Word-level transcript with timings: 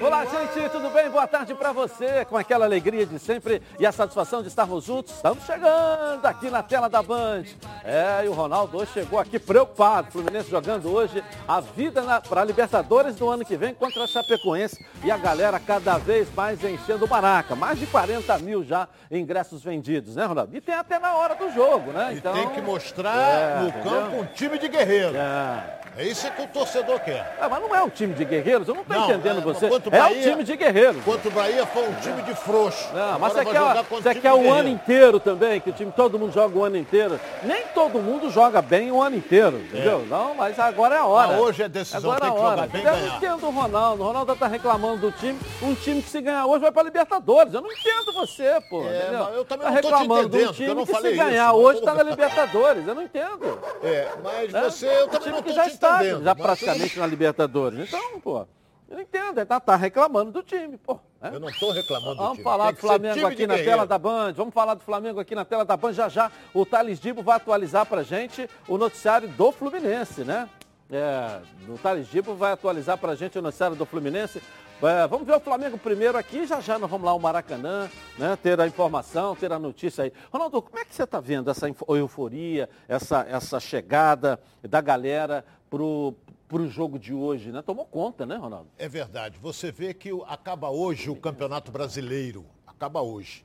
Olá, 0.00 0.24
gente, 0.26 0.68
tudo 0.70 0.90
bem? 0.90 1.10
Boa 1.10 1.26
tarde 1.26 1.54
para 1.54 1.72
você. 1.72 2.24
Com 2.26 2.36
aquela 2.36 2.66
alegria 2.66 3.04
de 3.04 3.18
sempre 3.18 3.60
e 3.80 3.86
a 3.86 3.90
satisfação 3.90 4.42
de 4.42 4.48
estarmos 4.48 4.84
juntos, 4.84 5.14
estamos 5.14 5.44
chegando 5.44 6.24
aqui 6.24 6.50
na 6.50 6.62
tela 6.62 6.88
da 6.88 7.02
Band. 7.02 7.44
É, 7.82 8.24
e 8.24 8.28
o 8.28 8.32
Ronaldo 8.32 8.76
hoje 8.76 8.92
chegou 8.92 9.18
aqui 9.18 9.38
preocupado. 9.38 10.12
Fluminense 10.12 10.50
jogando 10.50 10.92
hoje 10.92 11.24
a 11.48 11.60
vida 11.60 12.02
para 12.28 12.44
Libertadores 12.44 13.16
do 13.16 13.28
ano 13.28 13.44
que 13.44 13.56
vem 13.56 13.74
contra 13.74 14.04
a 14.04 14.06
Chapecoense. 14.06 14.78
E 15.02 15.10
a 15.10 15.16
galera 15.16 15.58
cada 15.58 15.98
vez 15.98 16.32
mais 16.32 16.62
enchendo 16.62 17.06
o 17.06 17.08
Maraca. 17.08 17.56
Mais 17.56 17.78
de 17.78 17.86
40 17.86 18.38
mil 18.38 18.62
já 18.62 18.86
ingressos 19.10 19.64
vendidos, 19.64 20.14
né, 20.14 20.26
Ronaldo? 20.26 20.56
E 20.56 20.60
tem 20.60 20.74
até 20.74 20.98
na 20.98 21.14
hora 21.14 21.34
do 21.34 21.50
jogo, 21.50 21.90
né? 21.90 22.14
Então, 22.14 22.36
e 22.36 22.40
tem 22.40 22.50
que 22.50 22.60
mostrar 22.60 23.16
é, 23.16 23.60
no 23.60 23.68
entendeu? 23.68 23.90
campo 23.90 24.16
um 24.20 24.26
time 24.26 24.58
de 24.58 24.68
guerreiro. 24.68 25.16
É. 25.16 25.78
É 25.98 26.04
isso 26.04 26.30
que 26.30 26.42
o 26.42 26.46
torcedor 26.46 27.00
quer. 27.00 27.36
Ah, 27.40 27.48
mas 27.48 27.60
não 27.60 27.74
é 27.74 27.82
um 27.82 27.90
time 27.90 28.14
de 28.14 28.24
guerreiros, 28.24 28.68
eu 28.68 28.74
não 28.74 28.82
estou 28.82 28.96
entendendo 29.02 29.38
é, 29.38 29.40
você. 29.40 29.68
É 29.90 30.04
um 30.04 30.20
time 30.20 30.44
de 30.44 30.56
guerreiros. 30.56 31.02
Quanto 31.04 31.28
o 31.28 31.30
Bahia 31.30 31.66
foi 31.66 31.88
um 31.88 31.94
time 31.94 32.22
de 32.22 32.34
frouxo. 32.34 32.88
Não, 32.92 33.18
mas 33.18 33.32
você 33.32 33.44
quer, 33.44 33.82
você 33.88 34.14
quer 34.14 34.32
o 34.32 34.52
ano 34.52 34.68
inteiro 34.68 35.20
também, 35.20 35.60
que 35.60 35.70
o 35.70 35.72
time 35.72 35.92
todo 35.92 36.18
mundo 36.18 36.32
joga 36.32 36.58
o 36.58 36.64
ano 36.64 36.76
inteiro. 36.76 37.20
Nem 37.42 37.62
todo 37.74 37.98
mundo 38.00 38.30
joga 38.30 38.60
bem 38.60 38.90
o 38.90 39.02
ano 39.02 39.16
inteiro, 39.16 39.58
entendeu? 39.58 40.02
É. 40.04 40.08
Não, 40.08 40.34
mas 40.34 40.58
agora 40.58 40.96
é 40.96 40.98
a 40.98 41.04
hora. 41.04 41.28
Mas 41.28 41.40
hoje 41.40 41.62
é 41.62 41.68
decisão, 41.68 42.12
agora 42.12 42.20
tem 42.20 42.30
que 42.30 42.36
é 42.36 42.40
jogar 42.40 42.66
bem 42.68 42.82
Eu 42.82 42.96
não 42.96 43.16
entendo 43.16 43.46
o 43.46 43.50
Ronaldo. 43.50 44.02
O 44.02 44.06
Ronaldo 44.06 44.32
está 44.32 44.46
reclamando 44.46 45.10
do 45.10 45.12
time. 45.12 45.38
Um 45.62 45.74
time 45.74 46.02
que 46.02 46.10
se 46.10 46.20
ganhar 46.20 46.46
hoje 46.46 46.60
vai 46.60 46.72
para 46.72 46.82
Libertadores. 46.82 47.54
Eu 47.54 47.60
não 47.60 47.70
entendo 47.70 48.12
você, 48.12 48.60
pô. 48.68 48.82
É, 48.84 49.36
eu 49.36 49.44
também 49.44 49.66
tá 49.66 49.70
não 49.70 49.76
reclamando 49.76 50.28
do 50.28 50.52
time 50.52 50.86
que 50.86 50.94
se 50.94 51.12
ganhar 51.12 51.50
isso, 51.50 51.60
hoje 51.60 51.78
está 51.78 51.94
na 51.94 52.02
Libertadores. 52.02 52.86
Eu 52.86 52.94
não 52.94 53.02
entendo. 53.02 53.58
É, 53.82 54.08
mas 54.22 54.54
é? 54.54 54.62
você, 54.62 54.86
eu 54.86 55.08
também 55.08 55.30
não 55.30 55.38
estou 55.38 55.54
já 55.54 55.66
está, 55.66 56.04
já 56.04 56.34
praticamente 56.34 56.98
na 56.98 57.06
Libertadores. 57.06 57.88
Então, 57.88 58.20
pô. 58.20 58.46
Eu 58.88 59.00
entendo, 59.00 59.38
ele 59.38 59.46
tá, 59.46 59.60
tá 59.60 59.76
reclamando 59.76 60.32
do 60.32 60.42
time, 60.42 60.78
pô. 60.78 60.98
Né? 61.20 61.30
Eu 61.34 61.40
não 61.40 61.48
estou 61.48 61.72
reclamando 61.72 62.16
Vamos 62.16 62.30
do 62.30 62.34
time. 62.36 62.44
falar 62.44 62.70
do 62.70 62.78
Flamengo 62.78 63.26
aqui 63.26 63.46
na 63.46 63.56
tela 63.56 63.86
da 63.86 63.98
Band. 63.98 64.32
Vamos 64.32 64.54
falar 64.54 64.74
do 64.74 64.80
Flamengo 64.80 65.20
aqui 65.20 65.34
na 65.34 65.44
tela 65.44 65.64
da 65.64 65.76
Band. 65.76 65.92
Já 65.92 66.08
já 66.08 66.32
o 66.54 66.64
Thales 66.64 66.98
Dibo 66.98 67.22
vai 67.22 67.36
atualizar 67.36 67.84
pra 67.84 68.02
gente 68.02 68.48
o 68.66 68.78
noticiário 68.78 69.28
do 69.28 69.52
Fluminense, 69.52 70.24
né? 70.24 70.48
É, 70.90 71.40
o 71.68 71.76
Thales 71.76 72.08
Dibo 72.08 72.34
vai 72.34 72.52
atualizar 72.52 72.96
pra 72.96 73.14
gente 73.14 73.38
o 73.38 73.42
noticiário 73.42 73.76
do 73.76 73.84
Fluminense. 73.84 74.42
É, 74.80 75.06
vamos 75.06 75.26
ver 75.26 75.34
o 75.34 75.40
Flamengo 75.40 75.76
primeiro 75.76 76.16
aqui, 76.16 76.46
já 76.46 76.60
já 76.60 76.78
nós 76.78 76.88
vamos 76.88 77.04
lá 77.04 77.10
ao 77.10 77.18
Maracanã, 77.18 77.90
né, 78.16 78.38
ter 78.40 78.60
a 78.60 78.66
informação, 78.66 79.34
ter 79.34 79.52
a 79.52 79.58
notícia 79.58 80.04
aí. 80.04 80.12
Ronaldo, 80.32 80.62
como 80.62 80.78
é 80.78 80.84
que 80.84 80.94
você 80.94 81.02
está 81.02 81.18
vendo 81.18 81.50
essa 81.50 81.68
euforia, 81.88 82.70
essa, 82.86 83.26
essa 83.28 83.58
chegada 83.58 84.38
da 84.62 84.80
galera 84.80 85.44
pro, 85.68 86.14
para 86.48 86.62
o 86.62 86.68
jogo 86.68 86.98
de 86.98 87.12
hoje, 87.12 87.52
né? 87.52 87.60
Tomou 87.60 87.84
conta, 87.84 88.24
né, 88.24 88.36
Ronaldo? 88.36 88.70
É 88.78 88.88
verdade. 88.88 89.38
Você 89.38 89.70
vê 89.70 89.92
que 89.92 90.10
acaba 90.26 90.70
hoje 90.70 91.10
o 91.10 91.16
Campeonato 91.16 91.70
Brasileiro. 91.70 92.46
Acaba 92.66 93.02
hoje. 93.02 93.44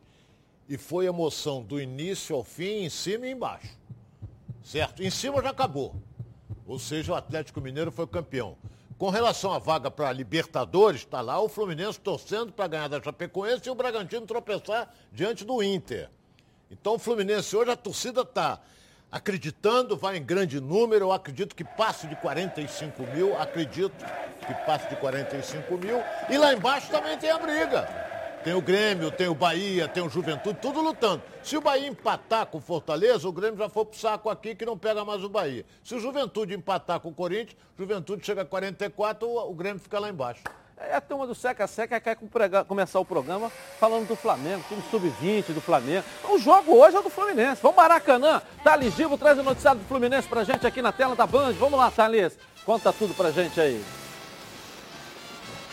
E 0.70 0.78
foi 0.78 1.06
emoção 1.06 1.62
do 1.62 1.80
início 1.80 2.36
ao 2.36 2.44
fim, 2.44 2.86
em 2.86 2.90
cima 2.90 3.28
e 3.28 3.31
embaixo. 3.31 3.78
Certo? 4.64 5.04
Em 5.04 5.09
cima 5.09 5.42
já 5.42 5.50
acabou. 5.50 5.94
Ou 6.66 6.80
seja, 6.80 7.12
o 7.12 7.16
Atlético 7.16 7.59
Mineiro 7.59 7.92
foi 7.92 8.08
campeão. 8.08 8.56
Com 8.98 9.09
relação 9.09 9.52
à 9.52 9.59
vaga 9.59 9.92
para 9.92 10.14
Libertadores, 10.14 11.02
está 11.02 11.20
lá 11.20 11.42
o 11.42 11.50
Fluminense 11.50 12.00
torcendo 12.00 12.54
para 12.54 12.68
ganhar 12.68 12.88
da 12.88 13.02
Chapecoense 13.02 13.68
e 13.68 13.72
o 13.72 13.76
Bragantino 13.76 14.26
tropeçar 14.26 14.94
diante 15.12 15.44
do 15.44 15.62
Inter. 15.62 16.09
Então 16.72 16.96
o 16.96 17.00
Fluminense 17.00 17.54
hoje, 17.54 17.72
a 17.72 17.76
torcida 17.76 18.22
está 18.22 18.62
acreditando, 19.14 19.95
vai 19.95 20.17
em 20.17 20.23
grande 20.23 20.59
número, 20.59 21.06
eu 21.06 21.11
acredito 21.11 21.56
que 21.56 21.64
passe 21.64 22.08
de 22.08 22.16
45 22.16 23.03
mil, 23.14 23.39
acredito 23.39 24.03
que 24.45 24.53
passe 24.66 24.89
de 24.89 24.95
45 24.95 25.78
mil. 25.78 26.02
E 26.28 26.36
lá 26.36 26.52
embaixo 26.52 26.90
também 26.90 27.16
tem 27.16 27.29
a 27.29 27.38
briga. 27.38 27.88
Tem 28.44 28.56
o 28.56 28.62
Grêmio, 28.62 29.12
tem 29.12 29.28
o 29.28 29.35
Bahia, 29.35 29.88
tem 29.88 30.03
o 30.03 30.09
Juventude, 30.09 30.57
tudo 30.59 30.81
lutando. 30.81 31.22
Se 31.44 31.56
o 31.56 31.62
Bahia 31.62 31.88
empatar 31.88 32.47
com 32.47 32.57
o 32.57 32.62
Fortaleza, 32.62 33.29
o 33.29 33.31
Grêmio 33.31 33.57
já 33.57 33.69
foi 33.69 33.85
pro 33.85 33.97
saco 33.97 34.31
aqui 34.31 34.56
que 34.56 34.66
não 34.66 34.78
pega 34.78 35.06
mais 35.06 35.23
o 35.23 35.29
Bahia. 35.29 35.63
Se 35.84 35.94
o 35.94 36.00
Juventude 36.00 36.56
empatar 36.56 37.00
com 37.00 37.09
o 37.09 37.13
Corinthians, 37.13 37.56
Juventude 37.78 38.25
chega 38.25 38.41
a 38.41 38.46
44, 38.46 39.29
o 39.29 39.53
Grêmio 39.53 39.79
fica 39.79 40.00
lá 40.00 40.09
embaixo. 40.09 40.41
É 40.78 40.95
a 40.95 41.01
turma 41.01 41.28
do 41.28 41.35
Seca 41.35 41.67
Seca 41.67 42.00
quer 42.00 42.17
começar 42.67 43.00
o 43.00 43.06
programa 43.06 43.51
falando 43.79 44.07
do 44.07 44.16
Flamengo, 44.16 44.63
time 44.67 44.84
sub-20 44.89 45.53
do 45.53 45.61
Flamengo. 45.61 46.03
O 46.29 46.38
jogo 46.38 46.75
hoje 46.75 46.97
é 46.97 47.01
do 47.01 47.09
Fluminense. 47.09 47.61
Vamos 47.61 47.78
Maracanã. 47.78 48.41
Thales 48.63 48.95
Givo 48.95 49.17
traz 49.17 49.38
o 49.38 49.44
noticiário 49.44 49.79
do 49.79 49.88
Fluminense 49.88 50.28
pra 50.28 50.44
gente 50.44 50.66
aqui 50.66 50.81
na 50.81 50.91
tela 50.91 51.16
da 51.16 51.28
Band. 51.28 51.53
Vamos 51.53 51.78
lá, 51.78 51.89
Thales. 51.91 52.38
Conta 52.66 52.91
tudo 52.91 53.13
pra 53.13 53.31
gente 53.31 53.59
aí. 53.59 53.84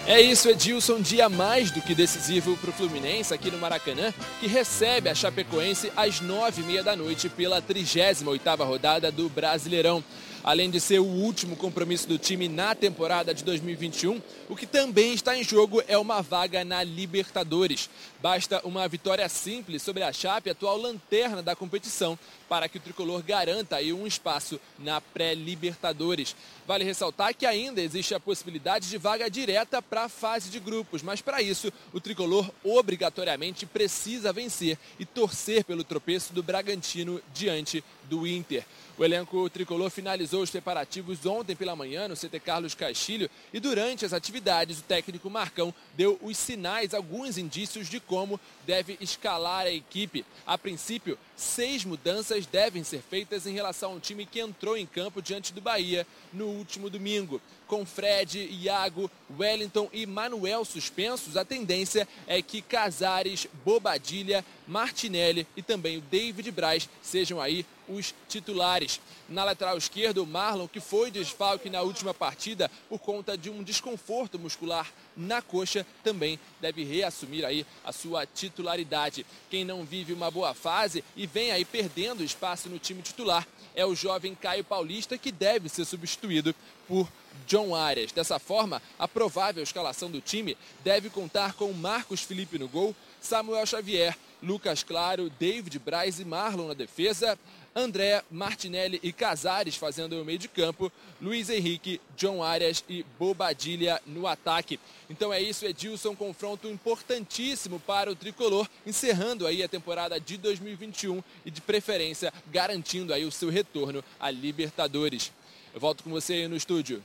É 0.07 0.21
isso, 0.21 0.49
Edilson, 0.49 1.01
dia 1.01 1.29
mais 1.29 1.71
do 1.71 1.81
que 1.81 1.95
decisivo 1.95 2.57
para 2.57 2.71
o 2.71 2.73
Fluminense 2.73 3.35
aqui 3.35 3.51
no 3.51 3.59
Maracanã, 3.59 4.13
que 4.41 4.47
recebe 4.47 5.09
a 5.09 5.15
Chapecoense 5.15 5.93
às 5.95 6.21
nove 6.21 6.63
e 6.63 6.65
meia 6.65 6.83
da 6.83 6.97
noite 6.97 7.29
pela 7.29 7.61
38ª 7.61 8.67
rodada 8.67 9.13
do 9.13 9.29
Brasileirão. 9.29 10.03
Além 10.51 10.69
de 10.69 10.81
ser 10.81 10.99
o 10.99 11.05
último 11.05 11.55
compromisso 11.55 12.09
do 12.09 12.19
time 12.19 12.49
na 12.49 12.75
temporada 12.75 13.33
de 13.33 13.45
2021, 13.45 14.21
o 14.49 14.57
que 14.57 14.67
também 14.67 15.15
está 15.15 15.39
em 15.39 15.45
jogo 15.45 15.81
é 15.87 15.97
uma 15.97 16.23
vaga 16.23 16.65
na 16.65 16.83
Libertadores. 16.83 17.89
Basta 18.21 18.61
uma 18.65 18.89
vitória 18.89 19.29
simples 19.29 19.81
sobre 19.81 20.03
a 20.03 20.13
Chape, 20.13 20.51
atual 20.51 20.77
lanterna 20.77 21.41
da 21.41 21.55
competição, 21.55 22.19
para 22.49 22.69
que 22.69 22.79
o 22.79 22.81
tricolor 22.81 23.23
garanta 23.23 23.77
aí 23.77 23.93
um 23.93 24.09
espaço 24.09 24.61
na 24.77 25.01
pré-Libertadores. 25.01 26.35
Vale 26.67 26.83
ressaltar 26.83 27.33
que 27.33 27.47
ainda 27.47 27.81
existe 27.81 28.13
a 28.13 28.19
possibilidade 28.19 28.91
de 28.91 28.99
vaga 28.99 29.31
direta 29.31 29.81
para 29.81 30.07
a 30.07 30.09
fase 30.09 30.51
de 30.51 30.59
grupos, 30.59 31.01
mas 31.01 31.21
para 31.21 31.41
isso 31.41 31.73
o 31.93 32.01
tricolor 32.01 32.51
obrigatoriamente 32.65 33.67
precisa 33.67 34.33
vencer 34.33 34.77
e 34.99 35.05
torcer 35.07 35.63
pelo 35.63 35.85
tropeço 35.85 36.33
do 36.33 36.43
Bragantino 36.43 37.23
diante 37.33 37.85
do 38.09 38.27
Inter. 38.27 38.65
O 39.01 39.05
elenco 39.05 39.49
tricolor 39.49 39.89
finalizou 39.89 40.43
os 40.43 40.51
preparativos 40.51 41.25
ontem 41.25 41.57
pela 41.57 41.75
manhã 41.75 42.07
no 42.07 42.15
CT 42.15 42.39
Carlos 42.39 42.75
Castilho 42.75 43.31
e 43.51 43.59
durante 43.59 44.05
as 44.05 44.13
atividades 44.13 44.81
o 44.81 44.83
técnico 44.83 45.31
Marcão 45.31 45.73
deu 45.97 46.19
os 46.21 46.37
sinais, 46.37 46.93
alguns 46.93 47.39
indícios 47.39 47.89
de 47.89 47.99
como 47.99 48.39
deve 48.67 48.99
escalar 49.01 49.65
a 49.65 49.73
equipe. 49.73 50.23
A 50.47 50.59
princípio, 50.59 51.19
seis 51.41 51.85
mudanças 51.85 52.47
devem 52.47 52.85
ser 52.85 53.03
feitas 53.03 53.47
em 53.47 53.53
relação 53.53 53.93
ao 53.93 54.01
time 54.01 54.27
que 54.27 54.41
entrou 54.41 54.77
em 54.77 54.87
campo 54.87 55.23
diante 55.23 55.53
do 55.53 55.61
Bahia 55.61 56.07
no 56.33 56.47
último 56.47 56.91
domingo. 56.91 57.41
Com 57.67 57.87
Fred, 57.87 58.39
Iago, 58.39 59.11
Wellington 59.39 59.89
e 59.93 60.05
Manuel 60.05 60.65
suspensos, 60.65 61.37
a 61.37 61.45
tendência 61.45 62.07
é 62.27 62.43
que 62.43 62.61
Casares, 62.61 63.47
Bobadilha, 63.65 64.45
Martinelli 64.67 65.47
e 65.57 65.63
também 65.63 65.99
o 65.99 66.03
David 66.03 66.51
Braz 66.51 66.89
sejam 67.03 67.41
aí 67.41 67.65
os 67.89 68.15
titulares. 68.29 69.01
Na 69.29 69.45
lateral 69.45 69.77
esquerda, 69.77 70.23
o 70.23 70.27
Marlon, 70.27 70.69
que 70.69 70.81
foi 70.81 71.11
desfalque 71.11 71.71
na 71.71 71.83
última 71.83 72.15
partida 72.15 72.71
por 72.89 72.99
conta 72.99 73.37
de 73.37 73.51
um 73.51 73.63
desconforto 73.63 74.39
muscular 74.39 74.93
na 75.21 75.43
coxa, 75.43 75.87
também 76.03 76.39
deve 76.61 76.85
reassumir 76.85 77.45
aí 77.45 77.67
a 77.85 77.93
sua 77.93 78.27
titularidade. 78.27 79.27
Quem 79.49 79.65
não 79.65 79.85
vive 79.85 80.13
uma 80.13 80.31
boa 80.31 80.55
fase 80.55 81.05
e 81.17 81.27
vem 81.27 81.53
aí 81.53 81.65
perdendo 81.65 82.25
espaço 82.25 82.69
no 82.69 82.79
time 82.79 83.03
titular 83.03 83.47
é 83.75 83.85
o 83.85 83.95
jovem 83.95 84.35
Caio 84.35 84.65
Paulista, 84.65 85.17
que 85.17 85.31
deve 85.31 85.69
ser 85.69 85.85
substituído 85.85 86.55
por 86.89 87.09
John 87.47 87.75
Arias. 87.75 88.13
Dessa 88.13 88.39
forma, 88.39 88.83
a 88.99 89.07
provável 89.07 89.63
escalação 89.63 90.11
do 90.11 90.21
time 90.21 90.57
deve 90.83 91.09
contar 91.09 91.55
com 91.55 91.73
Marcos 91.73 92.23
Felipe 92.23 92.59
no 92.59 92.69
gol, 92.69 92.95
Samuel 93.21 93.67
Xavier, 93.67 94.17
Lucas 94.43 94.83
Claro, 94.83 95.31
David 95.39 95.79
Braz 95.79 96.19
e 96.19 96.25
Marlon 96.25 96.69
na 96.69 96.75
defesa, 96.75 97.39
André, 97.75 98.23
Martinelli 98.31 98.99
e 99.03 99.13
Casares 99.13 99.77
fazendo 99.77 100.21
o 100.21 100.25
meio 100.25 100.39
de 100.39 100.49
campo, 100.49 100.91
Luiz 101.21 101.49
Henrique, 101.49 102.01
John 102.17 102.43
Arias 102.43 102.85
e 102.89 103.05
Bobadilha 103.19 104.01
no 104.07 104.27
ataque. 104.27 104.81
Então 105.09 105.33
é 105.33 105.41
isso, 105.41 105.65
Edilson, 105.65 106.17
confronto 106.17 106.69
importantíssimo 106.69 107.79
para 107.81 108.11
o 108.11 108.17
tricolor, 108.17 108.69
encerrando 108.87 109.47
aí 109.47 109.63
a 109.63 109.69
temporada 109.69 110.21
de 110.21 110.37
2021 110.37 111.23
e 111.45 111.51
de 111.51 111.61
preferência 111.61 112.33
garantindo 112.51 113.15
aí 113.15 113.25
o 113.25 113.33
seu 113.33 113.51
retorno 113.51 114.05
à 114.19 114.31
Libertadores. 114.31 115.33
Eu 115.73 115.81
volto 115.81 116.03
com 116.03 116.11
você 116.11 116.33
aí 116.33 116.49
no 116.49 116.57
estúdio. 116.57 117.03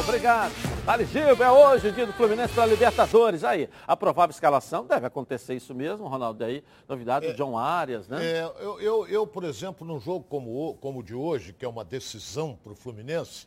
Obrigado. 0.00 0.52
Gilberto, 1.12 1.42
é 1.42 1.50
hoje 1.50 1.88
o 1.88 1.92
dia 1.92 2.06
do 2.06 2.12
Fluminense 2.14 2.54
para 2.54 2.64
Libertadores. 2.64 3.44
Aí, 3.44 3.68
a 3.86 3.94
provável 3.94 4.32
escalação, 4.32 4.86
deve 4.86 5.06
acontecer 5.06 5.54
isso 5.54 5.74
mesmo, 5.74 6.08
Ronaldo. 6.08 6.42
Aí, 6.42 6.64
novidade 6.88 7.26
é, 7.26 7.30
do 7.30 7.36
John 7.36 7.58
Arias, 7.58 8.08
né? 8.08 8.24
É, 8.24 8.42
eu, 8.60 8.80
eu, 8.80 9.06
eu, 9.06 9.26
por 9.26 9.44
exemplo, 9.44 9.86
num 9.86 10.00
jogo 10.00 10.24
como, 10.28 10.74
como 10.80 11.00
o 11.00 11.02
de 11.02 11.14
hoje, 11.14 11.52
que 11.52 11.64
é 11.64 11.68
uma 11.68 11.84
decisão 11.84 12.58
para 12.62 12.72
o 12.72 12.74
Fluminense, 12.74 13.44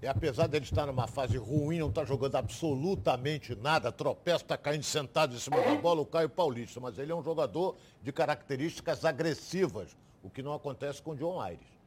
e 0.00 0.06
apesar 0.06 0.46
dele 0.46 0.64
estar 0.64 0.86
numa 0.86 1.08
fase 1.08 1.36
ruim, 1.36 1.80
não 1.80 1.88
está 1.88 2.04
jogando 2.04 2.36
absolutamente 2.36 3.56
nada, 3.56 3.90
tropeça, 3.90 4.44
está 4.44 4.56
caindo 4.56 4.84
sentado 4.84 5.34
em 5.34 5.38
cima 5.38 5.60
da 5.60 5.74
bola, 5.74 6.02
o 6.02 6.06
Caio 6.06 6.28
Paulista. 6.28 6.78
Mas 6.78 6.98
ele 6.98 7.10
é 7.10 7.14
um 7.14 7.22
jogador 7.22 7.76
de 8.00 8.12
características 8.12 9.04
agressivas, 9.04 9.96
o 10.22 10.30
que 10.30 10.40
não 10.40 10.54
acontece 10.54 11.02
com 11.02 11.10
o 11.10 11.16
John 11.16 11.40
Aires 11.40 11.77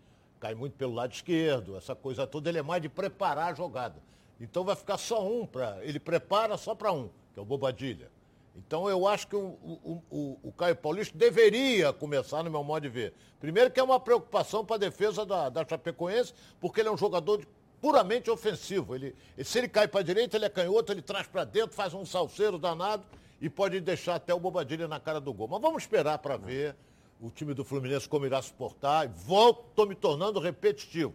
cai 0.42 0.56
muito 0.56 0.74
pelo 0.74 0.94
lado 0.94 1.14
esquerdo, 1.14 1.78
essa 1.78 1.96
coisa 1.96 2.26
toda, 2.26 2.50
ele 2.50 2.58
é 2.58 2.64
mais 2.64 2.82
de 2.82 2.90
preparar 2.90 3.52
a 3.52 3.54
jogada. 3.54 4.02
Então 4.40 4.64
vai 4.64 4.76
ficar 4.76 4.98
só 4.98 5.24
um 5.24 5.46
para. 5.46 5.78
Ele 5.84 6.00
prepara 6.00 6.58
só 6.58 6.74
para 6.74 6.92
um, 6.92 7.10
que 7.32 7.40
é 7.40 7.42
o 7.42 7.46
Bobadilha. 7.46 8.10
Então 8.56 8.90
eu 8.90 9.08
acho 9.08 9.28
que 9.28 9.36
o, 9.36 9.40
o, 9.40 10.04
o, 10.10 10.40
o, 10.44 10.52
Caio 10.52 10.76
Paulista 10.76 11.18
deveria 11.18 11.94
começar, 11.94 12.44
no 12.44 12.50
meu 12.50 12.64
modo 12.64 12.82
de 12.82 12.90
ver. 12.90 13.14
Primeiro 13.40 13.70
que 13.70 13.80
é 13.80 13.84
uma 13.84 14.00
preocupação 14.00 14.66
para 14.66 14.78
a 14.78 14.80
defesa 14.80 15.26
da, 15.26 15.48
da 15.48 15.66
Chapecoense, 15.66 16.34
porque 16.60 16.82
ele 16.82 16.90
é 16.90 16.92
um 16.92 16.98
jogador 16.98 17.38
de, 17.38 17.48
puramente 17.80 18.30
ofensivo. 18.32 18.96
Ele, 18.96 19.16
se 19.44 19.60
ele 19.60 19.70
cai 19.70 19.88
para 19.88 20.02
a 20.02 20.04
direita, 20.04 20.36
ele 20.36 20.46
é 20.46 20.50
canhoto, 20.50 20.92
ele 20.92 21.04
traz 21.04 21.28
para 21.28 21.46
dentro, 21.46 21.76
faz 21.76 21.94
um 21.94 22.04
salseiro 22.04 22.58
danado 22.58 23.04
e 23.40 23.48
pode 23.48 23.80
deixar 23.80 24.16
até 24.16 24.34
o 24.34 24.40
Bobadilha 24.40 24.88
na 24.88 25.00
cara 25.00 25.22
do 25.22 25.32
gol. 25.32 25.48
Mas 25.48 25.62
vamos 25.62 25.84
esperar 25.84 26.18
para 26.18 26.36
ver 26.36 26.76
o 27.22 27.30
time 27.30 27.54
do 27.54 27.64
Fluminense 27.64 28.10
como 28.10 28.26
irá 28.26 28.42
suportar. 28.42 29.08
Volto, 29.08 29.86
me 29.86 29.94
tornando 29.94 30.40
repetitivo. 30.40 31.14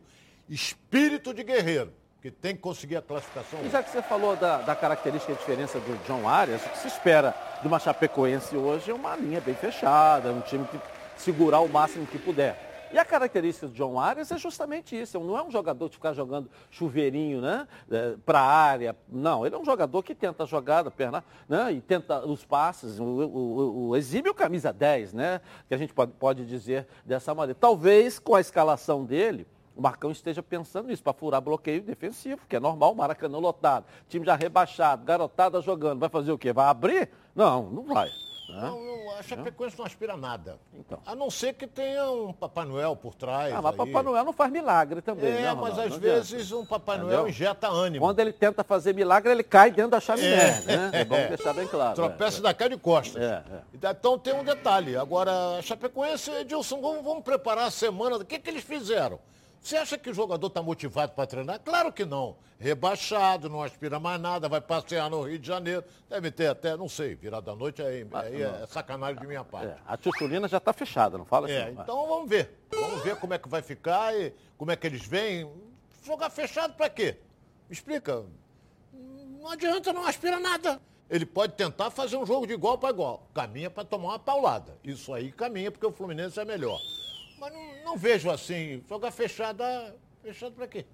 Espírito 0.48 1.34
de 1.34 1.42
guerreiro 1.42 1.92
que 2.22 2.30
tem 2.30 2.54
que 2.54 2.62
conseguir 2.62 2.96
a 2.96 3.02
classificação. 3.02 3.60
E 3.64 3.70
já 3.70 3.82
que 3.82 3.90
você 3.90 4.02
falou 4.02 4.36
da, 4.36 4.58
da 4.58 4.74
característica 4.74 5.32
e 5.32 5.36
diferença 5.36 5.78
do 5.78 5.96
John 6.06 6.28
Arias, 6.28 6.64
o 6.64 6.68
que 6.70 6.78
se 6.78 6.88
espera 6.88 7.34
de 7.60 7.68
uma 7.68 7.78
Chapecoense 7.78 8.56
hoje 8.56 8.90
é 8.90 8.94
uma 8.94 9.14
linha 9.16 9.40
bem 9.40 9.54
fechada, 9.54 10.32
um 10.32 10.40
time 10.40 10.66
que 10.66 10.78
segurar 11.16 11.60
o 11.60 11.68
máximo 11.68 12.06
que 12.06 12.18
puder. 12.18 12.65
E 12.92 12.98
a 12.98 13.04
característica 13.04 13.66
do 13.66 13.72
John 13.74 13.98
Arias 13.98 14.30
é 14.30 14.38
justamente 14.38 15.00
isso. 15.00 15.18
Não 15.20 15.36
é 15.36 15.42
um 15.42 15.50
jogador 15.50 15.88
de 15.88 15.96
ficar 15.96 16.12
jogando 16.12 16.48
chuveirinho 16.70 17.40
né, 17.40 17.66
é, 17.90 18.16
para 18.24 18.40
a 18.40 18.46
área. 18.46 18.96
Não, 19.08 19.44
ele 19.44 19.54
é 19.54 19.58
um 19.58 19.64
jogador 19.64 20.02
que 20.02 20.14
tenta 20.14 20.44
a 20.44 20.46
jogada, 20.46 20.90
perna, 20.90 21.24
né, 21.48 21.72
e 21.72 21.80
tenta 21.80 22.24
os 22.24 22.44
passes. 22.44 22.98
O, 22.98 23.04
o, 23.04 23.88
o 23.88 23.96
exímio 23.96 24.34
camisa 24.34 24.72
10, 24.72 25.12
né? 25.12 25.40
Que 25.68 25.74
a 25.74 25.78
gente 25.78 25.92
pode, 25.92 26.12
pode 26.12 26.44
dizer 26.46 26.86
dessa 27.04 27.34
maneira. 27.34 27.58
Talvez 27.60 28.18
com 28.18 28.34
a 28.34 28.40
escalação 28.40 29.04
dele, 29.04 29.46
o 29.76 29.82
Marcão 29.82 30.10
esteja 30.10 30.42
pensando 30.42 30.88
nisso, 30.88 31.02
para 31.02 31.12
furar 31.12 31.40
bloqueio 31.40 31.82
defensivo, 31.82 32.40
que 32.48 32.56
é 32.56 32.60
normal, 32.60 32.94
Maracanã 32.94 33.38
lotado, 33.38 33.84
time 34.08 34.24
já 34.24 34.34
rebaixado, 34.34 35.04
garotada 35.04 35.60
jogando, 35.60 36.00
vai 36.00 36.08
fazer 36.08 36.32
o 36.32 36.38
quê? 36.38 36.52
Vai 36.52 36.66
abrir? 36.66 37.10
Não, 37.34 37.70
não 37.70 37.82
vai. 37.82 38.08
Não, 38.48 38.80
não, 38.80 39.10
a 39.18 39.22
Chapecoense 39.22 39.78
não 39.78 39.84
aspira 39.84 40.16
nada. 40.16 40.58
Então. 40.72 40.98
A 41.04 41.14
não 41.14 41.30
ser 41.30 41.54
que 41.54 41.66
tenha 41.66 42.10
um 42.10 42.32
Papai 42.32 42.64
Noel 42.64 42.94
por 42.94 43.14
trás. 43.14 43.52
Ah, 43.52 43.60
mas 43.60 43.72
aí. 43.72 43.76
Papai 43.78 44.02
Noel 44.02 44.24
não 44.24 44.32
faz 44.32 44.52
milagre 44.52 45.00
também. 45.02 45.30
É, 45.30 45.42
né, 45.42 45.54
mas 45.54 45.78
às 45.78 45.96
vezes 45.96 46.52
um 46.52 46.64
Papai 46.64 46.96
Entendeu? 46.96 47.18
Noel 47.18 47.28
injeta 47.28 47.68
ânimo. 47.68 48.04
Quando 48.04 48.20
ele 48.20 48.32
tenta 48.32 48.62
fazer 48.62 48.94
milagre, 48.94 49.32
ele 49.32 49.42
cai 49.42 49.70
dentro 49.70 49.92
da 49.92 50.00
chaminé. 50.00 50.26
É, 50.26 50.60
né? 50.62 50.90
é 50.92 51.04
bom 51.04 51.16
deixar 51.16 51.52
bem 51.52 51.66
claro. 51.66 51.94
Tropeça 51.94 52.38
é, 52.38 52.42
da 52.42 52.54
cara 52.54 52.70
de 52.70 52.80
costas. 52.80 53.20
É, 53.20 53.42
é. 53.50 53.60
Então 53.74 54.18
tem 54.18 54.34
um 54.34 54.44
detalhe. 54.44 54.96
Agora, 54.96 55.58
a 55.58 55.62
Chapecoense, 55.62 56.30
Edilson, 56.30 56.80
vamos, 56.80 57.04
vamos 57.04 57.24
preparar 57.24 57.66
a 57.66 57.70
semana. 57.70 58.16
O 58.16 58.24
que, 58.24 58.38
que 58.38 58.50
eles 58.50 58.62
fizeram? 58.62 59.18
Você 59.66 59.76
acha 59.76 59.98
que 59.98 60.08
o 60.08 60.14
jogador 60.14 60.46
está 60.46 60.62
motivado 60.62 61.10
para 61.10 61.26
treinar? 61.26 61.58
Claro 61.58 61.92
que 61.92 62.04
não. 62.04 62.36
Rebaixado, 62.56 63.48
não 63.48 63.60
aspira 63.64 63.98
mais 63.98 64.20
nada, 64.20 64.48
vai 64.48 64.60
passear 64.60 65.10
no 65.10 65.22
Rio 65.22 65.40
de 65.40 65.48
Janeiro. 65.48 65.82
Deve 66.08 66.30
ter 66.30 66.46
até, 66.46 66.76
não 66.76 66.88
sei, 66.88 67.16
virada 67.16 67.46
da 67.46 67.56
noite 67.56 67.82
aí, 67.82 68.06
aí 68.12 68.42
é 68.42 68.64
sacanagem 68.68 69.20
de 69.20 69.26
minha 69.26 69.42
parte. 69.42 69.66
É, 69.66 69.76
a 69.84 69.96
Tchutchulina 69.96 70.46
já 70.46 70.58
está 70.58 70.72
fechada, 70.72 71.18
não 71.18 71.24
fala 71.24 71.50
é, 71.50 71.62
assim. 71.62 71.78
É, 71.78 71.82
então 71.82 72.06
vamos 72.06 72.30
ver. 72.30 72.56
Vamos 72.70 73.02
ver 73.02 73.16
como 73.16 73.34
é 73.34 73.38
que 73.38 73.48
vai 73.48 73.60
ficar 73.60 74.14
e 74.14 74.32
como 74.56 74.70
é 74.70 74.76
que 74.76 74.86
eles 74.86 75.04
vêm. 75.04 75.50
Jogar 76.04 76.30
fechado 76.30 76.74
para 76.74 76.88
quê? 76.88 77.16
Me 77.68 77.74
explica. 77.74 78.24
Não 78.92 79.50
adianta, 79.50 79.92
não 79.92 80.06
aspira 80.06 80.38
nada. 80.38 80.80
Ele 81.10 81.26
pode 81.26 81.54
tentar 81.54 81.90
fazer 81.90 82.16
um 82.16 82.24
jogo 82.24 82.46
de 82.46 82.52
igual 82.52 82.78
para 82.78 82.90
igual. 82.90 83.26
Caminha 83.34 83.68
para 83.68 83.82
tomar 83.82 84.10
uma 84.10 84.18
paulada. 84.20 84.78
Isso 84.84 85.12
aí 85.12 85.32
caminha 85.32 85.72
porque 85.72 85.86
o 85.86 85.90
Fluminense 85.90 86.38
é 86.38 86.44
melhor. 86.44 86.78
Mas 87.38 87.52
não, 87.52 87.84
não 87.84 87.96
vejo 87.96 88.30
assim, 88.30 88.82
jogar 88.88 89.10
fechado, 89.10 89.62
ah, 89.62 89.92
fechado 90.22 90.54
para 90.54 90.66
quê? 90.66 90.84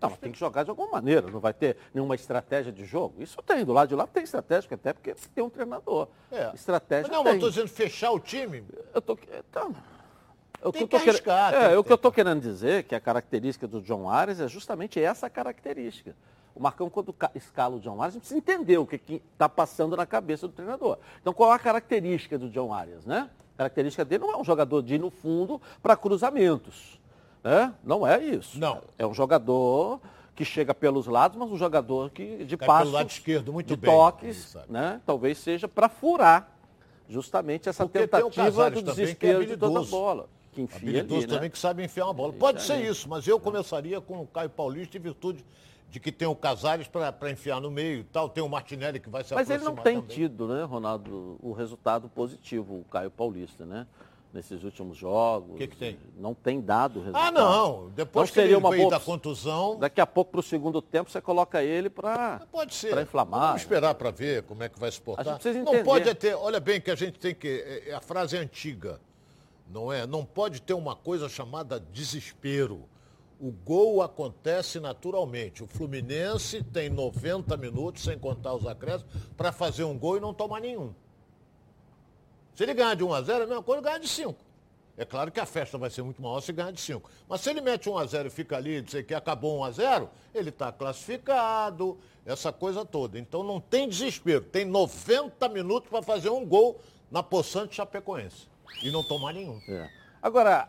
Não, 0.00 0.10
tem 0.10 0.30
que 0.30 0.38
jogar 0.38 0.62
de 0.62 0.70
alguma 0.70 0.88
maneira, 0.92 1.28
não 1.28 1.40
vai 1.40 1.52
ter 1.52 1.76
nenhuma 1.92 2.14
estratégia 2.14 2.70
de 2.70 2.84
jogo. 2.84 3.20
Isso 3.20 3.42
tem, 3.42 3.64
do 3.64 3.72
lado 3.72 3.88
de 3.88 3.96
lá 3.96 4.06
tem 4.06 4.22
estratégia, 4.22 4.72
até 4.72 4.92
porque 4.92 5.14
tem 5.34 5.42
um 5.42 5.50
treinador. 5.50 6.08
É. 6.30 6.52
Estratégia 6.54 7.08
mas 7.08 7.16
não, 7.16 7.24
tem. 7.24 7.32
eu 7.32 7.36
estou 7.36 7.50
dizendo 7.50 7.68
fechar 7.68 8.12
o 8.12 8.20
time. 8.20 8.64
Eu 8.94 9.02
tô, 9.02 9.18
então, 9.36 9.74
eu 10.62 10.72
tem 10.72 10.86
que, 10.86 10.94
arriscar, 10.94 11.52
querendo, 11.52 11.72
é, 11.72 11.78
o 11.78 11.82
que 11.82 11.92
eu 11.92 11.96
estou 11.96 12.12
querendo 12.12 12.40
dizer 12.40 12.84
que 12.84 12.94
a 12.94 13.00
característica 13.00 13.66
do 13.66 13.80
John 13.80 14.08
Ares 14.08 14.38
é 14.38 14.46
justamente 14.46 15.00
essa 15.00 15.28
característica. 15.28 16.14
O 16.54 16.60
Marcão, 16.60 16.90
quando 16.90 17.14
escala 17.34 17.76
o 17.76 17.80
John 17.80 18.02
Arias, 18.02 18.16
precisa 18.16 18.38
entender 18.38 18.78
o 18.78 18.86
que 18.86 19.00
está 19.32 19.48
passando 19.48 19.96
na 19.96 20.04
cabeça 20.04 20.48
do 20.48 20.52
treinador. 20.52 20.98
Então, 21.20 21.32
qual 21.32 21.52
é 21.52 21.54
a 21.54 21.58
característica 21.58 22.36
do 22.36 22.50
John 22.50 22.72
Arias, 22.72 23.04
né? 23.04 23.30
Característica 23.58 24.04
dele 24.04 24.22
não 24.22 24.32
é 24.32 24.36
um 24.38 24.44
jogador 24.44 24.80
de 24.82 24.94
ir 24.94 25.00
no 25.00 25.10
fundo 25.10 25.60
para 25.82 25.96
cruzamentos. 25.96 27.00
Né? 27.42 27.74
Não 27.82 28.06
é 28.06 28.22
isso. 28.22 28.56
Não. 28.56 28.82
É 28.96 29.04
um 29.04 29.12
jogador 29.12 30.00
que 30.32 30.44
chega 30.44 30.72
pelos 30.72 31.08
lados, 31.08 31.36
mas 31.36 31.50
um 31.50 31.58
jogador 31.58 32.08
que 32.10 32.44
de 32.44 32.56
passo, 32.56 32.84
pelo 32.84 32.92
lado 32.92 33.10
esquerdo 33.10 33.52
muito 33.52 33.66
de 33.66 33.76
bem, 33.76 33.90
toques, 33.90 34.56
né? 34.68 35.00
Talvez 35.04 35.38
seja 35.38 35.66
para 35.66 35.88
furar 35.88 36.56
justamente 37.08 37.68
essa 37.68 37.84
Porque 37.84 38.06
tentativa 38.06 38.70
do 38.70 38.78
é 38.78 38.82
desespero 38.82 39.44
de 39.44 39.56
toda 39.56 39.80
a 39.80 39.82
bola. 39.82 40.28
Que 40.52 40.62
enfia 40.62 40.78
habilidoso 40.78 41.16
ali, 41.16 41.26
né? 41.26 41.34
também 41.34 41.50
que 41.50 41.58
sabe 41.58 41.84
enfiar 41.84 42.04
uma 42.04 42.14
bola. 42.14 42.32
Pode 42.32 42.62
ser 42.62 42.88
isso, 42.88 43.08
mas 43.08 43.26
eu 43.26 43.40
começaria 43.40 44.00
com 44.00 44.22
o 44.22 44.26
Caio 44.28 44.50
Paulista 44.50 44.96
em 44.96 45.00
virtude 45.00 45.44
de 45.90 45.98
que 45.98 46.12
tem 46.12 46.28
o 46.28 46.34
Casares 46.34 46.86
para 46.86 47.30
enfiar 47.30 47.60
no 47.60 47.70
meio 47.70 48.00
e 48.00 48.04
tal, 48.04 48.28
tem 48.28 48.44
o 48.44 48.48
Martinelli 48.48 49.00
que 49.00 49.08
vai 49.08 49.24
se 49.24 49.34
Mas 49.34 49.48
ele 49.48 49.64
não 49.64 49.74
tem 49.74 50.00
também. 50.00 50.16
tido, 50.16 50.46
né, 50.46 50.62
Ronaldo, 50.64 51.38
o 51.42 51.52
resultado 51.52 52.08
positivo, 52.08 52.80
o 52.80 52.84
Caio 52.84 53.10
Paulista, 53.10 53.64
né? 53.64 53.86
Nesses 54.30 54.62
últimos 54.62 54.98
jogos. 54.98 55.54
O 55.54 55.56
que, 55.56 55.66
que 55.66 55.76
tem? 55.76 55.98
Não 56.18 56.34
tem 56.34 56.60
dado 56.60 57.00
resultado. 57.00 57.28
Ah, 57.28 57.30
não. 57.30 57.88
Depois 57.96 58.28
então, 58.28 58.34
que 58.34 58.34
seria 58.34 58.56
ele 58.56 58.56
uma 58.56 58.76
boa... 58.76 58.90
da 58.90 59.00
contusão. 59.00 59.78
Daqui 59.78 60.02
a 60.02 60.06
pouco, 60.06 60.32
para 60.32 60.40
o 60.40 60.42
segundo 60.42 60.82
tempo, 60.82 61.10
você 61.10 61.18
coloca 61.18 61.62
ele 61.62 61.88
para. 61.88 62.42
Pode 62.52 62.74
ser. 62.74 62.98
Inflamar. 62.98 63.40
Vamos 63.40 63.62
esperar 63.62 63.94
para 63.94 64.10
ver 64.10 64.42
como 64.42 64.62
é 64.62 64.68
que 64.68 64.78
vai 64.78 64.92
se 64.92 65.00
portar. 65.00 65.40
Não 65.64 65.82
pode 65.82 66.14
ter. 66.14 66.34
Olha 66.34 66.60
bem 66.60 66.78
que 66.78 66.90
a 66.90 66.94
gente 66.94 67.18
tem 67.18 67.34
que. 67.34 67.48
É, 67.48 67.88
é, 67.88 67.94
a 67.94 68.02
frase 68.02 68.36
é 68.36 68.40
antiga. 68.40 69.00
Não 69.66 69.90
é? 69.90 70.06
Não 70.06 70.26
pode 70.26 70.60
ter 70.60 70.74
uma 70.74 70.94
coisa 70.94 71.26
chamada 71.26 71.80
desespero 71.80 72.86
o 73.40 73.50
gol 73.50 74.02
acontece 74.02 74.80
naturalmente. 74.80 75.62
O 75.62 75.66
Fluminense 75.66 76.62
tem 76.62 76.88
90 76.88 77.56
minutos, 77.56 78.04
sem 78.04 78.18
contar 78.18 78.54
os 78.54 78.66
acréscimos, 78.66 79.12
para 79.36 79.52
fazer 79.52 79.84
um 79.84 79.98
gol 79.98 80.16
e 80.16 80.20
não 80.20 80.34
tomar 80.34 80.60
nenhum. 80.60 80.92
Se 82.54 82.64
ele 82.64 82.74
ganhar 82.74 82.94
de 82.94 83.04
1 83.04 83.14
a 83.14 83.22
0, 83.22 83.40
é 83.40 83.44
a 83.44 83.46
mesma 83.46 83.62
coisa, 83.62 83.80
ganha 83.80 84.00
de 84.00 84.08
5. 84.08 84.34
É 84.96 85.04
claro 85.04 85.30
que 85.30 85.38
a 85.38 85.46
festa 85.46 85.78
vai 85.78 85.90
ser 85.90 86.02
muito 86.02 86.20
maior 86.20 86.40
se 86.40 86.52
ganhar 86.52 86.72
de 86.72 86.80
5. 86.80 87.08
Mas 87.28 87.40
se 87.40 87.50
ele 87.50 87.60
mete 87.60 87.88
1 87.88 87.96
a 87.96 88.04
0 88.04 88.26
e 88.26 88.30
fica 88.30 88.56
ali, 88.56 88.82
dizer 88.82 89.06
que 89.06 89.14
acabou 89.14 89.60
1 89.60 89.64
a 89.64 89.70
0, 89.70 90.10
ele 90.34 90.48
está 90.48 90.72
classificado, 90.72 91.96
essa 92.26 92.52
coisa 92.52 92.84
toda. 92.84 93.16
Então 93.16 93.44
não 93.44 93.60
tem 93.60 93.88
desespero. 93.88 94.40
Tem 94.40 94.64
90 94.64 95.48
minutos 95.50 95.88
para 95.88 96.02
fazer 96.02 96.30
um 96.30 96.44
gol 96.44 96.80
na 97.12 97.22
poçante 97.22 97.76
Chapecoense. 97.76 98.48
E 98.82 98.90
não 98.90 99.04
tomar 99.04 99.32
nenhum. 99.32 99.60
É. 99.68 99.88
Agora, 100.20 100.68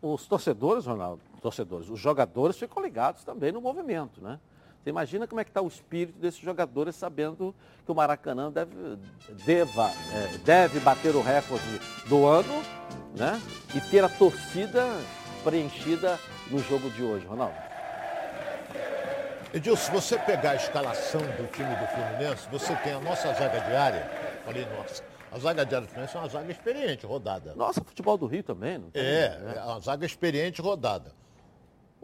os 0.00 0.24
torcedores, 0.28 0.86
Ronaldo, 0.86 1.20
torcedores, 1.44 1.90
os 1.90 2.00
jogadores 2.00 2.56
ficam 2.56 2.82
ligados 2.82 3.22
também 3.22 3.52
no 3.52 3.60
movimento, 3.60 4.18
né? 4.22 4.40
Você 4.82 4.88
imagina 4.88 5.26
como 5.26 5.40
é 5.40 5.44
que 5.44 5.50
está 5.50 5.60
o 5.60 5.68
espírito 5.68 6.18
desses 6.18 6.40
jogadores 6.40 6.96
sabendo 6.96 7.54
que 7.84 7.92
o 7.92 7.94
Maracanã 7.94 8.50
deve, 8.50 8.74
deva, 9.44 9.90
é, 10.14 10.38
deve 10.38 10.80
bater 10.80 11.14
o 11.14 11.20
recorde 11.20 11.80
do 12.06 12.26
ano 12.26 12.62
né? 13.14 13.40
e 13.74 13.80
ter 13.90 14.02
a 14.04 14.08
torcida 14.08 14.86
preenchida 15.42 16.18
no 16.50 16.58
jogo 16.58 16.90
de 16.90 17.02
hoje, 17.02 17.26
Ronaldo. 17.26 17.56
Edilson, 19.52 19.84
se 19.84 19.90
você 19.90 20.18
pegar 20.18 20.52
a 20.52 20.56
escalação 20.56 21.20
do 21.20 21.46
time 21.50 21.74
do 21.76 21.86
Fluminense, 21.86 22.48
você 22.50 22.74
tem 22.76 22.94
a 22.94 23.00
nossa 23.00 23.32
zaga 23.34 23.60
diária, 23.60 24.10
falei 24.44 24.66
nossa, 24.76 25.02
a 25.32 25.38
zaga 25.38 25.64
de 25.64 25.86
Fluminense 25.86 26.16
é 26.16 26.20
uma 26.20 26.28
zaga 26.28 26.50
experiente, 26.50 27.06
rodada. 27.06 27.54
Nossa, 27.54 27.82
futebol 27.82 28.18
do 28.18 28.26
Rio 28.26 28.42
também, 28.42 28.78
não 28.78 28.90
tem? 28.90 29.02
É, 29.02 29.54
é 29.56 29.62
uma 29.62 29.80
zaga 29.80 30.04
experiente, 30.04 30.60
rodada. 30.60 31.23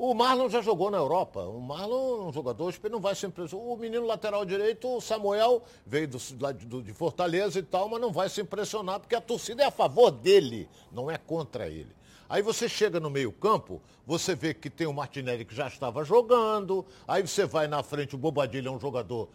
O 0.02 0.14
Marlon 0.14 0.48
já 0.48 0.62
jogou 0.62 0.90
na 0.90 0.96
Europa. 0.96 1.42
O 1.42 1.60
Marlon 1.60 2.22
é 2.22 2.28
um 2.28 2.32
jogador, 2.32 2.74
não 2.90 3.00
vai 3.00 3.14
ser 3.14 3.26
impressionar. 3.26 3.66
O 3.66 3.76
menino 3.76 4.06
lateral 4.06 4.46
direito, 4.46 4.88
o 4.88 4.98
Samuel, 4.98 5.62
veio 5.84 6.08
do, 6.08 6.18
do, 6.64 6.82
de 6.82 6.94
Fortaleza 6.94 7.58
e 7.58 7.62
tal, 7.62 7.86
mas 7.86 8.00
não 8.00 8.10
vai 8.10 8.30
se 8.30 8.40
impressionar, 8.40 8.98
porque 8.98 9.14
a 9.14 9.20
torcida 9.20 9.62
é 9.62 9.66
a 9.66 9.70
favor 9.70 10.10
dele, 10.10 10.66
não 10.90 11.10
é 11.10 11.18
contra 11.18 11.68
ele. 11.68 11.94
Aí 12.30 12.40
você 12.40 12.66
chega 12.66 12.98
no 12.98 13.10
meio-campo, 13.10 13.82
você 14.06 14.34
vê 14.34 14.54
que 14.54 14.70
tem 14.70 14.86
o 14.86 14.92
Martinelli 14.94 15.44
que 15.44 15.54
já 15.54 15.68
estava 15.68 16.02
jogando, 16.02 16.82
aí 17.06 17.20
você 17.20 17.44
vai 17.44 17.68
na 17.68 17.82
frente, 17.82 18.14
o 18.14 18.18
Bobadilha 18.18 18.68
é 18.68 18.72
um 18.72 18.80
jogador 18.80 19.28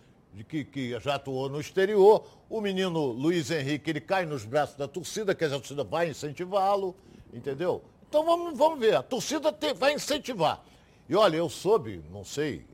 que, 0.50 0.65
que 0.65 1.00
já 1.00 1.13
atuou 1.13 1.48
no 1.48 1.60
exterior, 1.62 2.25
o 2.50 2.60
menino 2.60 3.05
Luiz 3.12 3.51
Henrique, 3.51 3.91
ele 3.91 4.01
cai 4.01 4.25
nos 4.25 4.43
braços 4.43 4.75
da 4.75 4.88
torcida, 4.88 5.36
que 5.36 5.45
a 5.45 5.50
torcida 5.50 5.84
vai 5.84 6.10
incentivá-lo, 6.10 6.95
entendeu? 7.31 7.84
Então 8.15 8.24
vamos, 8.24 8.57
vamos 8.57 8.79
ver, 8.79 8.95
a 8.95 9.03
torcida 9.03 9.51
te, 9.51 9.74
vai 9.74 9.93
incentivar. 9.93 10.63
E 11.10 11.17
olha, 11.17 11.36
eu 11.36 11.50
soube, 11.50 12.01
não 12.10 12.24
sei, 12.24 12.65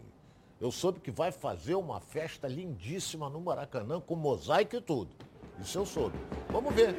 eu 0.59 0.71
soube 0.71 0.99
que 0.99 1.09
vai 1.09 1.31
fazer 1.31 1.73
uma 1.73 1.99
festa 1.99 2.47
lindíssima 2.47 3.27
no 3.27 3.41
Maracanã, 3.41 3.99
com 3.99 4.15
mosaico 4.15 4.75
e 4.75 4.81
tudo. 4.81 5.09
Isso 5.61 5.77
eu 5.77 5.85
soube. 5.85 6.17
Vamos 6.49 6.73
ver. 6.73 6.95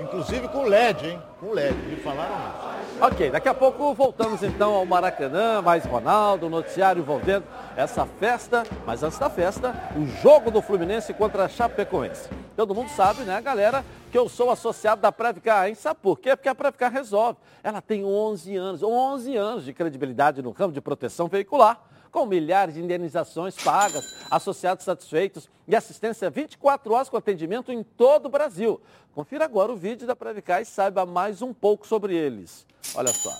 Inclusive 0.00 0.46
com 0.48 0.64
LED, 0.64 1.08
hein? 1.08 1.22
Com 1.40 1.52
LED. 1.52 1.74
Me 1.88 1.96
falaram 1.96 2.34
isso. 2.36 3.04
Ok, 3.04 3.30
daqui 3.30 3.48
a 3.48 3.54
pouco 3.54 3.94
voltamos 3.94 4.42
então 4.42 4.74
ao 4.74 4.86
Maracanã, 4.86 5.60
mais 5.62 5.84
Ronaldo, 5.84 6.48
noticiário 6.48 7.00
envolvendo 7.00 7.44
essa 7.76 8.06
festa, 8.06 8.62
mas 8.86 9.02
antes 9.02 9.18
da 9.18 9.28
festa, 9.28 9.74
o 9.96 10.06
jogo 10.22 10.50
do 10.50 10.62
Fluminense 10.62 11.12
contra 11.14 11.46
a 11.46 11.48
Chapecoense. 11.48 12.28
Todo 12.54 12.74
mundo 12.74 12.90
sabe, 12.90 13.22
né, 13.22 13.40
galera, 13.40 13.84
que 14.12 14.18
eu 14.18 14.28
sou 14.28 14.50
associado 14.50 15.00
da 15.00 15.10
Previcar, 15.10 15.68
hein? 15.68 15.74
Sabe 15.74 15.98
por 16.00 16.18
quê? 16.20 16.36
Porque 16.36 16.48
a 16.48 16.54
Previcar 16.54 16.92
resolve. 16.92 17.38
Ela 17.64 17.80
tem 17.80 18.04
11 18.04 18.54
anos, 18.54 18.82
11 18.82 19.36
anos 19.36 19.64
de 19.64 19.72
credibilidade 19.72 20.42
no 20.42 20.50
ramo 20.50 20.72
de 20.72 20.80
proteção 20.80 21.26
veicular 21.26 21.91
com 22.12 22.26
milhares 22.26 22.74
de 22.74 22.80
indenizações 22.80 23.56
pagas, 23.56 24.14
associados 24.30 24.84
satisfeitos 24.84 25.48
e 25.66 25.74
assistência 25.74 26.28
24 26.28 26.92
horas 26.92 27.08
com 27.08 27.16
atendimento 27.16 27.72
em 27.72 27.82
todo 27.82 28.26
o 28.26 28.28
Brasil. 28.28 28.80
Confira 29.14 29.46
agora 29.46 29.72
o 29.72 29.76
vídeo 29.76 30.06
da 30.06 30.14
Previcar 30.14 30.60
e 30.60 30.66
saiba 30.66 31.06
mais 31.06 31.40
um 31.40 31.54
pouco 31.54 31.86
sobre 31.86 32.14
eles. 32.14 32.66
Olha 32.94 33.12
só. 33.12 33.32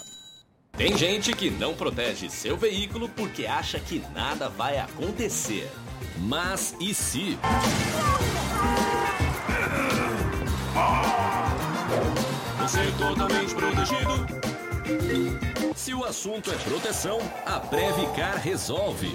Tem 0.73 0.97
gente 0.97 1.33
que 1.35 1.51
não 1.51 1.75
protege 1.75 2.31
seu 2.31 2.57
veículo 2.57 3.09
porque 3.11 3.45
acha 3.45 3.79
que 3.79 4.03
nada 4.15 4.49
vai 4.49 4.79
acontecer. 4.79 5.71
Mas 6.19 6.75
e 6.81 6.95
se? 6.95 7.39
Você 12.59 12.81
é 12.81 12.91
totalmente 12.99 13.55
protegido 13.55 15.52
se 15.83 15.93
o 15.93 16.05
assunto 16.05 16.49
é 16.49 16.57
proteção, 16.59 17.19
a 17.45 17.59
Previcar 17.59 18.37
resolve. 18.37 19.09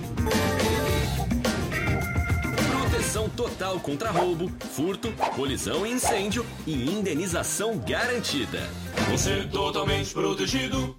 Proteção 2.69 3.29
total 3.29 3.79
contra 3.79 4.11
roubo, 4.11 4.49
furto, 4.75 5.07
colisão 5.33 5.87
e 5.87 5.93
incêndio 5.93 6.45
e 6.65 6.91
indenização 6.91 7.77
garantida. 7.77 8.59
Você 9.09 9.39
é 9.39 9.47
totalmente 9.47 10.13
protegido. 10.13 10.93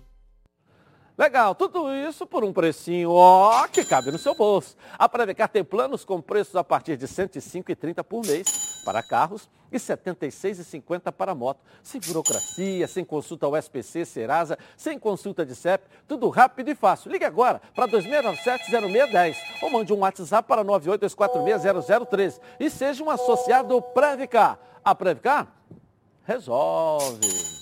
Legal, 1.19 1.55
tudo 1.55 1.93
isso 1.93 2.27
por 2.27 2.45
um 2.45 2.53
precinho, 2.53 3.11
ó, 3.11 3.69
que 3.69 3.85
cabe 3.85 4.11
no 4.11 4.19
seu 4.19 4.35
bolso. 4.35 4.75
A 4.99 5.07
Previcar 5.07 5.51
tem 5.51 5.63
planos 5.63 6.03
com 6.03 6.19
preços 6.23 6.57
a 6.57 6.65
partir 6.65 6.97
de 6.97 7.05
R$ 7.05 7.13
105,30 7.13 8.03
por 8.03 8.25
mês 8.25 8.81
para 8.87 9.03
carros 9.03 9.51
e 9.71 9.77
R$ 9.77 9.83
76,50 9.83 11.13
para 11.13 11.35
moto. 11.35 11.61
Sem 11.83 12.01
burocracia, 12.01 12.87
sem 12.87 13.05
consulta 13.05 13.47
ao 13.47 13.57
SPC, 13.57 14.05
Serasa, 14.05 14.59
sem 14.77 14.99
consulta 14.99 15.45
de 15.45 15.55
CEP, 15.55 15.85
tudo 16.07 16.29
rápido 16.29 16.71
e 16.71 16.75
fácil. 16.75 17.11
Ligue 17.11 17.25
agora 17.25 17.61
para 17.75 17.89
2697-0610 17.89 19.37
ou 19.63 19.71
mande 19.71 19.93
um 19.93 19.99
WhatsApp 19.99 20.47
para 20.49 20.65
982460013 20.65 22.41
e 22.59 22.71
seja 22.71 23.03
um 23.03 23.11
associado 23.11 23.81
Previcar. 23.81 24.59
A 24.85 24.95
Previcar 24.95 25.49
resolve. 26.25 27.59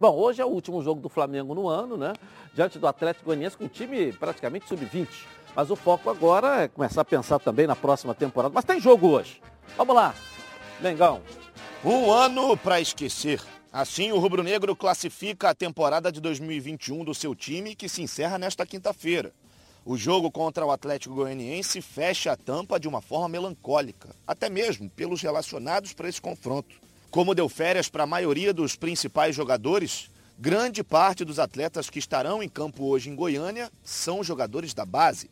Bom, 0.00 0.14
hoje 0.14 0.40
é 0.40 0.44
o 0.44 0.48
último 0.48 0.80
jogo 0.80 1.00
do 1.00 1.08
Flamengo 1.08 1.54
no 1.54 1.68
ano, 1.68 1.96
né? 1.96 2.12
Diante 2.54 2.78
do 2.78 2.86
Atlético 2.86 3.26
Goianiense 3.26 3.56
com 3.56 3.64
um 3.64 3.68
time 3.68 4.12
praticamente 4.12 4.68
sub-20. 4.68 5.08
Mas 5.56 5.70
o 5.70 5.76
foco 5.76 6.08
agora 6.08 6.62
é 6.62 6.68
começar 6.68 7.00
a 7.00 7.04
pensar 7.04 7.40
também 7.40 7.66
na 7.66 7.74
próxima 7.74 8.14
temporada. 8.14 8.52
Mas 8.54 8.64
tem 8.64 8.78
jogo 8.80 9.08
hoje. 9.08 9.42
Vamos 9.76 9.96
lá. 9.96 10.14
Mengão. 10.80 11.22
Um 11.84 12.12
ano 12.12 12.56
para 12.56 12.80
esquecer. 12.80 13.42
Assim, 13.72 14.12
o 14.12 14.18
Rubro 14.18 14.44
Negro 14.44 14.76
classifica 14.76 15.50
a 15.50 15.54
temporada 15.54 16.10
de 16.12 16.20
2021 16.20 17.04
do 17.04 17.14
seu 17.14 17.34
time, 17.34 17.74
que 17.74 17.88
se 17.88 18.00
encerra 18.00 18.38
nesta 18.38 18.64
quinta-feira. 18.64 19.32
O 19.84 19.96
jogo 19.96 20.30
contra 20.30 20.64
o 20.64 20.70
Atlético 20.70 21.16
Goianiense 21.16 21.80
fecha 21.80 22.32
a 22.32 22.36
tampa 22.36 22.78
de 22.78 22.86
uma 22.86 23.00
forma 23.00 23.28
melancólica, 23.28 24.14
até 24.26 24.48
mesmo 24.48 24.88
pelos 24.90 25.20
relacionados 25.20 25.92
para 25.92 26.08
esse 26.08 26.20
confronto. 26.20 26.76
Como 27.10 27.34
deu 27.34 27.48
férias 27.48 27.88
para 27.88 28.04
a 28.04 28.06
maioria 28.06 28.54
dos 28.54 28.76
principais 28.76 29.34
jogadores, 29.34 30.08
grande 30.38 30.84
parte 30.84 31.24
dos 31.24 31.40
atletas 31.40 31.90
que 31.90 31.98
estarão 31.98 32.40
em 32.40 32.48
campo 32.48 32.84
hoje 32.84 33.10
em 33.10 33.16
Goiânia 33.16 33.68
são 33.82 34.22
jogadores 34.22 34.74
da 34.74 34.84
base. 34.84 35.28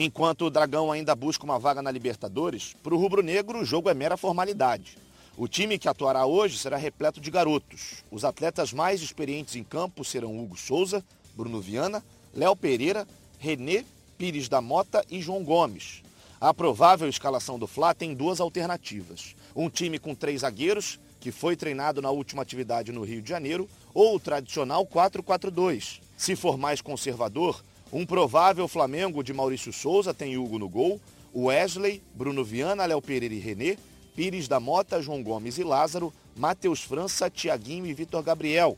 Enquanto 0.00 0.44
o 0.44 0.50
Dragão 0.50 0.92
ainda 0.92 1.12
busca 1.16 1.42
uma 1.42 1.58
vaga 1.58 1.82
na 1.82 1.90
Libertadores, 1.90 2.72
para 2.84 2.94
o 2.94 2.96
rubro-negro 2.96 3.58
o 3.58 3.64
jogo 3.64 3.90
é 3.90 3.94
mera 3.94 4.16
formalidade. 4.16 4.96
O 5.36 5.48
time 5.48 5.76
que 5.76 5.88
atuará 5.88 6.24
hoje 6.24 6.56
será 6.56 6.76
repleto 6.76 7.20
de 7.20 7.32
garotos. 7.32 8.04
Os 8.08 8.24
atletas 8.24 8.72
mais 8.72 9.02
experientes 9.02 9.56
em 9.56 9.64
campo 9.64 10.04
serão 10.04 10.38
Hugo 10.38 10.56
Souza, 10.56 11.04
Bruno 11.34 11.60
Viana, 11.60 12.00
Léo 12.32 12.54
Pereira, 12.54 13.08
Renê, 13.40 13.84
Pires 14.16 14.48
da 14.48 14.60
Mota 14.60 15.04
e 15.10 15.20
João 15.20 15.42
Gomes. 15.42 16.04
A 16.40 16.54
provável 16.54 17.08
escalação 17.08 17.58
do 17.58 17.66
Fla 17.66 17.92
tem 17.92 18.14
duas 18.14 18.38
alternativas. 18.38 19.34
Um 19.56 19.68
time 19.68 19.98
com 19.98 20.14
três 20.14 20.42
zagueiros 20.42 21.00
que 21.18 21.32
foi 21.32 21.56
treinado 21.56 22.00
na 22.00 22.10
última 22.12 22.42
atividade 22.42 22.92
no 22.92 23.02
Rio 23.02 23.20
de 23.20 23.28
Janeiro, 23.28 23.68
ou 23.92 24.14
o 24.14 24.20
tradicional 24.20 24.86
4-4-2. 24.86 25.98
Se 26.16 26.36
for 26.36 26.56
mais 26.56 26.80
conservador, 26.80 27.60
um 27.92 28.04
provável 28.04 28.68
Flamengo 28.68 29.22
de 29.22 29.32
Maurício 29.32 29.72
Souza 29.72 30.12
tem 30.12 30.36
Hugo 30.36 30.58
no 30.58 30.68
gol, 30.68 31.00
Wesley, 31.34 32.02
Bruno 32.14 32.44
Viana, 32.44 32.84
Léo 32.84 33.00
Pereira 33.00 33.34
e 33.34 33.38
Renê, 33.38 33.78
Pires 34.14 34.48
da 34.48 34.60
Mota, 34.60 35.00
João 35.00 35.22
Gomes 35.22 35.58
e 35.58 35.64
Lázaro, 35.64 36.12
Matheus 36.36 36.82
França, 36.82 37.30
Tiaguinho 37.30 37.86
e 37.86 37.94
Vitor 37.94 38.22
Gabriel. 38.22 38.76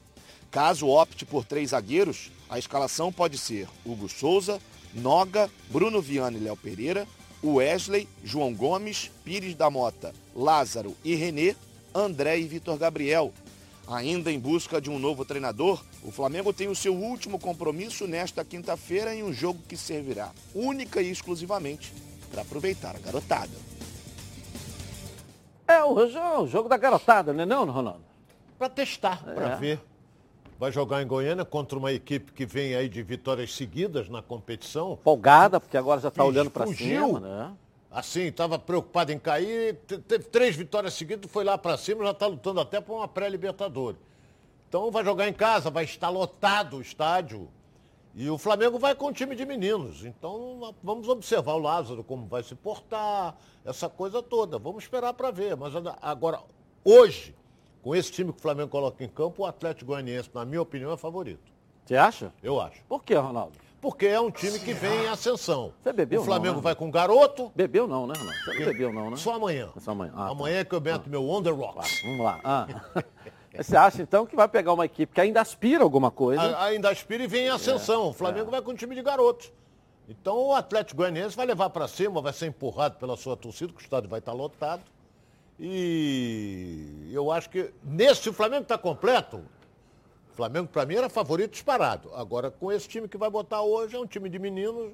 Caso 0.51 0.89
opte 0.89 1.25
por 1.25 1.45
três 1.45 1.71
zagueiros, 1.71 2.31
a 2.49 2.59
escalação 2.59 3.13
pode 3.13 3.39
ser 3.39 3.69
Hugo 3.85 4.09
Souza, 4.09 4.61
Noga, 4.93 5.51
Bruno 5.71 6.01
Viana 6.03 6.37
e 6.37 6.41
Léo 6.41 6.57
Pereira, 6.57 7.07
Wesley, 7.43 8.09
João 8.23 8.53
Gomes, 8.53 9.11
Pires 9.25 9.55
da 9.55 9.71
Mota, 9.71 10.13
Lázaro 10.35 10.95
e 11.05 11.15
Renê, 11.15 11.57
André 11.95 12.39
e 12.39 12.47
Vitor 12.47 12.77
Gabriel. 12.77 13.33
Ainda 13.91 14.31
em 14.31 14.39
busca 14.39 14.81
de 14.81 14.89
um 14.89 15.01
novo 15.01 15.25
treinador, 15.25 15.83
o 16.05 16.13
Flamengo 16.13 16.53
tem 16.53 16.69
o 16.69 16.77
seu 16.77 16.95
último 16.95 17.41
compromisso 17.41 18.07
nesta 18.07 18.45
quinta-feira 18.45 19.13
em 19.13 19.25
um 19.25 19.33
jogo 19.33 19.59
que 19.69 19.77
servirá 19.77 20.31
única 20.55 21.03
e 21.03 21.11
exclusivamente 21.11 21.93
para 22.31 22.43
aproveitar 22.43 22.95
a 22.95 23.01
garotada. 23.01 23.51
É 25.67 25.83
o 25.83 26.47
jogo 26.47 26.69
da 26.69 26.77
garotada, 26.77 27.33
não 27.33 27.43
é 27.43 27.47
não, 27.47 27.69
Ronaldo? 27.69 28.03
Para 28.57 28.69
testar, 28.69 29.25
é. 29.27 29.35
para 29.35 29.57
ver. 29.57 29.81
Vai 30.57 30.71
jogar 30.71 31.03
em 31.03 31.07
Goiânia 31.07 31.45
contra 31.45 31.77
uma 31.77 31.91
equipe 31.91 32.31
que 32.33 32.47
vem 32.47 32.77
aí 32.77 32.89
de 32.89 33.03
vitórias 33.03 33.55
seguidas 33.55 34.09
na 34.09 34.23
competição. 34.23 34.99
Folgada, 35.03 35.59
porque 35.59 35.77
agora 35.77 36.01
já 36.01 36.09
está 36.09 36.23
olhando 36.23 36.51
para 36.51 36.67
cima, 36.69 37.19
né? 37.19 37.53
Assim, 37.91 38.23
estava 38.23 38.59
preocupado 38.59 39.11
em 39.13 39.19
cair, 39.19 39.75
teve 40.07 40.25
três 40.25 40.55
vitórias 40.55 40.95
seguidas, 40.95 41.31
foi 41.31 41.45
lá 41.45 41.59
para 41.59 41.77
cima, 41.77 42.05
já 42.05 42.13
está 42.13 42.27
lutando 42.27 42.61
até 42.61 42.81
por 42.81 42.97
uma 42.97 43.09
pré-libertadores. 43.09 44.01
Então 44.69 44.91
vai 44.91 45.05
jogar 45.05 45.29
em 45.29 45.33
casa, 45.33 45.69
vai 45.69 45.85
estar 45.85 46.09
lotado 46.09 46.77
o 46.77 46.81
estádio. 46.81 47.49
E 48.15 48.29
o 48.29 48.39
Flamengo 48.39 48.79
vai 48.79 48.95
com 48.95 49.09
um 49.09 49.13
time 49.13 49.35
de 49.35 49.45
meninos. 49.45 50.05
Então 50.05 50.75
vamos 50.83 51.09
observar 51.09 51.55
o 51.55 51.59
Lázaro, 51.59 52.05
como 52.05 52.27
vai 52.27 52.43
se 52.43 52.55
portar, 52.55 53.37
essa 53.65 53.89
coisa 53.89 54.23
toda. 54.23 54.59
Vamos 54.59 54.85
esperar 54.85 55.13
para 55.15 55.31
ver. 55.31 55.57
Mas 55.57 55.73
agora, 56.01 56.41
hoje, 56.85 57.35
com 57.83 57.95
esse 57.95 58.13
time 58.13 58.33
que 58.33 58.39
o 58.39 58.43
Flamengo 58.43 58.69
coloca 58.69 59.03
em 59.03 59.09
campo, 59.09 59.43
o 59.43 59.47
Atlético 59.47 59.87
Goianiense, 59.87 60.31
na 60.33 60.45
minha 60.45 60.63
opinião, 60.63 60.93
é 60.93 60.97
favorito. 60.97 61.53
Você 61.85 61.97
acha? 61.97 62.33
Eu 62.43 62.61
acho. 62.61 62.85
Por 62.85 63.03
que, 63.03 63.15
Ronaldo? 63.15 63.59
Porque 63.81 64.07
é 64.07 64.21
um 64.21 64.31
time 64.31 64.59
que 64.59 64.73
vem 64.73 65.05
em 65.05 65.09
ascensão. 65.09 65.73
Você 65.83 65.93
bebeu 65.93 66.21
O 66.21 66.25
Flamengo 66.25 66.55
não, 66.55 66.57
né? 66.57 66.63
vai 66.63 66.75
com 66.75 66.91
garoto. 66.91 67.51
Bebeu 67.55 67.87
não, 67.87 68.07
né, 68.07 68.15
Ronaldo? 68.17 68.45
Você 68.45 68.59
não 68.59 68.67
bebeu 68.67 68.93
não, 68.93 69.11
né? 69.11 69.17
Só 69.17 69.35
amanhã. 69.35 69.71
Só 69.79 69.93
amanhã. 69.93 70.13
Ah, 70.15 70.29
amanhã 70.29 70.57
tá. 70.57 70.61
é 70.61 70.65
que 70.65 70.75
eu 70.75 70.81
meto 70.81 71.05
ah. 71.07 71.09
meu 71.09 71.29
On 71.29 71.43
The 71.43 71.51
Rocks. 71.51 72.03
Vamos 72.03 72.25
lá. 72.25 72.41
Ah. 72.45 72.67
Você 73.57 73.77
acha, 73.77 74.01
então, 74.01 74.25
que 74.25 74.37
vai 74.37 74.47
pegar 74.47 74.73
uma 74.73 74.85
equipe 74.85 75.13
que 75.13 75.21
ainda 75.21 75.41
aspira 75.41 75.83
alguma 75.83 76.11
coisa? 76.11 76.41
A, 76.41 76.67
ainda 76.67 76.91
aspira 76.91 77.25
e 77.25 77.27
vem 77.27 77.47
em 77.47 77.49
ascensão. 77.49 78.05
É, 78.05 78.07
o 78.11 78.13
Flamengo 78.13 78.49
é. 78.49 78.51
vai 78.53 78.63
com 78.63 78.71
um 78.71 78.77
time 78.77 78.95
de 78.95 79.03
garotos. 79.03 79.53
Então 80.09 80.37
o 80.37 80.55
Atlético 80.55 80.99
Goianiense 80.99 81.37
vai 81.37 81.47
levar 81.47 81.71
para 81.71 81.87
cima, 81.87 82.21
vai 82.21 82.33
ser 82.33 82.47
empurrado 82.47 82.97
pela 82.97 83.17
sua 83.17 83.37
torcida, 83.37 83.73
que 83.73 83.79
o 83.79 83.83
estádio 83.83 84.09
vai 84.09 84.19
estar 84.19 84.33
lotado. 84.33 84.83
E 85.59 87.11
eu 87.13 87.31
acho 87.31 87.51
que 87.51 87.73
nesse 87.83 88.29
o 88.29 88.33
Flamengo 88.33 88.63
está 88.63 88.79
completo, 88.79 89.41
Flamengo, 90.41 90.69
para 90.69 90.87
mim, 90.87 90.95
era 90.95 91.11
favorito 91.11 91.51
disparado. 91.51 92.11
Agora, 92.15 92.51
com 92.51 92.73
esse 92.73 92.89
time 92.89 93.07
que 93.07 93.19
vai 93.19 93.29
botar 93.29 93.61
hoje, 93.61 93.95
é 93.95 94.01
um 94.01 94.07
time 94.07 94.27
de 94.27 94.39
meninos, 94.39 94.91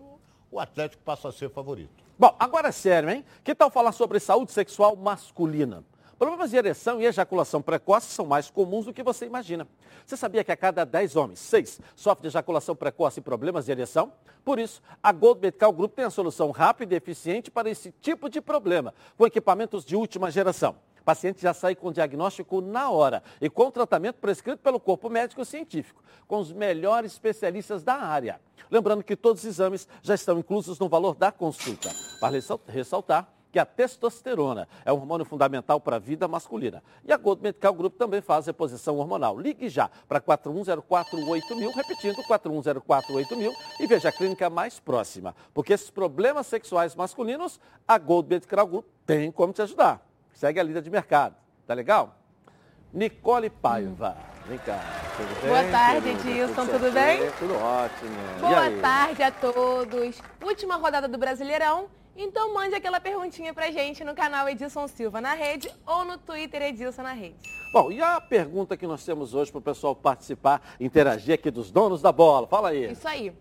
o 0.51 0.59
Atlético 0.59 1.01
passa 1.05 1.29
a 1.29 1.33
ser 1.33 1.49
favorito. 1.51 2.03
Bom, 2.19 2.35
agora 2.37 2.71
é 2.71 2.73
sério, 2.73 3.09
hein? 3.09 3.25
Que 3.45 3.55
tal 3.55 3.71
falar 3.71 3.93
sobre 3.93 4.19
saúde 4.19 4.51
sexual 4.51 4.97
masculina? 4.97 5.85
Problemas 6.19 6.51
de 6.51 6.57
ereção 6.57 7.01
e 7.01 7.07
ejaculação 7.07 7.63
precoce 7.63 8.09
são 8.09 8.27
mais 8.27 8.51
comuns 8.51 8.87
do 8.87 8.93
que 8.93 9.05
você 9.05 9.25
imagina. 9.25 9.69
Você 10.05 10.17
sabia 10.17 10.43
que 10.43 10.51
a 10.51 10.57
cada 10.57 10.85
10 10.85 11.15
homens, 11.15 11.39
6 11.39 11.81
sofrem 11.95 12.23
de 12.23 12.29
ejaculação 12.29 12.75
precoce 12.75 13.21
e 13.21 13.23
problemas 13.23 13.67
de 13.67 13.71
ereção? 13.71 14.13
Por 14.45 14.59
isso, 14.59 14.83
a 15.01 15.13
Gold 15.13 15.41
Medical 15.41 15.73
Group 15.73 15.95
tem 15.95 16.07
a 16.07 16.11
solução 16.11 16.51
rápida 16.51 16.93
e 16.93 16.97
eficiente 16.97 17.53
para 17.53 17.71
esse 17.71 17.93
tipo 18.01 18.29
de 18.29 18.41
problema, 18.41 18.93
com 19.17 19.25
equipamentos 19.25 19.85
de 19.85 19.95
última 19.95 20.29
geração 20.29 20.75
paciente 21.07 21.41
já 21.41 21.55
sai 21.55 21.77
com 21.77 21.93
diagnóstico 21.93 22.61
na 22.61 22.91
hora 22.91 23.23
e 23.41 23.49
com 23.49 23.71
tratamento 23.71 24.17
prescrito 24.17 24.59
pelo 24.59 24.81
corpo 24.81 25.09
médico 25.09 25.45
científico, 25.45 26.03
com 26.27 26.41
os 26.41 26.53
melhores 26.53 27.13
especialistas 27.13 27.85
da 27.85 27.95
área. 27.95 28.41
Lembrando 28.69 29.05
que 29.05 29.15
todos 29.15 29.45
os 29.45 29.49
exames 29.49 29.87
já 30.03 30.17
estão 30.17 30.37
inclusos 30.37 30.81
no 30.81 30.89
valor 30.89 31.15
da 31.15 31.31
consulta. 31.31 31.89
Para 32.21 32.37
ressaltar, 32.67 33.29
que 33.53 33.61
a 33.61 33.65
testosterona. 33.65 34.69
É 34.85 34.93
um 34.93 34.97
hormônio 34.97 35.25
fundamental 35.25 35.81
para 35.81 35.97
a 35.97 35.99
vida 35.99 36.27
masculina. 36.27 36.83
E 37.05 37.13
a 37.13 37.17
Gold 37.17 37.41
Medical 37.41 37.73
Group 37.73 37.97
também 37.97 38.21
faz 38.21 38.45
reposição 38.45 38.99
hormonal. 38.99 39.39
Ligue 39.39 39.69
já 39.69 39.89
para 40.07 40.21
41048000, 40.21 41.75
repetindo 41.75 42.17
41048000 42.25 43.53
e 43.81 43.87
veja 43.87 44.11
a 44.11 44.13
clínica 44.13 44.51
mais 44.51 44.79
próxima. 44.79 45.35
Porque 45.55 45.73
esses 45.73 45.89
problemas 45.89 46.47
sexuais 46.49 46.95
masculinos, 46.95 47.59
a 47.89 47.97
Gold 47.97 48.29
Medical 48.29 48.67
Group 48.67 48.85
tem 49.07 49.31
como 49.31 49.55
te 49.55 49.63
ajudar. 49.63 50.06
Segue 50.37 50.61
a 50.61 50.63
líder 50.63 50.83
de 50.83 50.91
mercado. 50.91 51.35
Tá 51.67 51.73
legal? 51.73 52.15
Nicole 52.93 53.49
Paiva. 53.49 54.19
Vem 54.45 54.59
cá. 54.59 54.79
Tudo 55.17 55.41
bem? 55.41 55.49
Boa 55.49 55.65
tarde, 55.71 56.09
Edilson. 56.11 56.67
Tudo, 56.67 56.73
tudo 56.73 56.93
bem? 56.93 57.31
Tudo 57.39 57.55
ótimo. 57.55 58.17
Boa 58.39 58.71
tarde 58.83 59.23
a 59.23 59.31
todos. 59.31 60.21
Última 60.45 60.77
rodada 60.77 61.09
do 61.09 61.17
Brasileirão. 61.17 61.89
Então 62.15 62.53
mande 62.53 62.75
aquela 62.75 63.01
perguntinha 63.01 63.55
pra 63.55 63.71
gente 63.71 64.05
no 64.05 64.15
canal 64.15 64.47
Edilson 64.47 64.87
Silva 64.89 65.23
na 65.23 65.33
rede 65.33 65.71
ou 65.87 66.05
no 66.05 66.19
Twitter 66.19 66.61
Edilson 66.61 67.03
na 67.03 67.13
rede. 67.13 67.37
Bom, 67.73 67.91
e 67.91 68.03
a 68.03 68.21
pergunta 68.21 68.77
que 68.77 68.87
nós 68.87 69.03
temos 69.07 69.33
hoje 69.33 69.51
para 69.51 69.59
o 69.59 69.63
pessoal 69.63 69.97
participar, 69.97 70.61
interagir 70.79 71.35
aqui 71.35 71.51
dos 71.51 71.71
donos 71.71 72.03
da 72.03 72.13
bola? 72.13 72.47
Fala 72.47 72.69
aí. 72.69 72.93
Isso 72.93 73.09
aí. 73.09 73.33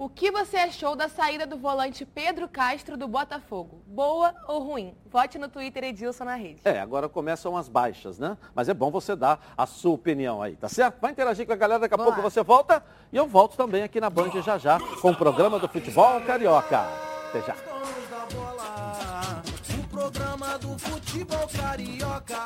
O 0.00 0.08
que 0.08 0.30
você 0.30 0.56
achou 0.56 0.96
da 0.96 1.10
saída 1.10 1.46
do 1.46 1.58
volante 1.58 2.06
Pedro 2.06 2.48
Castro 2.48 2.96
do 2.96 3.06
Botafogo? 3.06 3.82
Boa 3.86 4.34
ou 4.48 4.62
ruim? 4.62 4.96
Vote 5.04 5.38
no 5.38 5.46
Twitter 5.46 5.84
Edilson 5.84 6.24
na 6.24 6.36
rede. 6.36 6.62
É, 6.64 6.80
agora 6.80 7.06
começam 7.06 7.54
as 7.54 7.68
baixas, 7.68 8.18
né? 8.18 8.38
Mas 8.54 8.70
é 8.70 8.72
bom 8.72 8.90
você 8.90 9.14
dar 9.14 9.52
a 9.58 9.66
sua 9.66 9.92
opinião 9.92 10.40
aí, 10.40 10.56
tá 10.56 10.70
certo? 10.70 10.98
Vai 11.02 11.10
interagir 11.10 11.44
com 11.44 11.52
a 11.52 11.56
galera, 11.56 11.80
daqui 11.80 11.94
a 11.94 11.98
pouco 11.98 12.22
você 12.22 12.42
volta. 12.42 12.82
E 13.12 13.16
eu 13.18 13.26
volto 13.26 13.58
também 13.58 13.82
aqui 13.82 14.00
na 14.00 14.08
Band 14.08 14.30
já 14.42 14.56
já 14.56 14.78
com 15.02 15.10
o 15.10 15.14
programa 15.14 15.58
do 15.58 15.68
Futebol 15.68 16.18
Carioca. 16.22 16.80
Até 17.28 17.42
já. 17.42 17.54
O 19.78 19.86
programa 19.86 20.58
do 20.58 20.78
futebol 20.78 21.46
carioca. 21.46 22.40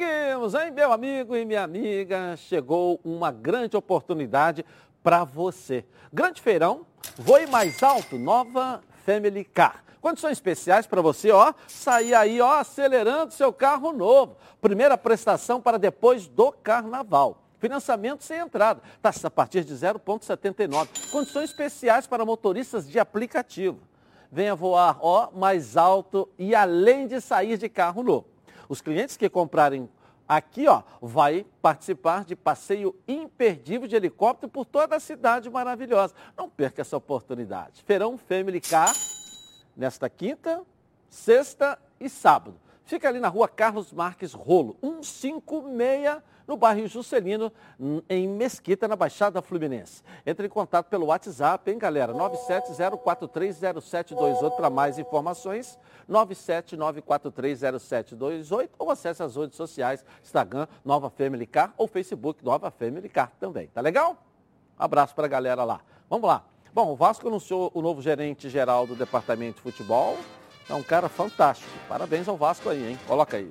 Seguimos, 0.00 0.54
hein, 0.54 0.70
meu 0.70 0.94
amigo 0.94 1.36
e 1.36 1.44
minha 1.44 1.62
amiga? 1.62 2.34
Chegou 2.34 2.98
uma 3.04 3.30
grande 3.30 3.76
oportunidade 3.76 4.64
para 5.02 5.24
você. 5.24 5.84
Grande 6.10 6.40
feirão, 6.40 6.86
voe 7.18 7.46
mais 7.46 7.82
alto, 7.82 8.18
nova 8.18 8.80
Family 9.04 9.44
Car. 9.44 9.84
Condições 10.00 10.32
especiais 10.32 10.86
para 10.86 11.02
você, 11.02 11.30
ó, 11.30 11.52
sair 11.68 12.14
aí, 12.14 12.40
ó, 12.40 12.60
acelerando 12.60 13.34
seu 13.34 13.52
carro 13.52 13.92
novo. 13.92 14.38
Primeira 14.58 14.96
prestação 14.96 15.60
para 15.60 15.78
depois 15.78 16.26
do 16.26 16.50
carnaval. 16.50 17.42
Financiamento 17.58 18.24
sem 18.24 18.38
entrada, 18.38 18.80
taxa 19.02 19.26
a 19.26 19.30
partir 19.30 19.64
de 19.64 19.74
0,79. 19.74 21.10
Condições 21.10 21.50
especiais 21.50 22.06
para 22.06 22.24
motoristas 22.24 22.88
de 22.88 22.98
aplicativo. 22.98 23.78
Venha 24.32 24.54
voar, 24.54 24.96
ó, 25.02 25.30
mais 25.34 25.76
alto 25.76 26.26
e 26.38 26.54
além 26.54 27.06
de 27.06 27.20
sair 27.20 27.58
de 27.58 27.68
carro 27.68 28.02
novo. 28.02 28.39
Os 28.70 28.80
clientes 28.80 29.16
que 29.16 29.28
comprarem 29.28 29.90
aqui, 30.28 30.68
ó, 30.68 30.84
vai 31.02 31.44
participar 31.60 32.24
de 32.24 32.36
passeio 32.36 32.94
imperdível 33.08 33.88
de 33.88 33.96
helicóptero 33.96 34.48
por 34.48 34.64
toda 34.64 34.94
a 34.94 35.00
cidade 35.00 35.50
maravilhosa. 35.50 36.14
Não 36.36 36.48
perca 36.48 36.82
essa 36.82 36.96
oportunidade. 36.96 37.82
Feirão 37.82 38.16
Family 38.16 38.60
Car, 38.60 38.94
nesta 39.76 40.08
quinta, 40.08 40.62
sexta 41.08 41.76
e 41.98 42.08
sábado. 42.08 42.54
Fica 42.84 43.08
ali 43.08 43.18
na 43.18 43.26
rua 43.26 43.48
Carlos 43.48 43.92
Marques 43.92 44.34
Rolo, 44.34 44.76
156 45.02 46.22
no 46.50 46.56
bairro 46.56 46.88
Juscelino, 46.88 47.52
em 48.08 48.26
Mesquita, 48.26 48.88
na 48.88 48.96
Baixada 48.96 49.40
Fluminense. 49.40 50.02
Entre 50.26 50.48
em 50.48 50.50
contato 50.50 50.88
pelo 50.88 51.06
WhatsApp, 51.06 51.70
hein, 51.70 51.78
galera? 51.78 52.12
970430728 52.12 54.56
para 54.56 54.68
mais 54.68 54.98
informações. 54.98 55.78
979430728 56.10 58.70
ou 58.76 58.90
acesse 58.90 59.22
as 59.22 59.36
redes 59.36 59.56
sociais, 59.56 60.04
Instagram, 60.20 60.66
Nova 60.84 61.08
Family 61.08 61.46
Car 61.46 61.72
ou 61.78 61.86
Facebook, 61.86 62.44
Nova 62.44 62.68
Family 62.72 63.08
Car 63.08 63.30
também. 63.38 63.68
Tá 63.68 63.80
legal? 63.80 64.16
Abraço 64.76 65.14
para 65.14 65.26
a 65.26 65.28
galera 65.28 65.62
lá. 65.62 65.80
Vamos 66.08 66.26
lá. 66.26 66.44
Bom, 66.74 66.90
o 66.90 66.96
Vasco 66.96 67.28
anunciou 67.28 67.70
o 67.72 67.80
novo 67.80 68.02
gerente 68.02 68.50
geral 68.50 68.88
do 68.88 68.96
Departamento 68.96 69.58
de 69.58 69.62
Futebol. 69.62 70.18
É 70.68 70.74
um 70.74 70.82
cara 70.82 71.08
fantástico. 71.08 71.70
Parabéns 71.88 72.26
ao 72.26 72.36
Vasco 72.36 72.68
aí, 72.68 72.90
hein? 72.90 72.98
Coloca 73.06 73.36
aí. 73.36 73.48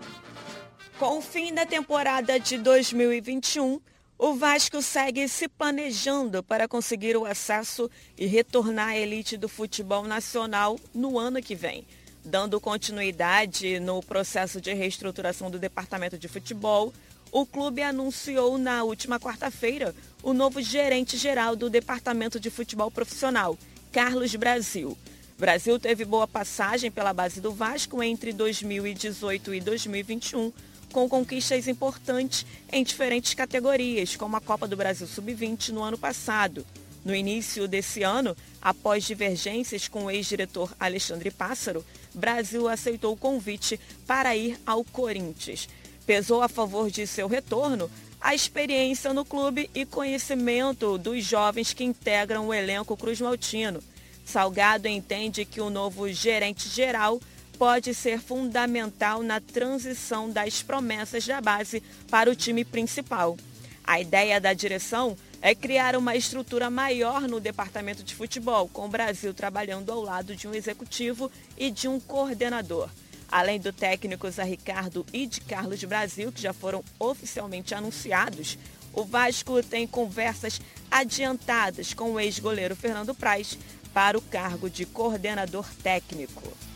Com 0.99 1.19
o 1.19 1.21
fim 1.21 1.53
da 1.53 1.65
temporada 1.65 2.37
de 2.37 2.57
2021, 2.57 3.79
o 4.17 4.33
Vasco 4.33 4.81
segue 4.81 5.29
se 5.29 5.47
planejando 5.47 6.43
para 6.43 6.67
conseguir 6.67 7.15
o 7.15 7.25
acesso 7.25 7.89
e 8.17 8.25
retornar 8.25 8.89
à 8.89 8.97
elite 8.97 9.37
do 9.37 9.47
futebol 9.47 10.03
nacional 10.03 10.77
no 10.93 11.17
ano 11.17 11.41
que 11.41 11.55
vem. 11.55 11.87
Dando 12.25 12.59
continuidade 12.59 13.79
no 13.79 14.03
processo 14.03 14.59
de 14.59 14.73
reestruturação 14.73 15.49
do 15.49 15.57
departamento 15.57 16.17
de 16.17 16.27
futebol, 16.27 16.93
o 17.31 17.45
clube 17.45 17.81
anunciou 17.81 18.57
na 18.57 18.83
última 18.83 19.17
quarta-feira 19.21 19.95
o 20.21 20.33
novo 20.33 20.61
gerente 20.61 21.15
geral 21.15 21.55
do 21.55 21.69
departamento 21.69 22.41
de 22.41 22.49
futebol 22.49 22.91
profissional, 22.91 23.57
Carlos 23.93 24.35
Brasil. 24.35 24.97
Brasil 25.37 25.79
teve 25.79 26.03
boa 26.03 26.27
passagem 26.27 26.91
pela 26.91 27.13
base 27.13 27.39
do 27.39 27.53
Vasco 27.53 28.03
entre 28.03 28.33
2018 28.33 29.53
e 29.53 29.61
2021 29.61 30.51
com 30.91 31.07
conquistas 31.07 31.67
importantes 31.67 32.45
em 32.71 32.83
diferentes 32.83 33.33
categorias, 33.33 34.15
como 34.15 34.35
a 34.35 34.41
Copa 34.41 34.67
do 34.67 34.77
Brasil 34.77 35.07
Sub-20 35.07 35.69
no 35.69 35.83
ano 35.83 35.97
passado. 35.97 36.65
No 37.03 37.15
início 37.15 37.67
desse 37.67 38.03
ano, 38.03 38.35
após 38.61 39.05
divergências 39.05 39.87
com 39.87 40.05
o 40.05 40.11
ex-diretor 40.11 40.73
Alexandre 40.79 41.31
Pássaro, 41.31 41.85
Brasil 42.13 42.67
aceitou 42.67 43.13
o 43.13 43.17
convite 43.17 43.79
para 44.05 44.35
ir 44.35 44.59
ao 44.65 44.83
Corinthians. 44.83 45.69
Pesou 46.05 46.41
a 46.41 46.49
favor 46.49 46.89
de 46.89 47.07
seu 47.07 47.27
retorno 47.27 47.89
a 48.19 48.35
experiência 48.35 49.13
no 49.13 49.23
clube 49.23 49.69
e 49.73 49.85
conhecimento 49.85 50.97
dos 50.97 51.23
jovens 51.23 51.73
que 51.73 51.83
integram 51.83 52.47
o 52.47 52.53
elenco 52.53 52.97
Cruz 52.97 53.21
Maltino. 53.21 53.81
Salgado 54.25 54.87
entende 54.87 55.45
que 55.45 55.61
o 55.61 55.69
novo 55.69 56.11
gerente 56.11 56.67
geral 56.67 57.19
pode 57.59 57.93
ser 57.93 58.21
fundamental 58.21 59.21
na 59.21 59.41
transição 59.41 60.29
das 60.29 60.63
promessas 60.63 61.27
da 61.27 61.41
base 61.41 61.83
para 62.09 62.31
o 62.31 62.35
time 62.35 62.63
principal. 62.63 63.35
A 63.83 63.99
ideia 63.99 64.39
da 64.39 64.53
direção 64.53 65.17
é 65.41 65.53
criar 65.53 65.97
uma 65.97 66.15
estrutura 66.15 66.69
maior 66.69 67.23
no 67.23 67.41
departamento 67.41 68.01
de 68.01 68.15
futebol, 68.15 68.69
com 68.69 68.85
o 68.85 68.89
Brasil 68.89 69.33
trabalhando 69.33 69.91
ao 69.91 70.01
lado 70.01 70.37
de 70.37 70.47
um 70.47 70.53
executivo 70.53 71.29
e 71.57 71.69
de 71.69 71.89
um 71.89 71.99
coordenador. 71.99 72.89
Além 73.29 73.59
do 73.59 73.73
técnico 73.73 74.31
Zé 74.31 74.43
Ricardo 74.43 75.05
e 75.11 75.27
de 75.27 75.41
Carlos 75.41 75.83
Brasil, 75.83 76.31
que 76.31 76.41
já 76.41 76.53
foram 76.53 76.81
oficialmente 76.97 77.75
anunciados, 77.75 78.57
o 78.93 79.03
Vasco 79.03 79.61
tem 79.61 79.85
conversas 79.85 80.61
adiantadas 80.89 81.93
com 81.93 82.13
o 82.13 82.19
ex-goleiro 82.19 82.75
Fernando 82.75 83.13
Praz 83.13 83.57
para 83.93 84.17
o 84.17 84.21
cargo 84.21 84.69
de 84.69 84.85
coordenador 84.85 85.67
técnico. 85.83 86.68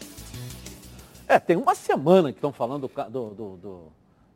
É, 1.33 1.39
tem 1.39 1.57
uma 1.57 1.73
semana 1.73 2.31
que 2.31 2.37
estão 2.37 2.53
falando 2.53 2.87
do, 2.87 3.09
do, 3.09 3.57
do, 3.57 3.91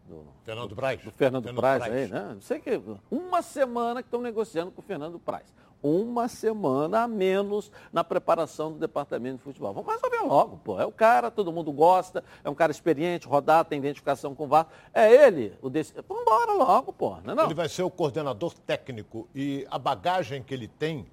do 0.07 0.25
Fernando 0.43 0.75
Praz. 0.75 0.99
Do 1.03 1.11
Fernando, 1.11 1.43
Fernando 1.43 1.59
Praz, 1.59 1.83
Praz, 1.83 1.93
aí, 1.93 2.07
né? 2.07 2.31
Não 2.33 2.41
sei 2.41 2.59
que. 2.59 2.81
Uma 3.11 3.43
semana 3.43 4.01
que 4.01 4.07
estão 4.07 4.19
negociando 4.19 4.71
com 4.71 4.81
o 4.81 4.83
Fernando 4.83 5.19
Praz. 5.19 5.45
Uma 5.83 6.27
semana 6.27 7.03
a 7.03 7.07
menos 7.07 7.71
na 7.93 8.03
preparação 8.03 8.71
do 8.71 8.79
departamento 8.79 9.37
de 9.37 9.43
futebol. 9.43 9.75
Vamos 9.75 9.93
resolver 9.93 10.21
logo, 10.27 10.57
pô. 10.57 10.81
É 10.81 10.85
o 10.87 10.91
cara, 10.91 11.29
todo 11.29 11.51
mundo 11.51 11.71
gosta, 11.71 12.23
é 12.43 12.49
um 12.49 12.55
cara 12.55 12.71
experiente, 12.71 13.27
rodado, 13.27 13.69
tem 13.69 13.77
identificação 13.77 14.33
com 14.33 14.45
o 14.45 14.47
VAR. 14.47 14.67
É 14.91 15.13
ele, 15.13 15.53
o 15.61 15.69
desse. 15.69 15.93
Vamos 16.07 16.23
embora 16.23 16.51
logo, 16.53 16.91
pô. 16.91 17.17
Não 17.23 17.33
é 17.33 17.35
não? 17.35 17.43
Ele 17.43 17.53
vai 17.53 17.69
ser 17.69 17.83
o 17.83 17.91
coordenador 17.91 18.55
técnico 18.65 19.29
e 19.35 19.67
a 19.69 19.77
bagagem 19.77 20.41
que 20.41 20.51
ele 20.51 20.67
tem, 20.67 21.05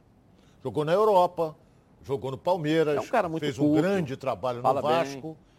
jogou 0.63 0.83
na 0.83 0.95
Europa, 0.95 1.55
jogou 2.03 2.31
no 2.31 2.39
Palmeiras, 2.39 2.97
é 2.97 3.01
um 3.01 3.07
cara 3.07 3.29
muito 3.29 3.43
fez 3.43 3.59
culto, 3.59 3.71
um 3.71 3.77
grande 3.77 4.17
trabalho 4.17 4.63
no 4.63 4.81
Vasco. 4.81 5.29
Bem 5.29 5.54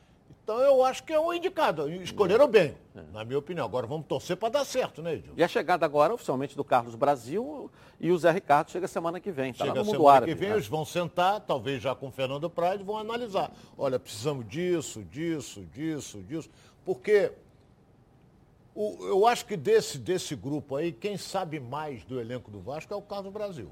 então 0.46 0.60
eu 0.60 0.86
acho 0.86 1.04
que 1.04 1.12
é 1.12 1.20
um 1.20 1.34
indicado. 1.34 1.90
Escolheram 1.90 2.48
bem, 2.48 2.78
é. 2.96 3.02
na 3.12 3.26
minha 3.26 3.40
opinião. 3.40 3.66
Agora 3.66 3.88
vamos 3.88 4.06
torcer 4.06 4.38
para 4.38 4.50
dar 4.50 4.64
certo, 4.64 5.02
né, 5.02 5.16
Edil? 5.16 5.34
E 5.36 5.44
a 5.44 5.48
chegada 5.48 5.84
agora, 5.84 6.14
oficialmente, 6.14 6.56
do 6.56 6.64
Carlos 6.64 6.94
Brasil 6.94 7.72
e 8.00 8.12
o 8.12 8.18
Zé 8.18 8.30
Ricardo 8.30 8.70
chega 8.70 8.88
semana 8.88 9.20
que 9.20 9.32
vem. 9.32 9.54
Tá 9.54 9.66
chega 9.66 9.84
semana 9.84 10.12
árabe, 10.12 10.34
que 10.34 10.40
vem, 10.40 10.50
né? 10.50 10.56
eles 10.56 10.68
vão 10.68 10.86
sentar, 10.86 11.40
talvez 11.42 11.82
já 11.82 11.96
com 11.96 12.10
o 12.10 12.12
Fernando 12.12 12.48
Prade, 12.48 12.84
vão 12.84 12.96
analisar. 12.96 13.52
Olha, 13.76 13.98
precisamos 13.98 14.48
disso, 14.48 15.04
disso, 15.06 15.66
disso, 15.74 16.22
disso. 16.22 16.50
Porque 16.86 17.32
o, 18.76 18.98
eu 19.08 19.26
acho 19.26 19.48
que 19.48 19.58
desse, 19.58 19.98
desse 19.98 20.36
grupo 20.36 20.76
aí, 20.76 20.92
quem 20.92 21.18
sabe 21.18 21.60
mais 21.60 22.04
do 22.04 22.20
elenco 22.20 22.52
do 22.52 22.60
Vasco 22.60 22.94
é 22.94 22.96
o 22.96 23.02
Carlos 23.02 23.34
Brasil. 23.34 23.72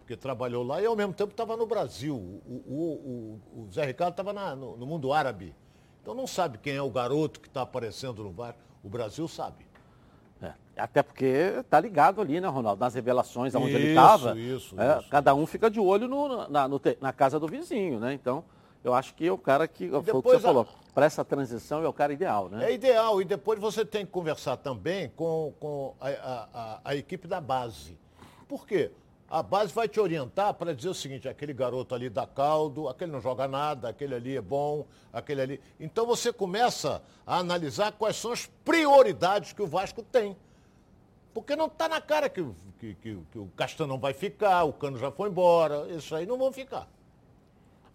Porque 0.00 0.14
trabalhou 0.14 0.62
lá 0.62 0.82
e 0.82 0.84
ao 0.84 0.94
mesmo 0.94 1.14
tempo 1.14 1.30
estava 1.30 1.56
no 1.56 1.64
Brasil. 1.64 2.16
O, 2.16 2.52
o, 2.66 3.40
o, 3.54 3.62
o 3.62 3.72
Zé 3.72 3.86
Ricardo 3.86 4.12
estava 4.12 4.34
no, 4.54 4.76
no 4.76 4.84
mundo 4.84 5.10
árabe. 5.10 5.54
Então 6.02 6.14
não 6.14 6.26
sabe 6.26 6.58
quem 6.58 6.74
é 6.74 6.82
o 6.82 6.90
garoto 6.90 7.40
que 7.40 7.46
está 7.46 7.62
aparecendo 7.62 8.24
no 8.24 8.32
VAR. 8.32 8.56
O 8.82 8.88
Brasil 8.88 9.28
sabe. 9.28 9.64
É. 10.42 10.52
Até 10.76 11.00
porque 11.00 11.24
está 11.60 11.78
ligado 11.78 12.20
ali, 12.20 12.40
né, 12.40 12.48
Ronaldo? 12.48 12.80
Nas 12.80 12.94
revelações 12.94 13.54
onde 13.54 13.72
ele 13.72 13.90
estava. 13.90 14.36
Isso, 14.36 14.78
é, 14.78 14.98
isso. 14.98 15.08
Cada 15.08 15.32
um 15.32 15.46
fica 15.46 15.70
de 15.70 15.78
olho 15.78 16.08
no, 16.08 16.48
na, 16.48 16.66
no, 16.66 16.80
na, 17.00 17.12
casa 17.12 17.38
do 17.38 17.46
vizinho, 17.46 18.00
né? 18.00 18.12
Então, 18.12 18.44
eu 18.82 18.92
acho 18.92 19.14
que 19.14 19.28
é 19.28 19.32
o 19.32 19.38
cara 19.38 19.68
que. 19.68 19.88
Foi 19.88 19.98
o 19.98 20.02
que 20.02 20.28
você 20.28 20.36
a... 20.36 20.40
falou. 20.40 20.66
Para 20.92 21.06
essa 21.06 21.24
transição 21.24 21.82
é 21.84 21.88
o 21.88 21.92
cara 21.92 22.12
ideal, 22.12 22.48
né? 22.48 22.68
É 22.68 22.74
ideal. 22.74 23.22
E 23.22 23.24
depois 23.24 23.60
você 23.60 23.84
tem 23.84 24.04
que 24.04 24.10
conversar 24.10 24.56
também 24.56 25.10
com, 25.14 25.54
com 25.60 25.94
a, 26.00 26.08
a, 26.52 26.80
a 26.84 26.96
equipe 26.96 27.28
da 27.28 27.40
base. 27.40 27.96
Por 28.48 28.66
quê? 28.66 28.90
A 29.32 29.42
base 29.42 29.72
vai 29.72 29.88
te 29.88 29.98
orientar 29.98 30.52
para 30.52 30.74
dizer 30.74 30.90
o 30.90 30.94
seguinte, 30.94 31.26
aquele 31.26 31.54
garoto 31.54 31.94
ali 31.94 32.10
dá 32.10 32.26
caldo, 32.26 32.86
aquele 32.86 33.10
não 33.10 33.18
joga 33.18 33.48
nada, 33.48 33.88
aquele 33.88 34.14
ali 34.14 34.36
é 34.36 34.42
bom, 34.42 34.86
aquele 35.10 35.40
ali. 35.40 35.60
Então 35.80 36.04
você 36.04 36.30
começa 36.30 37.02
a 37.26 37.38
analisar 37.38 37.92
quais 37.92 38.16
são 38.16 38.30
as 38.30 38.44
prioridades 38.62 39.54
que 39.54 39.62
o 39.62 39.66
Vasco 39.66 40.02
tem. 40.02 40.36
Porque 41.32 41.56
não 41.56 41.64
está 41.64 41.88
na 41.88 41.98
cara 41.98 42.28
que, 42.28 42.44
que, 42.78 42.94
que, 42.96 43.18
que 43.32 43.38
o 43.38 43.46
Castanão 43.56 43.98
vai 43.98 44.12
ficar, 44.12 44.64
o 44.64 44.72
Cano 44.74 44.98
já 44.98 45.10
foi 45.10 45.30
embora, 45.30 45.86
isso 45.88 46.14
aí 46.14 46.26
não 46.26 46.36
vão 46.36 46.52
ficar. 46.52 46.86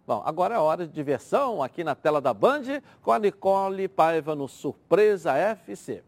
Bom, 0.07 0.23
agora 0.25 0.55
é 0.57 0.59
hora 0.59 0.87
de 0.87 0.93
diversão 0.93 1.63
aqui 1.63 1.85
na 1.85 1.95
tela 1.95 2.21
da 2.21 2.35
Band 2.35 2.83
com 3.01 3.13
a 3.13 3.19
Nicole 3.21 3.87
Paiva 3.87 4.35
no 4.35 4.49
Surpresa 4.49 5.35
FC. 5.35 6.03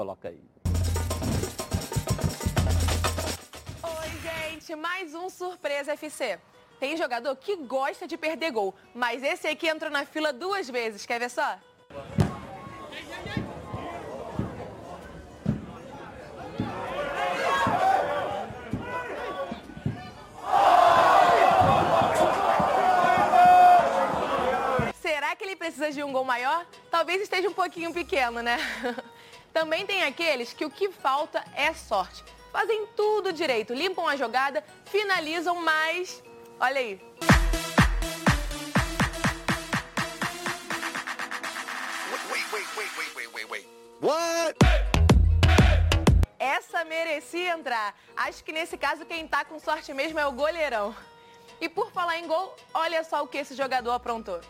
Coloca 0.00 0.30
aí. 0.30 0.42
Oi, 3.82 4.08
gente, 4.22 4.74
mais 4.74 5.14
um 5.14 5.28
Surpresa 5.28 5.92
FC. 5.92 6.40
Tem 6.78 6.96
jogador 6.96 7.36
que 7.36 7.54
gosta 7.54 8.06
de 8.06 8.16
perder 8.16 8.50
gol, 8.50 8.74
mas 8.94 9.22
esse 9.22 9.46
aqui 9.46 9.68
entrou 9.68 9.90
na 9.90 10.06
fila 10.06 10.32
duas 10.32 10.70
vezes, 10.70 11.04
quer 11.04 11.20
ver 11.20 11.28
só? 11.28 11.58
Será 25.02 25.36
que 25.36 25.44
ele 25.44 25.56
precisa 25.56 25.90
de 25.92 26.02
um 26.02 26.10
gol 26.10 26.24
maior? 26.24 26.66
Talvez 26.90 27.20
esteja 27.20 27.50
um 27.50 27.52
pouquinho 27.52 27.92
pequeno, 27.92 28.40
né? 28.40 28.56
Também 29.52 29.86
tem 29.86 30.04
aqueles 30.04 30.52
que 30.52 30.64
o 30.64 30.70
que 30.70 30.90
falta 30.90 31.44
é 31.54 31.72
sorte. 31.72 32.24
Fazem 32.52 32.86
tudo 32.96 33.32
direito, 33.32 33.72
limpam 33.72 34.06
a 34.06 34.16
jogada, 34.16 34.64
finalizam, 34.86 35.54
mas 35.56 36.22
Olha 36.60 36.78
aí. 36.78 37.00
What? 44.02 44.56
Essa 46.38 46.84
merecia 46.84 47.52
entrar. 47.52 47.94
Acho 48.14 48.44
que 48.44 48.52
nesse 48.52 48.76
caso 48.76 49.06
quem 49.06 49.26
tá 49.26 49.42
com 49.42 49.58
sorte 49.58 49.94
mesmo 49.94 50.18
é 50.18 50.26
o 50.26 50.32
goleirão. 50.32 50.94
E 51.58 51.68
por 51.68 51.90
falar 51.92 52.18
em 52.18 52.26
gol, 52.26 52.54
olha 52.74 53.02
só 53.04 53.22
o 53.22 53.26
que 53.26 53.38
esse 53.38 53.54
jogador 53.54 53.92
aprontou. 53.92 54.40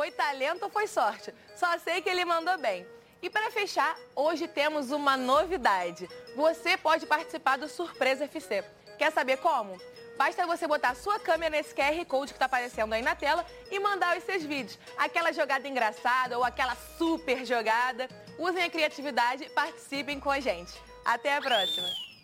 Foi 0.00 0.10
talento 0.10 0.62
ou 0.62 0.70
foi 0.70 0.86
sorte? 0.86 1.34
Só 1.54 1.78
sei 1.78 2.00
que 2.00 2.08
ele 2.08 2.24
mandou 2.24 2.56
bem. 2.56 2.86
E 3.20 3.28
para 3.28 3.50
fechar, 3.50 3.94
hoje 4.16 4.48
temos 4.48 4.90
uma 4.90 5.14
novidade. 5.14 6.08
Você 6.34 6.74
pode 6.78 7.04
participar 7.04 7.58
do 7.58 7.68
Surpresa 7.68 8.24
FC. 8.24 8.64
Quer 8.96 9.12
saber 9.12 9.36
como? 9.36 9.78
Basta 10.16 10.46
você 10.46 10.66
botar 10.66 10.94
sua 10.94 11.20
câmera 11.20 11.54
nesse 11.54 11.74
QR 11.74 12.02
Code 12.06 12.32
que 12.32 12.36
está 12.36 12.46
aparecendo 12.46 12.94
aí 12.94 13.02
na 13.02 13.14
tela 13.14 13.44
e 13.70 13.78
mandar 13.78 14.16
os 14.16 14.24
seus 14.24 14.42
vídeos. 14.42 14.78
Aquela 14.96 15.32
jogada 15.34 15.68
engraçada 15.68 16.38
ou 16.38 16.44
aquela 16.44 16.74
super 16.96 17.44
jogada. 17.44 18.08
Usem 18.38 18.64
a 18.64 18.70
criatividade 18.70 19.44
e 19.44 19.50
participem 19.50 20.18
com 20.18 20.30
a 20.30 20.40
gente. 20.40 20.72
Até 21.04 21.36
a 21.36 21.42
próxima! 21.42 21.99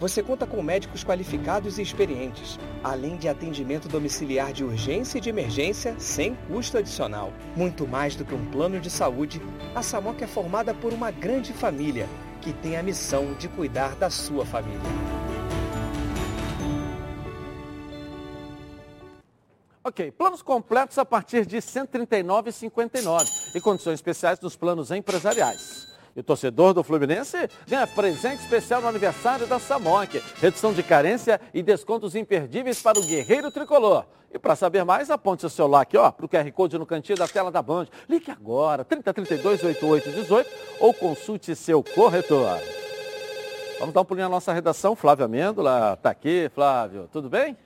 você 0.00 0.22
conta 0.22 0.46
com 0.46 0.62
médicos 0.62 1.04
qualificados 1.04 1.78
e 1.78 1.82
experientes, 1.82 2.58
além 2.82 3.18
de 3.18 3.28
atendimento 3.28 3.86
domiciliar 3.86 4.50
de 4.50 4.64
urgência 4.64 5.18
e 5.18 5.20
de 5.20 5.28
emergência 5.28 5.94
sem 5.98 6.34
custo 6.48 6.78
adicional. 6.78 7.30
Muito 7.54 7.86
mais 7.86 8.16
do 8.16 8.24
que 8.24 8.34
um 8.34 8.50
plano 8.50 8.80
de 8.80 8.88
saúde, 8.88 9.42
a 9.74 9.82
Samoc 9.82 10.22
é 10.22 10.26
formada 10.26 10.72
por 10.72 10.94
uma 10.94 11.10
grande 11.10 11.52
família 11.52 12.08
que 12.40 12.54
tem 12.54 12.78
a 12.78 12.82
missão 12.82 13.34
de 13.34 13.46
cuidar 13.48 13.94
da 13.96 14.08
sua 14.08 14.46
família. 14.46 14.80
Ok, 19.84 20.10
planos 20.12 20.40
completos 20.40 20.96
a 20.96 21.04
partir 21.04 21.44
de 21.44 21.56
R$ 21.56 21.62
139,59 21.62 23.54
e 23.54 23.60
condições 23.60 23.94
especiais 23.94 24.40
nos 24.40 24.56
planos 24.56 24.90
empresariais. 24.90 25.90
E 26.20 26.22
o 26.22 26.22
torcedor 26.22 26.74
do 26.74 26.84
Fluminense 26.84 27.48
ganha 27.66 27.86
presente 27.86 28.42
especial 28.42 28.82
no 28.82 28.88
aniversário 28.88 29.46
da 29.46 29.58
Samok. 29.58 30.22
Redução 30.38 30.70
de 30.70 30.82
carência 30.82 31.40
e 31.54 31.62
descontos 31.62 32.14
imperdíveis 32.14 32.82
para 32.82 32.98
o 32.98 33.02
Guerreiro 33.02 33.50
Tricolor. 33.50 34.04
E 34.30 34.38
para 34.38 34.54
saber 34.54 34.84
mais, 34.84 35.10
aponte 35.10 35.40
seu 35.40 35.48
celular 35.48 35.80
aqui, 35.80 35.96
ó, 35.96 36.10
para 36.10 36.26
o 36.26 36.28
QR 36.28 36.52
Code 36.52 36.76
no 36.76 36.84
cantinho 36.84 37.16
da 37.16 37.26
tela 37.26 37.50
da 37.50 37.62
Band. 37.62 37.86
Ligue 38.06 38.30
agora, 38.30 38.84
3032 38.84 39.64
8818 39.64 40.50
ou 40.78 40.92
consulte 40.92 41.56
seu 41.56 41.82
corretor. 41.82 42.60
Vamos 43.78 43.94
dar 43.94 44.02
um 44.02 44.04
pulinho 44.04 44.26
na 44.26 44.34
nossa 44.34 44.52
redação. 44.52 44.94
Flávio 44.94 45.24
Amêndola 45.24 45.94
está 45.94 46.10
aqui. 46.10 46.50
Flávio, 46.54 47.08
tudo 47.10 47.30
bem? 47.30 47.56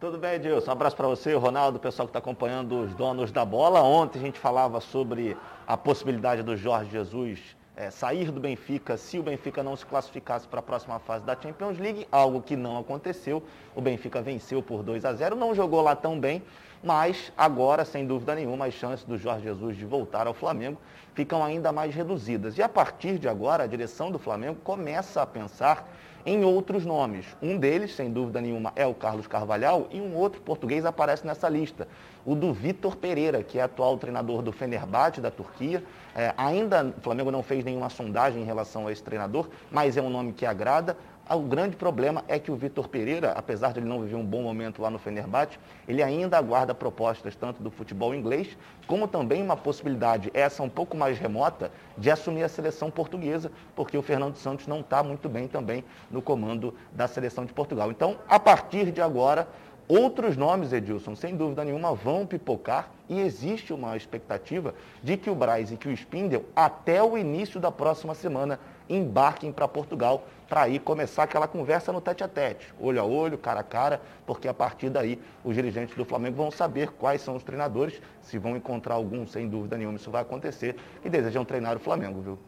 Tudo 0.00 0.18
bem, 0.18 0.34
Edilson. 0.34 0.70
Um 0.70 0.72
abraço 0.72 0.96
para 0.96 1.06
você, 1.06 1.34
Ronaldo, 1.34 1.78
o 1.78 1.80
pessoal 1.80 2.08
que 2.08 2.10
está 2.10 2.18
acompanhando 2.18 2.80
os 2.80 2.92
donos 2.94 3.30
da 3.30 3.44
bola. 3.44 3.80
Ontem 3.80 4.18
a 4.18 4.22
gente 4.22 4.40
falava 4.40 4.80
sobre 4.80 5.36
a 5.68 5.76
possibilidade 5.76 6.42
do 6.42 6.56
Jorge 6.56 6.90
Jesus 6.90 7.61
é, 7.76 7.90
sair 7.90 8.30
do 8.30 8.40
Benfica 8.40 8.96
se 8.96 9.18
o 9.18 9.22
Benfica 9.22 9.62
não 9.62 9.76
se 9.76 9.86
classificasse 9.86 10.46
para 10.46 10.60
a 10.60 10.62
próxima 10.62 10.98
fase 10.98 11.24
da 11.24 11.34
Champions 11.40 11.78
League, 11.78 12.06
algo 12.12 12.42
que 12.42 12.56
não 12.56 12.78
aconteceu. 12.78 13.42
O 13.74 13.80
Benfica 13.80 14.20
venceu 14.20 14.62
por 14.62 14.82
2 14.82 15.04
a 15.04 15.12
0, 15.12 15.36
não 15.36 15.54
jogou 15.54 15.80
lá 15.80 15.96
tão 15.96 16.18
bem, 16.18 16.42
mas 16.82 17.32
agora, 17.36 17.84
sem 17.84 18.06
dúvida 18.06 18.34
nenhuma, 18.34 18.66
as 18.66 18.74
chances 18.74 19.04
do 19.04 19.16
Jorge 19.16 19.44
Jesus 19.44 19.76
de 19.76 19.84
voltar 19.84 20.26
ao 20.26 20.34
Flamengo 20.34 20.78
ficam 21.14 21.42
ainda 21.42 21.72
mais 21.72 21.94
reduzidas. 21.94 22.58
E 22.58 22.62
a 22.62 22.68
partir 22.68 23.18
de 23.18 23.28
agora, 23.28 23.64
a 23.64 23.66
direção 23.66 24.10
do 24.10 24.18
Flamengo 24.18 24.58
começa 24.62 25.22
a 25.22 25.26
pensar 25.26 25.88
em 26.24 26.44
outros 26.44 26.84
nomes. 26.84 27.26
Um 27.40 27.58
deles, 27.58 27.94
sem 27.94 28.10
dúvida 28.10 28.40
nenhuma, 28.40 28.72
é 28.76 28.86
o 28.86 28.94
Carlos 28.94 29.26
Carvalhal 29.26 29.88
e 29.90 30.00
um 30.00 30.14
outro 30.16 30.40
português 30.40 30.84
aparece 30.84 31.26
nessa 31.26 31.48
lista, 31.48 31.88
o 32.24 32.34
do 32.34 32.52
Vitor 32.52 32.96
Pereira, 32.96 33.42
que 33.42 33.58
é 33.58 33.62
atual 33.62 33.98
treinador 33.98 34.42
do 34.42 34.52
Fenerbahçe 34.52 35.20
da 35.20 35.30
Turquia. 35.30 35.82
É, 36.14 36.32
ainda 36.36 36.94
o 36.96 37.00
Flamengo 37.00 37.30
não 37.30 37.42
fez 37.42 37.64
nenhuma 37.64 37.88
sondagem 37.88 38.42
em 38.42 38.44
relação 38.44 38.86
a 38.86 38.92
esse 38.92 39.02
treinador, 39.02 39.48
mas 39.70 39.96
é 39.96 40.02
um 40.02 40.10
nome 40.10 40.32
que 40.32 40.46
agrada. 40.46 40.96
O 41.30 41.40
grande 41.40 41.76
problema 41.76 42.24
é 42.26 42.38
que 42.38 42.50
o 42.50 42.56
Vitor 42.56 42.88
Pereira, 42.88 43.32
apesar 43.32 43.72
de 43.72 43.78
ele 43.78 43.88
não 43.88 44.00
viver 44.00 44.16
um 44.16 44.24
bom 44.24 44.42
momento 44.42 44.82
lá 44.82 44.90
no 44.90 44.98
Fenerbahçe, 44.98 45.58
ele 45.86 46.02
ainda 46.02 46.36
aguarda 46.36 46.74
propostas 46.74 47.36
tanto 47.36 47.62
do 47.62 47.70
futebol 47.70 48.12
inglês, 48.12 48.58
como 48.86 49.06
também 49.06 49.40
uma 49.40 49.56
possibilidade, 49.56 50.30
essa 50.34 50.62
um 50.62 50.68
pouco 50.68 50.96
mais 50.96 51.18
remota, 51.18 51.70
de 51.96 52.10
assumir 52.10 52.42
a 52.42 52.48
seleção 52.48 52.90
portuguesa, 52.90 53.52
porque 53.74 53.96
o 53.96 54.02
Fernando 54.02 54.36
Santos 54.36 54.66
não 54.66 54.80
está 54.80 55.02
muito 55.02 55.28
bem 55.28 55.46
também 55.46 55.84
no 56.10 56.20
comando 56.20 56.74
da 56.92 57.06
seleção 57.06 57.46
de 57.46 57.52
Portugal. 57.52 57.90
Então, 57.90 58.18
a 58.28 58.40
partir 58.40 58.90
de 58.90 59.00
agora, 59.00 59.48
Outros 59.88 60.36
nomes, 60.36 60.72
Edilson, 60.72 61.14
sem 61.14 61.36
dúvida 61.36 61.64
nenhuma, 61.64 61.94
vão 61.94 62.24
pipocar 62.24 62.88
e 63.08 63.20
existe 63.20 63.72
uma 63.72 63.96
expectativa 63.96 64.74
de 65.02 65.16
que 65.16 65.28
o 65.28 65.34
Braz 65.34 65.70
e 65.70 65.76
que 65.76 65.88
o 65.88 65.92
Spindel, 65.92 66.44
até 66.54 67.02
o 67.02 67.18
início 67.18 67.60
da 67.60 67.70
próxima 67.70 68.14
semana, 68.14 68.58
embarquem 68.88 69.52
para 69.52 69.66
Portugal 69.66 70.24
para 70.48 70.62
aí 70.62 70.78
começar 70.78 71.24
aquela 71.24 71.48
conversa 71.48 71.92
no 71.92 72.00
tete 72.00 72.22
a 72.22 72.28
tete, 72.28 72.72
olho 72.80 73.00
a 73.00 73.04
olho, 73.04 73.38
cara 73.38 73.60
a 73.60 73.64
cara, 73.64 74.00
porque 74.26 74.46
a 74.46 74.54
partir 74.54 74.90
daí 74.90 75.18
os 75.42 75.54
dirigentes 75.54 75.96
do 75.96 76.04
Flamengo 76.04 76.36
vão 76.36 76.50
saber 76.50 76.90
quais 76.92 77.22
são 77.22 77.34
os 77.34 77.42
treinadores, 77.42 78.00
se 78.20 78.38
vão 78.38 78.56
encontrar 78.56 78.94
algum, 78.94 79.26
sem 79.26 79.48
dúvida 79.48 79.76
nenhuma, 79.78 79.96
isso 79.96 80.10
vai 80.10 80.22
acontecer, 80.22 80.76
e 81.04 81.08
desejam 81.08 81.44
treinar 81.44 81.76
o 81.76 81.80
Flamengo, 81.80 82.20
viu? 82.20 82.38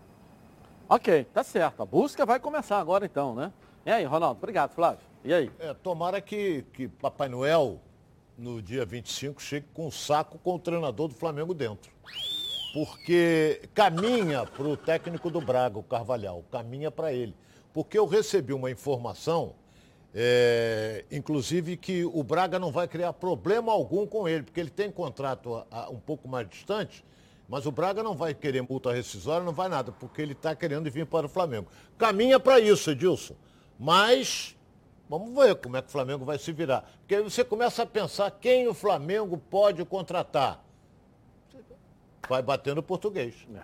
Ok, 0.89 1.25
tá 1.33 1.43
certo. 1.43 1.83
A 1.83 1.87
busca 1.87 2.27
vai 2.27 2.39
começar 2.39 2.79
agora 2.79 3.07
então, 3.07 3.35
né? 3.35 3.51
E 3.87 3.91
aí, 3.91 4.05
Ronaldo? 4.05 4.39
Obrigado, 4.39 4.73
Flávio. 4.73 5.14
E 5.25 5.33
aí? 5.33 5.51
É, 5.59 5.73
tomara 5.73 6.21
que, 6.21 6.67
que 6.75 6.87
Papai 6.87 7.31
Noel, 7.31 7.81
no 8.37 8.61
dia 8.61 8.85
25, 8.85 9.41
chegue 9.41 9.65
com 9.73 9.87
um 9.87 9.91
saco 9.91 10.39
com 10.39 10.57
o 10.57 10.59
treinador 10.59 11.09
do 11.09 11.15
Flamengo 11.15 11.55
dentro. 11.55 11.91
Porque 12.75 13.63
caminha 13.73 14.45
para 14.45 14.67
o 14.67 14.77
técnico 14.77 15.31
do 15.31 15.41
Braga, 15.41 15.79
o 15.79 15.83
Carvalhal, 15.83 16.45
caminha 16.53 16.91
para 16.91 17.11
ele. 17.11 17.35
Porque 17.73 17.99
eu 17.99 18.05
recebi 18.05 18.53
uma 18.53 18.71
informação, 18.71 19.55
é, 20.15 21.07
inclusive, 21.11 21.79
que 21.79 22.05
o 22.05 22.23
Braga 22.23 22.59
não 22.59 22.71
vai 22.71 22.87
criar 22.87 23.15
problema 23.15 23.73
algum 23.73 24.07
com 24.07 24.29
ele, 24.29 24.43
porque 24.43 24.61
ele 24.61 24.69
tem 24.69 24.91
contrato 24.91 25.55
a, 25.55 25.67
a, 25.71 25.89
um 25.89 25.99
pouco 25.99 26.29
mais 26.29 26.47
distante, 26.51 27.03
mas 27.49 27.65
o 27.65 27.73
Braga 27.73 28.03
não 28.03 28.15
vai 28.15 28.35
querer 28.35 28.61
multa 28.61 28.93
rescisória, 28.93 29.43
não 29.43 29.55
vai 29.55 29.71
nada, 29.71 29.91
porque 29.91 30.21
ele 30.21 30.33
está 30.33 30.55
querendo 30.55 30.91
vir 30.91 31.07
para 31.07 31.25
o 31.25 31.31
Flamengo. 31.31 31.69
Caminha 31.97 32.39
para 32.39 32.61
isso, 32.61 32.91
Edilson. 32.91 33.35
Mas 33.79 34.55
Vamos 35.09 35.35
ver 35.35 35.55
como 35.57 35.77
é 35.77 35.83
que 35.83 35.89
o 35.89 35.91
Flamengo 35.91 36.25
vai 36.25 36.39
se 36.39 36.53
virar. 36.53 36.85
Porque 37.01 37.15
aí 37.15 37.23
você 37.23 37.45
começa 37.45 37.83
a 37.83 37.87
pensar 37.87 38.31
quem 38.31 38.67
o 38.69 38.75
Flamengo 38.75 39.37
pode 39.37 39.85
contratar. 39.85 40.65
Vai 42.29 42.43
batendo 42.43 42.83
português. 42.83 43.47
É. 43.55 43.61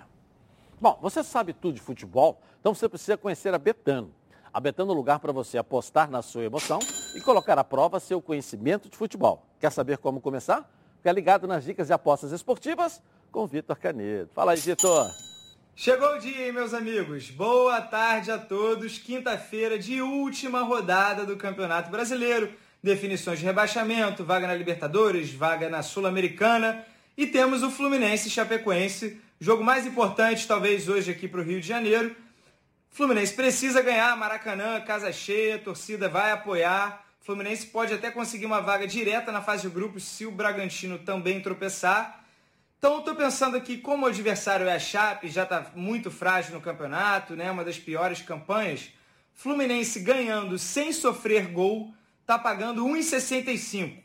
Bom, 0.80 0.98
você 1.00 1.22
sabe 1.22 1.52
tudo 1.52 1.74
de 1.74 1.80
futebol, 1.80 2.40
então 2.60 2.74
você 2.74 2.88
precisa 2.88 3.16
conhecer 3.16 3.54
a 3.54 3.58
Betano. 3.58 4.12
A 4.52 4.58
Betano 4.58 4.90
é 4.90 4.94
um 4.94 4.96
lugar 4.96 5.18
para 5.20 5.32
você 5.32 5.56
apostar 5.58 6.10
na 6.10 6.22
sua 6.22 6.44
emoção 6.44 6.78
e 7.14 7.20
colocar 7.20 7.58
à 7.58 7.64
prova 7.64 8.00
seu 8.00 8.20
conhecimento 8.20 8.88
de 8.88 8.96
futebol. 8.96 9.46
Quer 9.58 9.70
saber 9.70 9.98
como 9.98 10.20
começar? 10.20 10.68
Fica 10.96 11.12
ligado 11.12 11.46
nas 11.46 11.64
dicas 11.64 11.86
de 11.86 11.92
apostas 11.92 12.32
esportivas 12.32 13.00
com 13.30 13.46
Vitor 13.46 13.76
Canedo. 13.78 14.30
Fala 14.34 14.52
aí, 14.52 14.58
Vitor. 14.58 15.29
Chegou 15.82 16.14
o 16.14 16.18
dia, 16.18 16.46
hein, 16.46 16.52
meus 16.52 16.74
amigos? 16.74 17.30
Boa 17.30 17.80
tarde 17.80 18.30
a 18.30 18.36
todos. 18.36 18.98
Quinta-feira 18.98 19.78
de 19.78 20.02
última 20.02 20.60
rodada 20.60 21.24
do 21.24 21.38
Campeonato 21.38 21.90
Brasileiro. 21.90 22.52
Definições 22.82 23.38
de 23.38 23.46
rebaixamento, 23.46 24.22
vaga 24.22 24.46
na 24.46 24.54
Libertadores, 24.54 25.32
vaga 25.32 25.70
na 25.70 25.82
Sul-Americana. 25.82 26.84
E 27.16 27.26
temos 27.26 27.62
o 27.62 27.70
Fluminense 27.70 28.28
Chapecoense. 28.28 29.18
Jogo 29.40 29.64
mais 29.64 29.86
importante, 29.86 30.46
talvez, 30.46 30.86
hoje 30.86 31.12
aqui 31.12 31.26
para 31.26 31.40
o 31.40 31.42
Rio 31.42 31.62
de 31.62 31.68
Janeiro. 31.68 32.14
Fluminense 32.90 33.32
precisa 33.32 33.80
ganhar, 33.80 34.14
Maracanã, 34.18 34.82
casa 34.82 35.10
cheia, 35.10 35.58
torcida 35.58 36.10
vai 36.10 36.30
apoiar. 36.30 37.06
Fluminense 37.22 37.68
pode 37.68 37.94
até 37.94 38.10
conseguir 38.10 38.44
uma 38.44 38.60
vaga 38.60 38.86
direta 38.86 39.32
na 39.32 39.40
fase 39.40 39.62
de 39.62 39.74
grupos 39.74 40.02
se 40.02 40.26
o 40.26 40.30
Bragantino 40.30 40.98
também 40.98 41.40
tropeçar. 41.40 42.19
Então 42.80 43.00
estou 43.00 43.14
pensando 43.14 43.58
aqui, 43.58 43.76
como 43.76 44.06
o 44.06 44.08
adversário 44.08 44.66
é 44.66 44.74
a 44.74 44.78
Chape, 44.78 45.28
já 45.28 45.42
está 45.42 45.70
muito 45.76 46.10
frágil 46.10 46.54
no 46.54 46.62
campeonato, 46.62 47.36
né? 47.36 47.50
uma 47.50 47.62
das 47.62 47.78
piores 47.78 48.22
campanhas, 48.22 48.88
Fluminense 49.34 50.00
ganhando 50.00 50.58
sem 50.58 50.90
sofrer 50.90 51.48
gol, 51.48 51.92
está 52.22 52.38
pagando 52.38 52.82
1,65. 52.86 54.02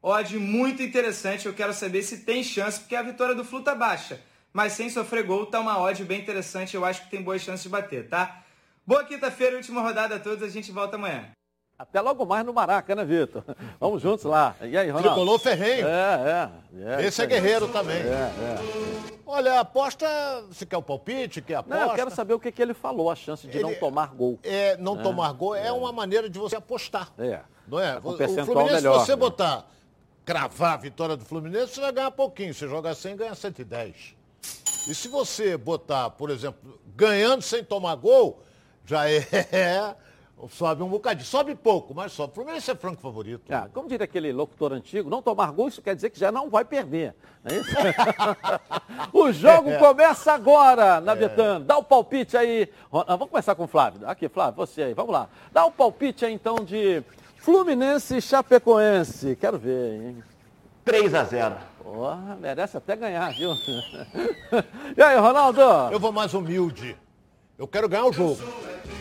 Odd 0.00 0.38
muito 0.38 0.82
interessante, 0.82 1.44
eu 1.44 1.52
quero 1.52 1.74
saber 1.74 2.02
se 2.02 2.24
tem 2.24 2.42
chance, 2.42 2.80
porque 2.80 2.96
a 2.96 3.02
vitória 3.02 3.34
do 3.34 3.44
Flu 3.44 3.60
tá 3.60 3.74
baixa. 3.74 4.18
Mas 4.54 4.72
sem 4.72 4.88
sofrer 4.88 5.24
gol, 5.24 5.44
tá 5.44 5.60
uma 5.60 5.78
odd 5.78 6.02
bem 6.04 6.22
interessante, 6.22 6.74
eu 6.74 6.82
acho 6.82 7.04
que 7.04 7.10
tem 7.10 7.20
boas 7.20 7.42
chances 7.42 7.64
de 7.64 7.68
bater, 7.68 8.08
tá? 8.08 8.42
Boa 8.86 9.04
quinta-feira, 9.04 9.56
última 9.56 9.82
rodada 9.82 10.16
a 10.16 10.18
todos, 10.18 10.42
a 10.42 10.48
gente 10.48 10.72
volta 10.72 10.96
amanhã. 10.96 11.30
Até 11.76 12.00
logo 12.00 12.24
mais 12.24 12.46
no 12.46 12.52
Maraca, 12.52 12.94
né, 12.94 13.04
Vitor? 13.04 13.42
Vamos 13.80 14.00
juntos 14.00 14.24
lá. 14.24 14.54
E 14.60 14.78
aí, 14.78 14.88
Ronaldo? 14.88 15.08
Tricolor 15.08 15.38
ferrenho. 15.40 15.88
É, 15.88 16.50
é. 16.78 17.02
é 17.02 17.04
Esse 17.04 17.22
é 17.22 17.26
guerreiro 17.26 17.66
também. 17.68 17.96
É, 17.96 18.00
é. 18.00 19.14
Olha, 19.26 19.58
aposta, 19.58 20.06
você 20.48 20.64
quer 20.64 20.76
o 20.76 20.82
palpite, 20.82 21.42
quer 21.42 21.56
a 21.56 21.58
aposta? 21.58 21.80
Não, 21.80 21.90
eu 21.90 21.94
quero 21.96 22.10
saber 22.12 22.34
o 22.34 22.38
que, 22.38 22.52
que 22.52 22.62
ele 22.62 22.74
falou, 22.74 23.10
a 23.10 23.16
chance 23.16 23.48
de 23.48 23.58
ele, 23.58 23.64
não 23.64 23.74
tomar 23.74 24.14
gol. 24.14 24.38
É, 24.44 24.76
não 24.76 25.00
é, 25.00 25.02
tomar 25.02 25.32
gol 25.32 25.56
é, 25.56 25.66
é, 25.66 25.72
uma 25.72 25.90
maneira 25.90 26.30
de 26.30 26.38
você 26.38 26.54
apostar. 26.54 27.12
É. 27.18 27.40
Não 27.66 27.80
é? 27.80 28.00
Com 28.00 28.10
o 28.10 28.16
Fluminense, 28.16 28.74
melhor, 28.74 29.00
se 29.00 29.06
você 29.06 29.12
né? 29.12 29.16
botar, 29.16 29.66
cravar 30.24 30.74
a 30.74 30.76
vitória 30.76 31.16
do 31.16 31.24
Fluminense, 31.24 31.74
você 31.74 31.80
vai 31.80 31.90
ganhar 31.90 32.10
pouquinho. 32.12 32.54
Se 32.54 32.68
jogar 32.68 32.94
100, 32.94 33.16
ganha 33.16 33.34
110. 33.34 34.14
E 34.88 34.94
se 34.94 35.08
você 35.08 35.56
botar, 35.56 36.10
por 36.10 36.30
exemplo, 36.30 36.78
ganhando 36.94 37.42
sem 37.42 37.64
tomar 37.64 37.96
gol, 37.96 38.44
já 38.84 39.08
é 39.10 39.96
Sobe 40.48 40.82
um 40.82 40.88
bocadinho. 40.88 41.26
Sobe 41.26 41.54
pouco, 41.54 41.94
mas 41.94 42.12
sobe. 42.12 42.32
O 42.32 42.34
Fluminense 42.34 42.70
é 42.70 42.74
franco 42.74 43.00
favorito. 43.00 43.42
Ah, 43.52 43.68
como 43.72 43.88
diria 43.88 44.04
aquele 44.04 44.32
locutor 44.32 44.72
antigo, 44.72 45.08
não 45.08 45.22
tomar 45.22 45.52
gol, 45.52 45.68
isso 45.68 45.82
quer 45.82 45.94
dizer 45.94 46.10
que 46.10 46.18
já 46.18 46.30
não 46.30 46.50
vai 46.50 46.64
perder. 46.64 47.14
É 47.44 47.60
o 49.12 49.30
jogo 49.32 49.70
é. 49.70 49.78
começa 49.78 50.32
agora 50.32 51.00
na 51.00 51.12
é. 51.12 51.16
Betano. 51.16 51.64
Dá 51.64 51.76
o 51.76 51.84
palpite 51.84 52.36
aí. 52.36 52.68
Vamos 52.90 53.28
começar 53.28 53.54
com 53.54 53.64
o 53.64 53.68
Flávio. 53.68 54.08
Aqui, 54.08 54.28
Flávio, 54.28 54.56
você 54.56 54.82
aí. 54.82 54.94
Vamos 54.94 55.12
lá. 55.12 55.28
Dá 55.52 55.64
o 55.64 55.70
palpite 55.70 56.24
aí, 56.24 56.32
então, 56.32 56.56
de 56.56 57.02
Fluminense 57.36 58.16
e 58.16 58.22
Chapecoense. 58.22 59.36
Quero 59.36 59.58
ver, 59.58 60.02
hein? 60.02 60.24
3 60.84 61.14
a 61.14 61.24
0. 61.24 61.56
Porra, 61.82 62.36
merece 62.40 62.76
até 62.76 62.96
ganhar, 62.96 63.30
viu? 63.32 63.50
e 64.96 65.02
aí, 65.02 65.18
Ronaldo? 65.18 65.60
Eu 65.92 66.00
vou 66.00 66.12
mais 66.12 66.32
humilde. 66.34 66.96
Eu 67.58 67.68
quero 67.68 67.88
ganhar 67.88 68.06
o 68.06 68.12
jogo. 68.12 68.38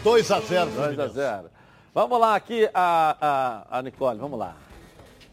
2 0.03 0.31
a 0.31 0.39
0 0.41 0.71
2 0.71 0.99
a 0.99 1.07
0 1.07 1.49
Vamos 1.93 2.19
lá 2.19 2.35
aqui, 2.35 2.69
a, 2.73 3.65
a, 3.69 3.79
a 3.79 3.81
Nicole, 3.81 4.19
vamos 4.19 4.37
lá. 4.37 4.55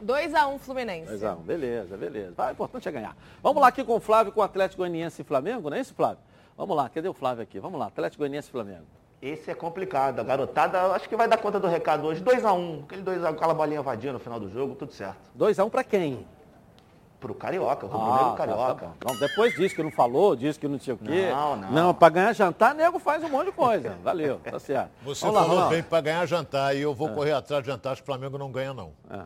2x1 0.04 0.58
Fluminense. 0.58 1.12
2x1, 1.12 1.36
beleza, 1.38 1.96
beleza. 1.96 2.34
o 2.38 2.50
importante 2.50 2.88
é 2.88 2.92
ganhar. 2.92 3.16
Vamos 3.42 3.60
lá 3.60 3.68
aqui 3.68 3.82
com 3.82 3.96
o 3.96 4.00
Flávio, 4.00 4.32
com 4.32 4.40
o 4.40 4.42
Atlético 4.42 4.82
Goianiense 4.82 5.22
e 5.22 5.24
Flamengo, 5.24 5.70
não 5.70 5.76
é 5.76 5.80
isso, 5.80 5.94
Flávio? 5.94 6.18
Vamos 6.56 6.76
lá, 6.76 6.88
cadê 6.88 7.08
o 7.08 7.14
Flávio 7.14 7.42
aqui? 7.42 7.58
Vamos 7.58 7.80
lá, 7.80 7.86
Atlético 7.86 8.20
Goianiense 8.20 8.48
e 8.48 8.52
Flamengo. 8.52 8.84
Esse 9.20 9.50
é 9.50 9.54
complicado. 9.54 10.20
A 10.20 10.22
garotada, 10.22 10.92
acho 10.92 11.08
que 11.08 11.16
vai 11.16 11.26
dar 11.26 11.38
conta 11.38 11.58
do 11.58 11.66
recado 11.66 12.06
hoje. 12.06 12.22
2x1, 12.22 12.84
aquele 12.84 13.02
2 13.02 13.24
aquela 13.24 13.52
bolinha 13.52 13.82
vadia 13.82 14.12
no 14.12 14.18
final 14.18 14.38
do 14.38 14.48
jogo, 14.48 14.74
tudo 14.76 14.92
certo. 14.92 15.18
2x1 15.36 15.68
para 15.68 15.82
quem? 15.82 16.24
Pro 17.20 17.34
Carioca, 17.34 17.84
o 17.84 17.88
Rubro 17.88 18.12
Negro 18.14 18.30
ah, 18.30 18.34
Carioca. 18.36 18.86
Tá, 18.98 19.12
tá 19.12 19.20
depois 19.20 19.54
disse 19.54 19.74
que 19.74 19.82
não 19.82 19.90
falou, 19.90 20.34
disse 20.34 20.58
que 20.58 20.66
não 20.66 20.78
tinha 20.78 20.94
o 20.94 20.98
quê. 20.98 21.30
Não, 21.30 21.56
não. 21.56 21.70
Não, 21.70 21.94
para 21.94 22.08
ganhar 22.08 22.32
jantar, 22.32 22.74
nego 22.74 22.98
faz 22.98 23.22
um 23.22 23.28
monte 23.28 23.46
de 23.46 23.52
coisa. 23.52 23.90
Valeu, 24.02 24.40
tá 24.42 24.58
certo. 24.58 24.90
Você 25.04 25.26
vamos 25.26 25.40
falou 25.40 25.58
lá, 25.58 25.68
bem 25.68 25.82
para 25.82 26.00
ganhar 26.00 26.26
jantar 26.26 26.74
e 26.74 26.80
eu 26.80 26.94
vou 26.94 27.10
é. 27.10 27.12
correr 27.12 27.32
atrás 27.32 27.62
de 27.62 27.68
jantar, 27.68 27.92
acho 27.92 28.02
que 28.02 28.10
o 28.10 28.12
Flamengo 28.12 28.38
não 28.38 28.50
ganha, 28.50 28.72
não. 28.72 28.92
É. 29.10 29.20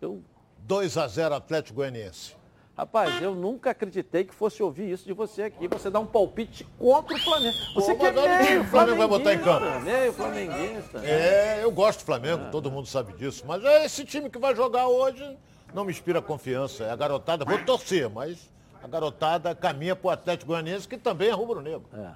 Eu... 0.00 0.22
2 0.58 0.98
a 0.98 1.06
0 1.06 1.34
Atlético 1.34 1.76
Goianiense. 1.76 2.36
Rapaz, 2.76 3.22
eu 3.22 3.34
nunca 3.34 3.70
acreditei 3.70 4.22
que 4.22 4.34
fosse 4.34 4.62
ouvir 4.62 4.90
isso 4.90 5.06
de 5.06 5.14
você 5.14 5.44
aqui. 5.44 5.66
Você 5.66 5.88
dá 5.88 5.98
um 5.98 6.04
palpite 6.04 6.62
contra 6.78 7.16
o 7.16 7.18
Flamengo. 7.18 7.56
Você 7.74 7.94
Pô, 7.94 8.00
que 8.00 8.06
é 8.06 8.44
meio 8.44 8.60
o 8.60 8.64
Flamengo 8.64 8.98
vai 8.98 9.08
botar 9.08 9.32
em 9.32 9.38
campo. 9.38 9.80
Meio 9.80 10.12
flamenguista. 10.12 10.98
É, 11.02 11.64
eu 11.64 11.70
gosto 11.70 12.00
do 12.00 12.04
Flamengo, 12.04 12.44
é. 12.44 12.50
todo 12.50 12.70
mundo 12.70 12.86
sabe 12.86 13.14
disso. 13.14 13.44
Mas 13.46 13.64
é 13.64 13.86
esse 13.86 14.04
time 14.04 14.28
que 14.28 14.38
vai 14.38 14.54
jogar 14.54 14.88
hoje 14.88 15.38
não 15.76 15.84
me 15.84 15.92
inspira 15.92 16.22
confiança. 16.22 16.84
É 16.84 16.90
a 16.90 16.96
garotada, 16.96 17.44
vou 17.44 17.62
torcer, 17.62 18.08
mas 18.08 18.50
a 18.82 18.88
garotada 18.88 19.54
caminha 19.54 19.94
para 19.94 20.08
o 20.08 20.10
Atlético 20.10 20.48
Goianiense, 20.52 20.88
que 20.88 20.96
também 20.96 21.28
é 21.28 21.32
rubro-negro. 21.32 21.84
É. 21.92 22.12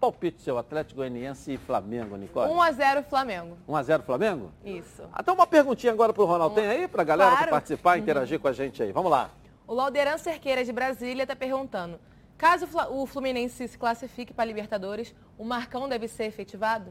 Palpite 0.00 0.42
seu, 0.42 0.58
Atlético 0.58 0.96
Goianiense 0.96 1.52
e 1.52 1.56
Flamengo, 1.56 2.16
Nicole. 2.16 2.50
1x0 2.50 3.04
Flamengo. 3.04 3.56
1x0 3.68 4.02
Flamengo? 4.02 4.50
Isso. 4.64 5.02
Até 5.12 5.30
uma 5.32 5.46
perguntinha 5.46 5.92
agora 5.92 6.12
pro 6.12 6.24
Ronaldo. 6.24 6.56
Tem 6.56 6.66
aí 6.66 6.88
pra 6.88 7.04
galera 7.04 7.30
Claro. 7.30 7.50
participar 7.50 7.96
e 7.96 7.98
Uhum. 8.00 8.02
interagir 8.04 8.40
com 8.40 8.48
a 8.48 8.52
gente 8.52 8.82
aí? 8.82 8.90
Vamos 8.90 9.10
lá. 9.10 9.30
O 9.66 9.74
Lauderan 9.74 10.18
Cerqueira 10.18 10.64
de 10.64 10.72
Brasília 10.72 11.22
está 11.22 11.36
perguntando: 11.36 12.00
caso 12.36 12.66
o 12.90 13.02
o 13.02 13.06
Fluminense 13.06 13.68
se 13.68 13.78
classifique 13.78 14.32
para 14.32 14.42
a 14.42 14.46
Libertadores, 14.46 15.14
o 15.36 15.44
Marcão 15.44 15.88
deve 15.88 16.08
ser 16.08 16.24
efetivado? 16.24 16.90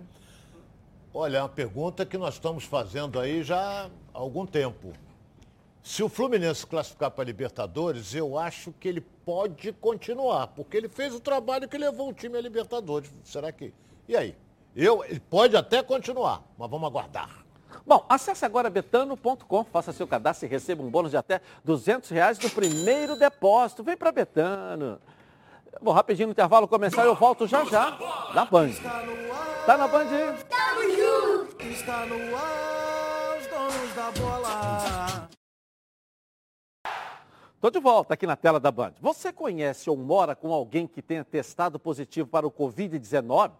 Olha, 1.13 1.38
é 1.38 1.41
uma 1.41 1.49
pergunta 1.49 2.06
que 2.06 2.17
nós 2.17 2.36
estamos 2.36 2.63
fazendo 2.65 3.19
aí 3.19 3.41
já 3.43 3.86
há 3.86 3.89
algum 4.13 4.45
tempo. 4.45 4.93
Se 5.88 6.04
o 6.04 6.10
Fluminense 6.10 6.67
classificar 6.67 7.10
para 7.10 7.23
a 7.23 7.26
Libertadores, 7.26 8.13
eu 8.13 8.38
acho 8.38 8.73
que 8.73 8.89
ele 8.89 9.00
pode 9.00 9.71
continuar, 9.71 10.47
porque 10.47 10.76
ele 10.76 10.89
fez 10.89 11.15
o 11.15 11.19
trabalho 11.21 11.65
que 11.65 11.78
levou 11.78 12.10
o 12.10 12.13
time 12.13 12.38
à 12.38 12.41
Libertadores. 12.41 13.10
Será 13.23 13.54
que. 13.54 13.73
E 14.06 14.13
aí? 14.13 14.36
Eu, 14.76 15.02
ele 15.06 15.21
pode 15.21 15.56
até 15.56 15.82
continuar, 15.82 16.43
mas 16.58 16.69
vamos 16.69 16.86
aguardar. 16.86 17.30
Bom, 17.86 18.06
acesse 18.10 18.43
agora 18.43 18.69
betano.com, 18.69 19.63
faça 19.63 19.93
seu 19.93 20.06
cadastro 20.06 20.45
e 20.45 20.50
receba 20.50 20.84
um 20.84 20.89
bônus 20.89 21.12
de 21.12 21.17
até 21.17 21.39
200 21.63 22.10
reais 22.10 22.38
no 22.38 22.50
primeiro 22.50 23.15
depósito. 23.15 23.82
Vem 23.82 23.95
para 23.95 24.12
Betano. 24.12 25.00
Vou 25.82 25.93
rapidinho 25.93 26.28
no 26.28 26.34
intervalo 26.34 26.67
começar 26.67 27.06
e 27.06 27.08
eu 27.08 27.15
volto 27.15 27.47
já 27.47 27.63
já 27.63 27.97
na 28.34 28.43
Band. 28.43 28.73
Tá 29.65 29.78
na 29.78 29.88
Band? 29.88 30.08
Tamo 30.50 30.82
junto! 30.82 31.65
Está 31.65 32.06
no 32.06 32.36
ar, 32.36 33.38
os 33.39 33.47
donos 33.47 33.95
da 33.95 34.12
bola. 34.12 35.37
Tô 37.67 37.71
de 37.71 37.80
volta 37.82 38.13
aqui 38.13 38.25
na 38.25 38.38
tela 38.38 38.62
da 38.62 38.71
Band. 38.71 38.93
Você 39.01 39.34
conhece 39.34 39.89
ou 39.89 39.97
mora 39.97 40.34
com 40.34 40.53
alguém 40.53 40.88
que 40.88 41.01
tenha 41.01 41.25
testado 41.25 41.77
positivo 41.77 42.25
para 42.25 42.47
o 42.47 42.49
Covid-19? 42.49 43.51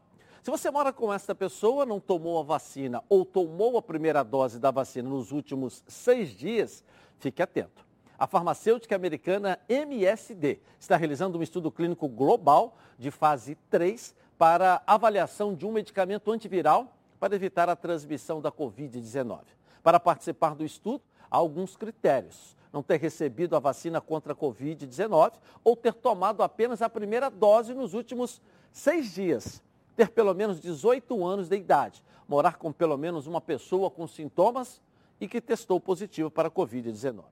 Se 0.42 0.50
você 0.50 0.72
mora 0.72 0.94
com 0.94 1.14
essa 1.14 1.36
pessoa, 1.36 1.86
não 1.86 2.00
tomou 2.00 2.40
a 2.40 2.44
vacina 2.44 3.04
ou 3.10 3.26
tomou 3.26 3.78
a 3.78 3.82
primeira 3.82 4.24
dose 4.24 4.62
da 4.62 4.72
vacina 4.72 5.10
nos 5.10 5.34
últimos 5.34 5.84
seis 5.90 6.30
dias, 6.30 6.86
fique 7.20 7.42
atento. 7.42 7.86
A 8.18 8.26
farmacêutica 8.26 8.96
americana 8.96 9.60
MSD 9.68 10.62
está 10.80 10.96
realizando 10.96 11.38
um 11.38 11.44
estudo 11.44 11.70
clínico 11.70 12.08
global 12.08 12.78
de 12.98 13.12
fase 13.12 13.56
3 13.70 14.16
para 14.38 14.82
avaliação 14.88 15.54
de 15.54 15.66
um 15.66 15.72
medicamento 15.74 16.32
antiviral 16.32 16.96
para 17.20 17.36
evitar 17.36 17.68
a 17.68 17.76
transmissão 17.76 18.40
da 18.40 18.54
Covid-19. 18.54 19.42
Para 19.84 20.00
participar 20.00 20.56
do 20.56 20.64
estudo, 20.64 21.04
há 21.30 21.36
alguns 21.36 21.76
critérios. 21.76 22.56
Não 22.78 22.84
ter 22.84 23.00
recebido 23.00 23.56
a 23.56 23.60
vacina 23.60 24.00
contra 24.00 24.34
a 24.34 24.36
Covid-19 24.36 25.34
ou 25.64 25.76
ter 25.76 25.96
tomado 25.96 26.44
apenas 26.44 26.80
a 26.80 26.88
primeira 26.88 27.28
dose 27.28 27.74
nos 27.74 27.96
últimos 27.96 28.40
seis 28.72 29.16
dias. 29.16 29.64
Ter 29.96 30.10
pelo 30.10 30.32
menos 30.36 30.60
18 30.60 31.26
anos 31.26 31.50
de 31.50 31.56
idade. 31.56 32.04
Morar 32.28 32.58
com 32.58 32.72
pelo 32.72 32.96
menos 32.96 33.26
uma 33.26 33.42
pessoa 33.42 33.90
com 33.90 34.06
sintomas 34.06 34.80
e 35.20 35.28
que 35.28 35.42
testou 35.42 35.80
positivo 35.80 36.30
para 36.30 36.50
a 36.50 36.52
Covid-19. 36.52 37.24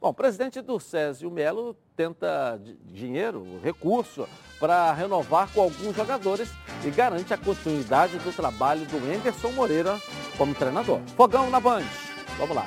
Bom, 0.00 0.08
o 0.10 0.14
presidente 0.14 0.60
do 0.60 0.78
Césio 0.80 1.30
Melo 1.30 1.74
tenta 1.96 2.58
di- 2.62 2.76
dinheiro, 2.92 3.58
recurso, 3.62 4.28
para 4.60 4.92
renovar 4.92 5.50
com 5.52 5.62
alguns 5.62 5.94
jogadores 5.96 6.50
e 6.84 6.90
garante 6.90 7.32
a 7.32 7.38
continuidade 7.38 8.18
do 8.18 8.32
trabalho 8.34 8.84
do 8.86 8.96
Enderson 9.12 9.52
Moreira 9.52 9.98
como 10.36 10.54
treinador. 10.54 11.00
Fogão 11.16 11.48
na 11.48 11.60
Band. 11.60 11.84
Vamos 12.38 12.56
lá. 12.56 12.66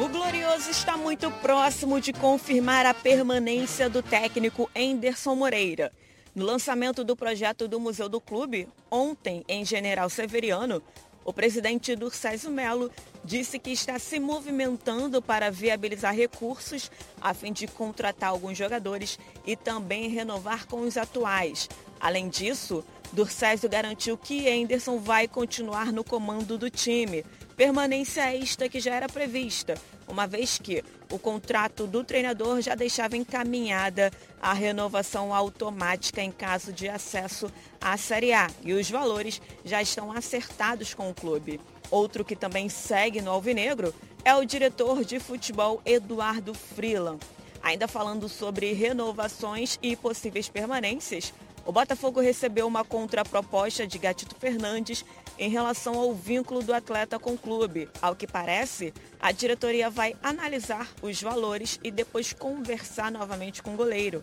O 0.00 0.08
Glorioso 0.08 0.70
está 0.70 0.96
muito 0.96 1.28
próximo 1.28 2.00
de 2.00 2.12
confirmar 2.12 2.86
a 2.86 2.94
permanência 2.94 3.90
do 3.90 4.00
técnico 4.00 4.70
Enderson 4.72 5.34
Moreira. 5.34 5.92
No 6.32 6.44
lançamento 6.44 7.02
do 7.02 7.16
projeto 7.16 7.66
do 7.66 7.80
Museu 7.80 8.08
do 8.08 8.20
Clube, 8.20 8.68
ontem 8.88 9.44
em 9.48 9.64
General 9.64 10.08
Severiano, 10.08 10.80
o 11.24 11.32
presidente 11.32 11.96
do 11.96 12.10
Césio 12.10 12.48
Melo 12.48 12.92
disse 13.24 13.58
que 13.58 13.70
está 13.70 13.98
se 13.98 14.20
movimentando 14.20 15.20
para 15.20 15.50
viabilizar 15.50 16.14
recursos 16.14 16.92
a 17.20 17.34
fim 17.34 17.52
de 17.52 17.66
contratar 17.66 18.30
alguns 18.30 18.56
jogadores 18.56 19.18
e 19.44 19.56
também 19.56 20.08
renovar 20.08 20.64
com 20.68 20.82
os 20.82 20.96
atuais. 20.96 21.68
Além 21.98 22.28
disso, 22.28 22.84
Durcésio 23.12 23.68
garantiu 23.68 24.16
que 24.16 24.48
Enderson 24.48 24.98
vai 24.98 25.26
continuar 25.26 25.92
no 25.92 26.04
comando 26.04 26.56
do 26.56 26.70
time. 26.70 27.24
Permanência 27.58 28.32
esta 28.36 28.68
que 28.68 28.78
já 28.78 28.94
era 28.94 29.08
prevista, 29.08 29.74
uma 30.06 30.28
vez 30.28 30.58
que 30.58 30.84
o 31.10 31.18
contrato 31.18 31.88
do 31.88 32.04
treinador 32.04 32.60
já 32.60 32.76
deixava 32.76 33.16
encaminhada 33.16 34.12
a 34.40 34.52
renovação 34.52 35.34
automática 35.34 36.22
em 36.22 36.30
caso 36.30 36.72
de 36.72 36.88
acesso 36.88 37.50
à 37.80 37.96
Série 37.96 38.32
A 38.32 38.48
e 38.62 38.72
os 38.72 38.88
valores 38.88 39.42
já 39.64 39.82
estão 39.82 40.12
acertados 40.12 40.94
com 40.94 41.10
o 41.10 41.14
clube. 41.14 41.60
Outro 41.90 42.24
que 42.24 42.36
também 42.36 42.68
segue 42.68 43.20
no 43.20 43.32
Alvinegro 43.32 43.92
é 44.24 44.32
o 44.36 44.44
diretor 44.44 45.04
de 45.04 45.18
futebol 45.18 45.82
Eduardo 45.84 46.54
Freeland. 46.54 47.18
Ainda 47.60 47.88
falando 47.88 48.28
sobre 48.28 48.72
renovações 48.72 49.80
e 49.82 49.96
possíveis 49.96 50.48
permanências, 50.48 51.34
o 51.66 51.72
Botafogo 51.72 52.20
recebeu 52.20 52.68
uma 52.68 52.84
contraproposta 52.84 53.84
de 53.84 53.98
Gatito 53.98 54.36
Fernandes 54.36 55.04
em 55.38 55.48
relação 55.48 55.94
ao 55.94 56.12
vínculo 56.14 56.62
do 56.62 56.74
atleta 56.74 57.18
com 57.18 57.34
o 57.34 57.38
clube. 57.38 57.88
Ao 58.02 58.16
que 58.16 58.26
parece, 58.26 58.92
a 59.20 59.30
diretoria 59.32 59.88
vai 59.88 60.16
analisar 60.22 60.88
os 61.00 61.22
valores 61.22 61.78
e 61.82 61.90
depois 61.90 62.32
conversar 62.32 63.10
novamente 63.10 63.62
com 63.62 63.74
o 63.74 63.76
goleiro. 63.76 64.22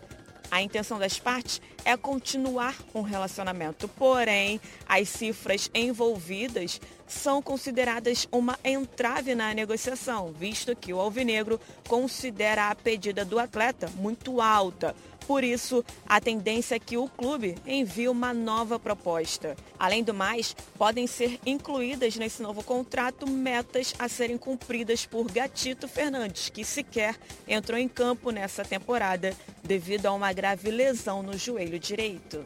A 0.50 0.62
intenção 0.62 0.98
das 0.98 1.18
partes 1.18 1.60
é 1.84 1.96
continuar 1.96 2.76
um 2.94 3.02
relacionamento, 3.02 3.88
porém, 3.88 4.60
as 4.88 5.08
cifras 5.08 5.70
envolvidas 5.74 6.80
são 7.06 7.40
consideradas 7.40 8.26
uma 8.32 8.58
entrave 8.64 9.34
na 9.34 9.54
negociação, 9.54 10.32
visto 10.32 10.74
que 10.74 10.92
o 10.92 11.00
Alvinegro 11.00 11.60
considera 11.88 12.68
a 12.68 12.74
pedida 12.74 13.24
do 13.24 13.38
atleta 13.38 13.90
muito 13.96 14.40
alta. 14.40 14.94
Por 15.26 15.42
isso, 15.42 15.84
a 16.06 16.20
tendência 16.20 16.76
é 16.76 16.78
que 16.78 16.96
o 16.96 17.08
clube 17.08 17.56
envie 17.66 18.08
uma 18.08 18.32
nova 18.32 18.78
proposta. 18.78 19.56
Além 19.76 20.04
do 20.04 20.14
mais, 20.14 20.54
podem 20.78 21.06
ser 21.08 21.40
incluídas 21.44 22.14
nesse 22.16 22.40
novo 22.40 22.62
contrato 22.62 23.28
metas 23.28 23.92
a 23.98 24.08
serem 24.08 24.38
cumpridas 24.38 25.04
por 25.04 25.30
Gatito 25.30 25.88
Fernandes, 25.88 26.48
que 26.48 26.64
sequer 26.64 27.16
entrou 27.48 27.76
em 27.76 27.88
campo 27.88 28.30
nessa 28.30 28.64
temporada 28.64 29.34
devido 29.64 30.06
a 30.06 30.12
uma 30.12 30.32
grave 30.32 30.70
lesão 30.70 31.24
no 31.24 31.36
joelho 31.36 31.78
direito. 31.78 32.44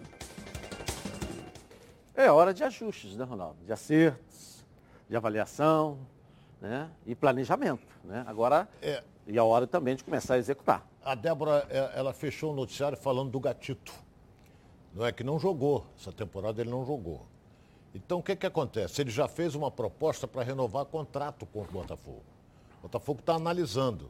É 2.14 2.30
hora 2.30 2.52
de 2.52 2.64
ajustes, 2.64 3.16
né, 3.16 3.24
Ronaldo? 3.24 3.56
De 3.64 3.72
acertos, 3.72 4.29
de 5.10 5.16
avaliação 5.16 5.98
né? 6.60 6.88
e 7.04 7.16
planejamento. 7.16 7.84
Né? 8.04 8.24
Agora, 8.28 8.68
É. 8.80 9.02
e 9.26 9.36
a 9.36 9.42
hora 9.42 9.66
também 9.66 9.96
de 9.96 10.04
começar 10.04 10.34
a 10.34 10.38
executar. 10.38 10.86
A 11.04 11.16
Débora, 11.16 11.66
é, 11.68 11.98
ela 11.98 12.12
fechou 12.12 12.52
o 12.52 12.54
noticiário 12.54 12.96
falando 12.96 13.28
do 13.30 13.40
Gatito. 13.40 13.92
Não 14.94 15.04
é 15.04 15.10
que 15.10 15.24
não 15.24 15.38
jogou. 15.38 15.84
Essa 15.98 16.12
temporada 16.12 16.60
ele 16.60 16.70
não 16.70 16.86
jogou. 16.86 17.26
Então 17.92 18.20
o 18.20 18.22
que, 18.22 18.36
que 18.36 18.46
acontece? 18.46 19.02
Ele 19.02 19.10
já 19.10 19.26
fez 19.26 19.56
uma 19.56 19.68
proposta 19.70 20.28
para 20.28 20.44
renovar 20.44 20.84
contrato 20.84 21.44
com 21.46 21.62
o 21.62 21.64
Botafogo. 21.64 22.22
O 22.78 22.82
Botafogo 22.82 23.18
está 23.18 23.34
analisando. 23.34 24.08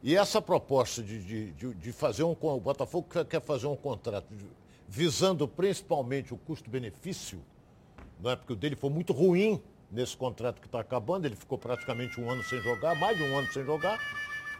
E 0.00 0.16
essa 0.16 0.40
proposta 0.40 1.02
de, 1.02 1.52
de, 1.52 1.74
de- 1.74 1.92
fazer 1.92 2.22
um. 2.22 2.36
O 2.40 2.60
Botafogo 2.60 3.08
quer, 3.28 3.40
fazer 3.40 3.66
um 3.66 3.74
contrato 3.74 4.28
visando 4.86 5.48
principalmente 5.48 6.32
o 6.32 6.36
custo-benefício, 6.36 7.40
não 8.20 8.30
é? 8.30 8.36
Porque 8.36 8.52
o 8.52 8.56
dele 8.56 8.76
foi 8.76 8.90
muito 8.90 9.12
ruim 9.12 9.60
nesse 9.90 10.16
contrato 10.16 10.60
que 10.60 10.66
está 10.66 10.80
acabando, 10.80 11.26
ele 11.26 11.36
ficou 11.36 11.58
praticamente 11.58 12.20
um 12.20 12.30
ano 12.30 12.42
sem 12.42 12.60
jogar, 12.60 12.94
mais 12.96 13.16
de 13.16 13.22
um 13.22 13.38
ano 13.38 13.52
sem 13.52 13.64
jogar. 13.64 13.98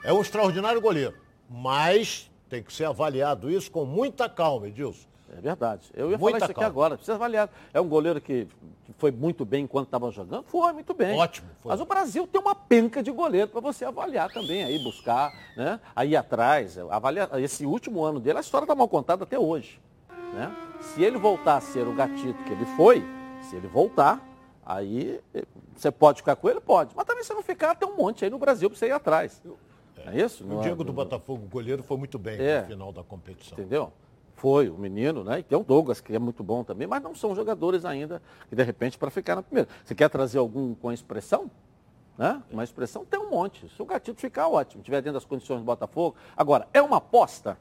É 0.05 0.13
um 0.13 0.21
extraordinário 0.21 0.81
goleiro. 0.81 1.15
Mas 1.49 2.31
tem 2.49 2.63
que 2.63 2.73
ser 2.73 2.85
avaliado 2.85 3.51
isso 3.51 3.71
com 3.71 3.85
muita 3.85 4.29
calma, 4.29 4.69
Edilson. 4.69 5.07
É 5.37 5.41
verdade. 5.41 5.91
Eu 5.93 6.11
ia 6.11 6.17
Muita 6.17 6.21
falar 6.21 6.37
isso 6.39 6.45
aqui 6.45 6.55
calma. 6.55 6.69
agora. 6.69 6.97
Precisa 6.97 7.15
avaliar. 7.17 7.51
É 7.75 7.81
um 7.81 7.89
goleiro 7.89 8.21
que, 8.21 8.47
que 8.85 8.93
foi 8.97 9.11
muito 9.11 9.45
bem 9.45 9.65
enquanto 9.65 9.87
estava 9.87 10.11
jogando? 10.11 10.45
Foi, 10.45 10.73
muito 10.73 10.95
bem. 10.95 11.19
Ótimo, 11.19 11.49
foi. 11.61 11.73
Mas 11.73 11.81
o 11.81 11.85
Brasil 11.85 12.27
tem 12.29 12.41
uma 12.41 12.55
penca 12.55 13.03
de 13.03 13.11
goleiro 13.11 13.49
para 13.49 13.61
você 13.61 13.85
avaliar 13.85 14.33
também, 14.33 14.63
aí 14.63 14.79
buscar, 14.79 15.33
né? 15.57 15.81
Aí 15.97 16.15
atrás, 16.17 16.79
avaliar. 16.79 17.29
Esse 17.41 17.67
último 17.67 18.05
ano 18.05 18.21
dele, 18.21 18.39
a 18.39 18.41
história 18.41 18.65
está 18.65 18.75
mal 18.75 18.89
contada 18.89 19.25
até 19.25 19.39
hoje. 19.39 19.81
Né? 20.33 20.55
Se 20.81 21.03
ele 21.03 21.19
voltar 21.19 21.57
a 21.57 21.61
ser 21.61 21.87
o 21.89 21.93
gatito 21.93 22.43
que 22.45 22.53
ele 22.53 22.67
foi, 22.77 23.03
se 23.43 23.57
ele 23.57 23.67
voltar, 23.67 24.25
Aí 24.67 25.21
você 25.77 25.93
pode 25.93 26.19
ficar 26.19 26.35
com 26.35 26.49
ele? 26.51 26.61
Pode. 26.61 26.93
Mas 26.97 27.07
também 27.07 27.23
se 27.23 27.33
não 27.33 27.41
ficar, 27.43 27.77
tem 27.77 27.89
um 27.89 27.97
monte 27.97 28.25
aí 28.25 28.31
no 28.31 28.37
Brasil 28.39 28.69
para 28.69 28.77
você 28.77 28.87
ir 28.89 28.93
atrás. 28.93 29.41
É, 30.05 30.21
isso? 30.21 30.45
O 30.45 30.61
Diego 30.61 30.83
do 30.83 30.93
Botafogo, 30.93 31.45
o 31.45 31.49
goleiro, 31.49 31.85
foi 31.85 31.97
muito 31.97 32.19
bem 32.19 32.37
É. 32.41 32.63
no 32.63 32.67
final 32.67 32.93
da 32.93 33.05
competição. 33.05 33.57
Entendeu? 33.57 33.93
Foi 34.35 34.69
o 34.69 34.75
menino, 34.77 35.23
né? 35.23 35.39
E 35.39 35.43
tem 35.45 35.57
o 35.57 35.63
Douglas, 35.63 36.01
que 36.01 36.15
é 36.15 36.19
muito 36.19 36.43
bom 36.43 36.65
também, 36.65 36.87
mas 36.87 37.01
não 37.01 37.15
são 37.15 37.35
jogadores 37.35 37.85
ainda 37.85 38.21
que, 38.49 38.57
de 38.57 38.63
repente, 38.63 38.99
para 38.99 39.09
ficar 39.11 39.37
na 39.37 39.43
primeira. 39.43 39.69
Você 39.85 39.95
quer 39.95 40.11
trazer 40.11 40.39
algum 40.39 40.75
com 40.75 40.93
expressão? 40.93 41.49
Né? 42.19 42.43
Uma 42.51 42.65
expressão 42.65 43.05
tem 43.05 43.21
um 43.21 43.31
monte. 43.31 43.69
Se 43.75 43.81
o 43.81 43.85
Gatito 43.85 44.21
ficar, 44.21 44.49
ótimo. 44.49 44.81
Estiver 44.81 45.01
dentro 45.01 45.15
das 45.15 45.25
condições 45.25 45.59
do 45.61 45.65
Botafogo. 45.65 46.17
Agora, 46.37 46.67
é 46.75 46.83
uma 46.83 46.97
aposta? 46.97 47.57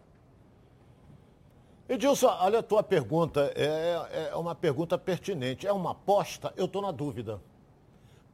Edilson, 1.88 2.28
olha 2.40 2.60
a 2.60 2.64
tua 2.64 2.82
pergunta, 2.82 3.52
é, 3.56 4.30
é 4.32 4.36
uma 4.36 4.56
pergunta 4.56 4.98
pertinente. 4.98 5.68
É 5.68 5.72
uma 5.72 5.92
aposta? 5.92 6.52
Eu 6.58 6.66
estou 6.66 6.82
na 6.82 6.92
dúvida. 6.92 7.40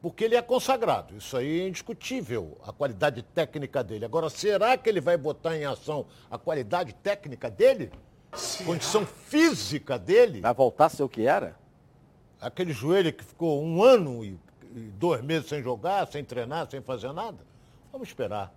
Porque 0.00 0.24
ele 0.24 0.34
é 0.34 0.42
consagrado, 0.42 1.16
isso 1.16 1.36
aí 1.36 1.60
é 1.60 1.68
indiscutível, 1.68 2.58
a 2.66 2.72
qualidade 2.72 3.22
técnica 3.22 3.84
dele. 3.84 4.04
Agora, 4.04 4.28
será 4.28 4.76
que 4.76 4.88
ele 4.88 5.00
vai 5.00 5.16
botar 5.16 5.56
em 5.56 5.64
ação 5.64 6.06
a 6.28 6.36
qualidade 6.36 6.92
técnica 6.94 7.48
dele? 7.48 7.92
Condição 8.66 9.06
física 9.06 9.96
dele? 9.96 10.40
Vai 10.40 10.54
voltar 10.54 10.86
a 10.86 10.88
ser 10.88 11.04
o 11.04 11.08
que 11.08 11.24
era? 11.24 11.54
Aquele 12.40 12.72
joelho 12.72 13.12
que 13.12 13.22
ficou 13.22 13.62
um 13.62 13.80
ano 13.80 14.24
e, 14.24 14.36
e 14.74 14.80
dois 14.98 15.22
meses 15.22 15.48
sem 15.48 15.62
jogar, 15.62 16.08
sem 16.08 16.24
treinar, 16.24 16.68
sem 16.68 16.80
fazer 16.80 17.12
nada? 17.12 17.38
Vamos 17.92 18.08
esperar. 18.08 18.52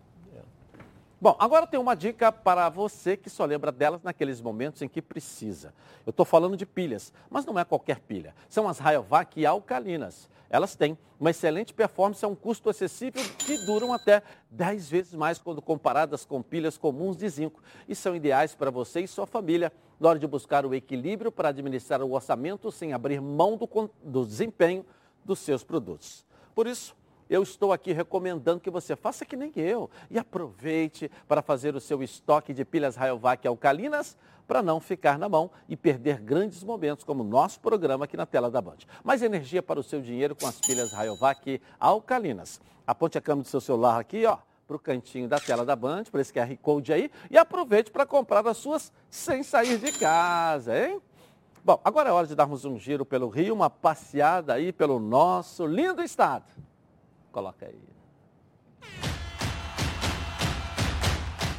Bom, 1.19 1.35
agora 1.39 1.65
tem 1.65 1.79
uma 1.79 1.95
dica 1.95 2.29
para 2.29 2.67
você 2.67 3.15
que 3.15 3.29
só 3.29 3.45
lembra 3.45 3.71
delas 3.71 4.03
naqueles 4.03 4.41
momentos 4.41 4.81
em 4.81 4.87
que 4.87 5.01
precisa. 5.01 5.73
Eu 6.05 6.09
estou 6.09 6.25
falando 6.25 6.57
de 6.57 6.65
pilhas, 6.65 7.13
mas 7.29 7.45
não 7.45 7.57
é 7.57 7.63
qualquer 7.63 7.99
pilha. 7.99 8.35
São 8.49 8.67
as 8.67 8.79
Rayovac 8.79 9.45
alcalinas. 9.45 10.29
Elas 10.49 10.75
têm 10.75 10.97
uma 11.19 11.29
excelente 11.29 11.73
performance 11.73 12.23
a 12.23 12.27
um 12.27 12.35
custo 12.35 12.69
acessível 12.69 13.23
que 13.39 13.57
duram 13.65 13.93
até 13.93 14.21
10 14.51 14.89
vezes 14.89 15.13
mais 15.13 15.39
quando 15.39 15.61
comparadas 15.61 16.25
com 16.25 16.41
pilhas 16.41 16.77
comuns 16.77 17.15
de 17.15 17.27
zinco. 17.29 17.63
E 17.87 17.95
são 17.95 18.13
ideais 18.13 18.53
para 18.53 18.69
você 18.69 18.99
e 18.99 19.07
sua 19.07 19.25
família 19.25 19.71
na 19.99 20.09
hora 20.09 20.19
de 20.19 20.27
buscar 20.27 20.65
o 20.65 20.73
equilíbrio 20.73 21.31
para 21.31 21.49
administrar 21.49 22.01
o 22.01 22.11
orçamento 22.11 22.69
sem 22.71 22.91
abrir 22.91 23.21
mão 23.21 23.55
do, 23.55 23.67
do 24.03 24.25
desempenho 24.25 24.85
dos 25.23 25.39
seus 25.39 25.63
produtos. 25.63 26.25
Por 26.53 26.67
isso, 26.67 26.95
eu 27.29 27.43
estou 27.43 27.73
aqui 27.73 27.91
recomendando 27.91 28.59
que 28.59 28.69
você 28.69 28.95
faça 28.95 29.25
que 29.25 29.35
nem 29.35 29.51
eu 29.55 29.89
e 30.09 30.17
aproveite 30.19 31.09
para 31.27 31.41
fazer 31.41 31.75
o 31.75 31.81
seu 31.81 32.03
estoque 32.03 32.53
de 32.53 32.63
pilhas 32.63 32.95
Rayovac 32.95 33.47
alcalinas 33.47 34.17
para 34.47 34.61
não 34.61 34.79
ficar 34.79 35.17
na 35.17 35.27
mão 35.27 35.49
e 35.67 35.75
perder 35.75 36.19
grandes 36.19 36.63
momentos 36.63 37.03
como 37.03 37.23
o 37.23 37.27
nosso 37.27 37.59
programa 37.59 38.05
aqui 38.05 38.15
na 38.15 38.25
tela 38.25 38.49
da 38.49 38.61
Band. 38.61 38.77
Mais 39.03 39.21
energia 39.21 39.63
para 39.63 39.79
o 39.79 39.83
seu 39.83 40.01
dinheiro 40.01 40.35
com 40.35 40.47
as 40.47 40.59
pilhas 40.59 40.91
Rayovac 40.91 41.61
alcalinas. 41.79 42.61
Aponte 42.85 43.17
a 43.17 43.21
câmera 43.21 43.43
do 43.43 43.49
seu 43.49 43.59
celular 43.59 43.99
aqui, 43.99 44.25
ó, 44.25 44.37
para 44.67 44.75
o 44.75 44.79
cantinho 44.79 45.27
da 45.27 45.39
tela 45.39 45.65
da 45.65 45.75
Band, 45.75 46.05
para 46.11 46.21
esse 46.21 46.31
QR 46.31 46.55
Code 46.61 46.93
aí, 46.93 47.11
e 47.29 47.37
aproveite 47.37 47.91
para 47.91 48.05
comprar 48.05 48.45
as 48.47 48.57
suas 48.57 48.91
sem 49.09 49.41
sair 49.41 49.77
de 49.77 49.91
casa, 49.91 50.77
hein? 50.77 51.01
Bom, 51.63 51.79
agora 51.83 52.09
é 52.09 52.11
hora 52.11 52.27
de 52.27 52.35
darmos 52.35 52.63
um 52.63 52.77
giro 52.77 53.03
pelo 53.03 53.27
Rio, 53.27 53.55
uma 53.55 53.71
passeada 53.71 54.53
aí 54.53 54.71
pelo 54.71 54.99
nosso 54.99 55.65
lindo 55.65 56.03
estado. 56.03 56.45
Coloca 57.35 57.65
aí. 57.65 57.75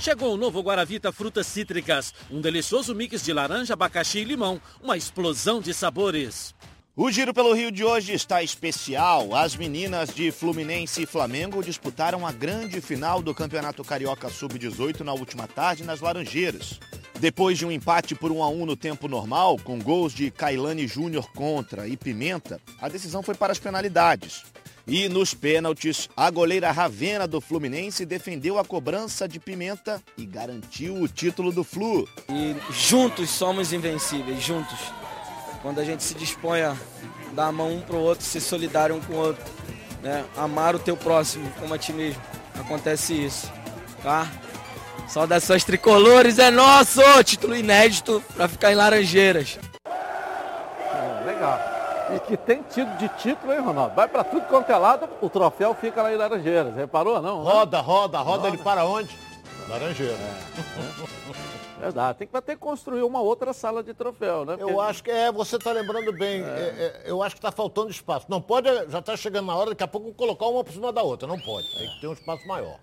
Chegou 0.01 0.33
o 0.33 0.37
novo 0.39 0.63
Guaravita 0.63 1.13
Frutas 1.13 1.47
Cítricas, 1.47 2.15
um 2.31 2.41
delicioso 2.41 2.95
mix 2.95 3.23
de 3.23 3.31
laranja, 3.31 3.75
abacaxi 3.75 4.21
e 4.21 4.25
limão, 4.25 4.59
uma 4.83 4.97
explosão 4.97 5.61
de 5.61 5.75
sabores. 5.75 6.55
O 6.97 7.11
Giro 7.11 7.35
pelo 7.35 7.53
Rio 7.53 7.71
de 7.71 7.85
hoje 7.85 8.15
está 8.15 8.43
especial. 8.43 9.35
As 9.35 9.55
meninas 9.55 10.15
de 10.15 10.33
Fluminense 10.33 11.03
e 11.03 11.07
Flamengo 11.07 11.63
disputaram 11.63 12.27
a 12.27 12.33
grande 12.33 12.81
final 12.81 13.21
do 13.21 13.35
Campeonato 13.35 13.85
Carioca 13.85 14.31
Sub-18 14.31 15.01
na 15.01 15.13
última 15.13 15.47
tarde 15.47 15.85
nas 15.85 16.01
Laranjeiras. 16.01 16.81
Depois 17.21 17.59
de 17.59 17.67
um 17.67 17.71
empate 17.71 18.15
por 18.15 18.33
1 18.33 18.43
a 18.43 18.49
1 18.49 18.65
no 18.65 18.77
tempo 18.77 19.09
normal, 19.09 19.59
com 19.63 19.79
gols 19.79 20.15
de 20.15 20.31
Cailane 20.31 20.87
Júnior 20.87 21.31
contra 21.33 21.87
e 21.87 21.99
Pimenta, 21.99 22.63
a 22.81 22.89
decisão 22.89 23.23
foi 23.23 23.35
para 23.35 23.53
as 23.53 23.59
penalidades. 23.59 24.43
E 24.87 25.09
nos 25.09 25.35
pênaltis, 25.35 26.09
a 26.17 26.31
goleira 26.31 26.71
Ravena 26.71 27.27
do 27.27 27.41
Fluminense 27.41 28.07
defendeu 28.07 28.57
a 28.57 28.65
cobrança 28.65 29.27
de 29.27 29.41
Pimenta 29.41 30.01
e 30.17 30.25
garantiu 30.25 30.95
o 30.95 31.09
título 31.09 31.51
do 31.51 31.65
Flu. 31.65 32.09
E 32.29 32.55
juntos 32.71 33.31
somos 33.31 33.73
invencíveis, 33.73 34.41
juntos. 34.41 34.79
Quando 35.61 35.81
a 35.81 35.85
gente 35.85 36.05
se 36.05 36.15
dispõe 36.15 36.63
a 36.63 36.77
dar 37.33 37.49
a 37.49 37.53
mão 37.53 37.75
um 37.75 37.81
pro 37.81 37.97
outro, 37.97 38.25
ser 38.25 38.41
solidário 38.41 38.95
um 38.95 39.01
com 39.01 39.15
o 39.15 39.17
outro, 39.17 39.45
né? 40.03 40.25
Amar 40.37 40.77
o 40.77 40.79
teu 40.79 40.97
próximo 40.97 41.51
como 41.59 41.75
a 41.75 41.79
ti 41.79 41.93
mesmo. 41.93 42.23
Acontece 42.55 43.13
isso, 43.13 43.51
tá? 44.05 44.31
Saudações 45.09 45.65
tricolores, 45.65 46.39
é 46.39 46.51
nosso! 46.51 47.01
Título 47.25 47.57
inédito 47.57 48.23
para 48.37 48.47
ficar 48.47 48.71
em 48.71 48.77
Laranjeiras. 48.77 49.59
É. 52.11 52.17
E 52.17 52.21
que 52.21 52.37
tem 52.37 52.63
tido 52.63 52.97
de 52.99 53.09
título, 53.11 53.53
hein, 53.53 53.61
Ronaldo? 53.61 53.95
Vai 53.95 54.09
para 54.09 54.25
tudo 54.25 54.47
quanto 54.47 54.71
é 54.71 54.77
lado, 54.77 55.09
o 55.21 55.29
troféu 55.29 55.75
fica 55.75 56.03
lá 56.03 56.13
em 56.13 56.17
Laranjeiras. 56.17 56.75
Reparou, 56.75 57.21
não? 57.21 57.45
né? 57.45 57.51
Roda, 57.51 57.81
roda, 57.81 58.19
roda, 58.19 58.49
ele 58.49 58.59
para 58.59 58.85
onde? 58.85 59.17
Laranjeira. 59.69 60.17
Verdade. 61.79 62.19
Tem 62.19 62.29
que, 62.29 62.41
que 62.41 62.57
construir 62.57 63.03
uma 63.03 63.21
outra 63.21 63.53
sala 63.53 63.83
de 63.83 63.93
troféu, 63.93 64.45
né? 64.45 64.57
Eu 64.59 64.81
acho 64.81 65.03
que 65.03 65.11
é, 65.11 65.31
você 65.31 65.57
está 65.57 65.73
lembrando 65.73 66.13
bem. 66.13 66.43
é, 66.43 66.45
é, 66.45 67.03
eu 67.05 67.23
acho 67.23 67.35
que 67.35 67.39
está 67.39 67.53
faltando 67.53 67.91
espaço. 67.91 68.27
Não 68.29 68.41
pode, 68.41 68.69
já 68.89 68.99
está 69.01 69.17
chegando 69.17 69.47
na 69.47 69.55
hora, 69.55 69.71
daqui 69.71 69.83
a 69.83 69.89
pouco 69.89 70.13
colocar 70.15 70.47
uma 70.47 70.65
por 70.65 70.73
cima 70.73 70.93
da 70.93 71.03
outra. 71.03 71.29
Não 71.29 71.39
pode. 71.39 71.67
Tem 71.77 71.89
que 71.89 72.01
ter 72.01 72.07
um 72.07 72.13
espaço 72.13 72.47
maior. 72.47 72.79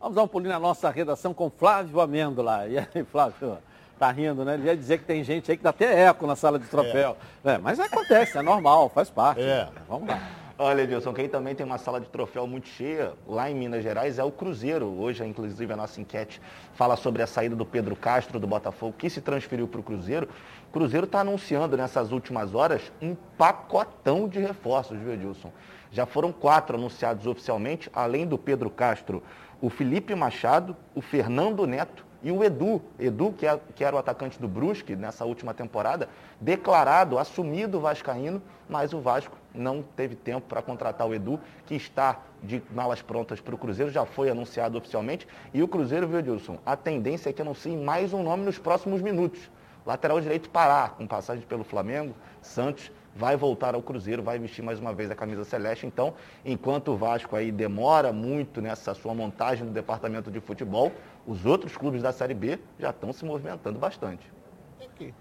Vamos 0.00 0.14
dar 0.14 0.22
um 0.22 0.28
pulinho 0.28 0.52
na 0.52 0.60
nossa 0.60 0.88
redação 0.90 1.34
com 1.34 1.50
Flávio 1.50 2.00
Amêndola. 2.00 2.68
E 2.68 2.78
aí, 2.78 3.04
Flávio? 3.10 3.58
Tá 3.98 4.10
rindo, 4.12 4.44
né? 4.44 4.54
Ele 4.54 4.66
ia 4.66 4.76
dizer 4.76 4.98
que 4.98 5.04
tem 5.04 5.24
gente 5.24 5.50
aí 5.50 5.56
que 5.56 5.62
dá 5.62 5.70
até 5.70 6.02
eco 6.02 6.26
na 6.26 6.36
sala 6.36 6.58
de 6.58 6.66
troféu. 6.66 7.16
É, 7.44 7.58
mas 7.58 7.80
acontece, 7.80 8.38
é 8.38 8.42
normal, 8.42 8.88
faz 8.88 9.10
parte. 9.10 9.42
É. 9.42 9.68
Vamos 9.88 10.08
lá. 10.08 10.20
Olha, 10.60 10.82
Edilson, 10.82 11.12
quem 11.12 11.28
também 11.28 11.54
tem 11.54 11.64
uma 11.64 11.78
sala 11.78 12.00
de 12.00 12.08
troféu 12.08 12.44
muito 12.44 12.66
cheia 12.66 13.12
lá 13.28 13.48
em 13.48 13.54
Minas 13.54 13.80
Gerais 13.80 14.18
é 14.18 14.24
o 14.24 14.30
Cruzeiro. 14.30 14.86
Hoje, 14.86 15.24
inclusive, 15.24 15.72
a 15.72 15.76
nossa 15.76 16.00
enquete 16.00 16.42
fala 16.74 16.96
sobre 16.96 17.22
a 17.22 17.28
saída 17.28 17.54
do 17.54 17.64
Pedro 17.64 17.94
Castro 17.94 18.40
do 18.40 18.46
Botafogo, 18.46 18.94
que 18.98 19.08
se 19.08 19.20
transferiu 19.20 19.68
para 19.68 19.78
o 19.78 19.84
Cruzeiro. 19.84 20.28
O 20.68 20.72
Cruzeiro 20.72 21.06
está 21.06 21.20
anunciando 21.20 21.76
nessas 21.76 22.10
últimas 22.10 22.56
horas 22.56 22.92
um 23.00 23.14
pacotão 23.36 24.28
de 24.28 24.40
reforços, 24.40 24.98
viu, 24.98 25.12
Edilson? 25.12 25.52
Já 25.92 26.06
foram 26.06 26.32
quatro 26.32 26.76
anunciados 26.76 27.24
oficialmente, 27.24 27.88
além 27.92 28.26
do 28.26 28.36
Pedro 28.36 28.68
Castro, 28.68 29.22
o 29.60 29.70
Felipe 29.70 30.12
Machado, 30.14 30.76
o 30.92 31.00
Fernando 31.00 31.66
Neto 31.68 32.07
e 32.22 32.32
o 32.32 32.42
Edu, 32.42 32.82
Edu 32.98 33.32
que, 33.32 33.46
é- 33.46 33.60
que 33.74 33.84
era 33.84 33.94
o 33.94 33.98
atacante 33.98 34.40
do 34.40 34.48
Brusque 34.48 34.96
nessa 34.96 35.24
última 35.24 35.54
temporada, 35.54 36.08
declarado, 36.40 37.18
assumido 37.18 37.80
vascaíno, 37.80 38.42
mas 38.68 38.92
o 38.92 39.00
Vasco 39.00 39.36
não 39.54 39.82
teve 39.82 40.14
tempo 40.14 40.46
para 40.48 40.60
contratar 40.62 41.06
o 41.06 41.14
Edu, 41.14 41.40
que 41.66 41.74
está 41.74 42.20
de 42.42 42.62
malas 42.72 43.02
prontas 43.02 43.40
para 43.40 43.54
o 43.54 43.58
Cruzeiro, 43.58 43.90
já 43.90 44.04
foi 44.04 44.30
anunciado 44.30 44.76
oficialmente. 44.78 45.26
E 45.52 45.62
o 45.62 45.68
Cruzeiro, 45.68 46.06
viu, 46.06 46.18
Edilson, 46.18 46.58
a 46.64 46.76
tendência 46.76 47.30
é 47.30 47.32
que 47.32 47.42
anuncie 47.42 47.76
mais 47.76 48.12
um 48.12 48.22
nome 48.22 48.44
nos 48.44 48.58
próximos 48.58 49.00
minutos. 49.00 49.50
Lateral 49.86 50.20
direito 50.20 50.50
Pará, 50.50 50.90
com 50.90 51.06
passagem 51.06 51.44
pelo 51.46 51.64
Flamengo, 51.64 52.14
Santos, 52.42 52.92
vai 53.16 53.36
voltar 53.36 53.74
ao 53.74 53.82
Cruzeiro, 53.82 54.22
vai 54.22 54.38
vestir 54.38 54.62
mais 54.62 54.78
uma 54.78 54.92
vez 54.92 55.10
a 55.10 55.14
camisa 55.14 55.44
celeste. 55.44 55.86
Então, 55.86 56.14
enquanto 56.44 56.92
o 56.92 56.96
Vasco 56.96 57.34
aí 57.34 57.50
demora 57.50 58.12
muito 58.12 58.60
nessa 58.60 58.94
sua 58.94 59.12
montagem 59.12 59.66
do 59.66 59.72
departamento 59.72 60.30
de 60.30 60.40
futebol, 60.40 60.92
os 61.28 61.44
outros 61.44 61.76
clubes 61.76 62.02
da 62.02 62.10
Série 62.10 62.32
B 62.32 62.58
já 62.80 62.88
estão 62.88 63.12
se 63.12 63.22
movimentando 63.24 63.78
bastante. 63.78 64.26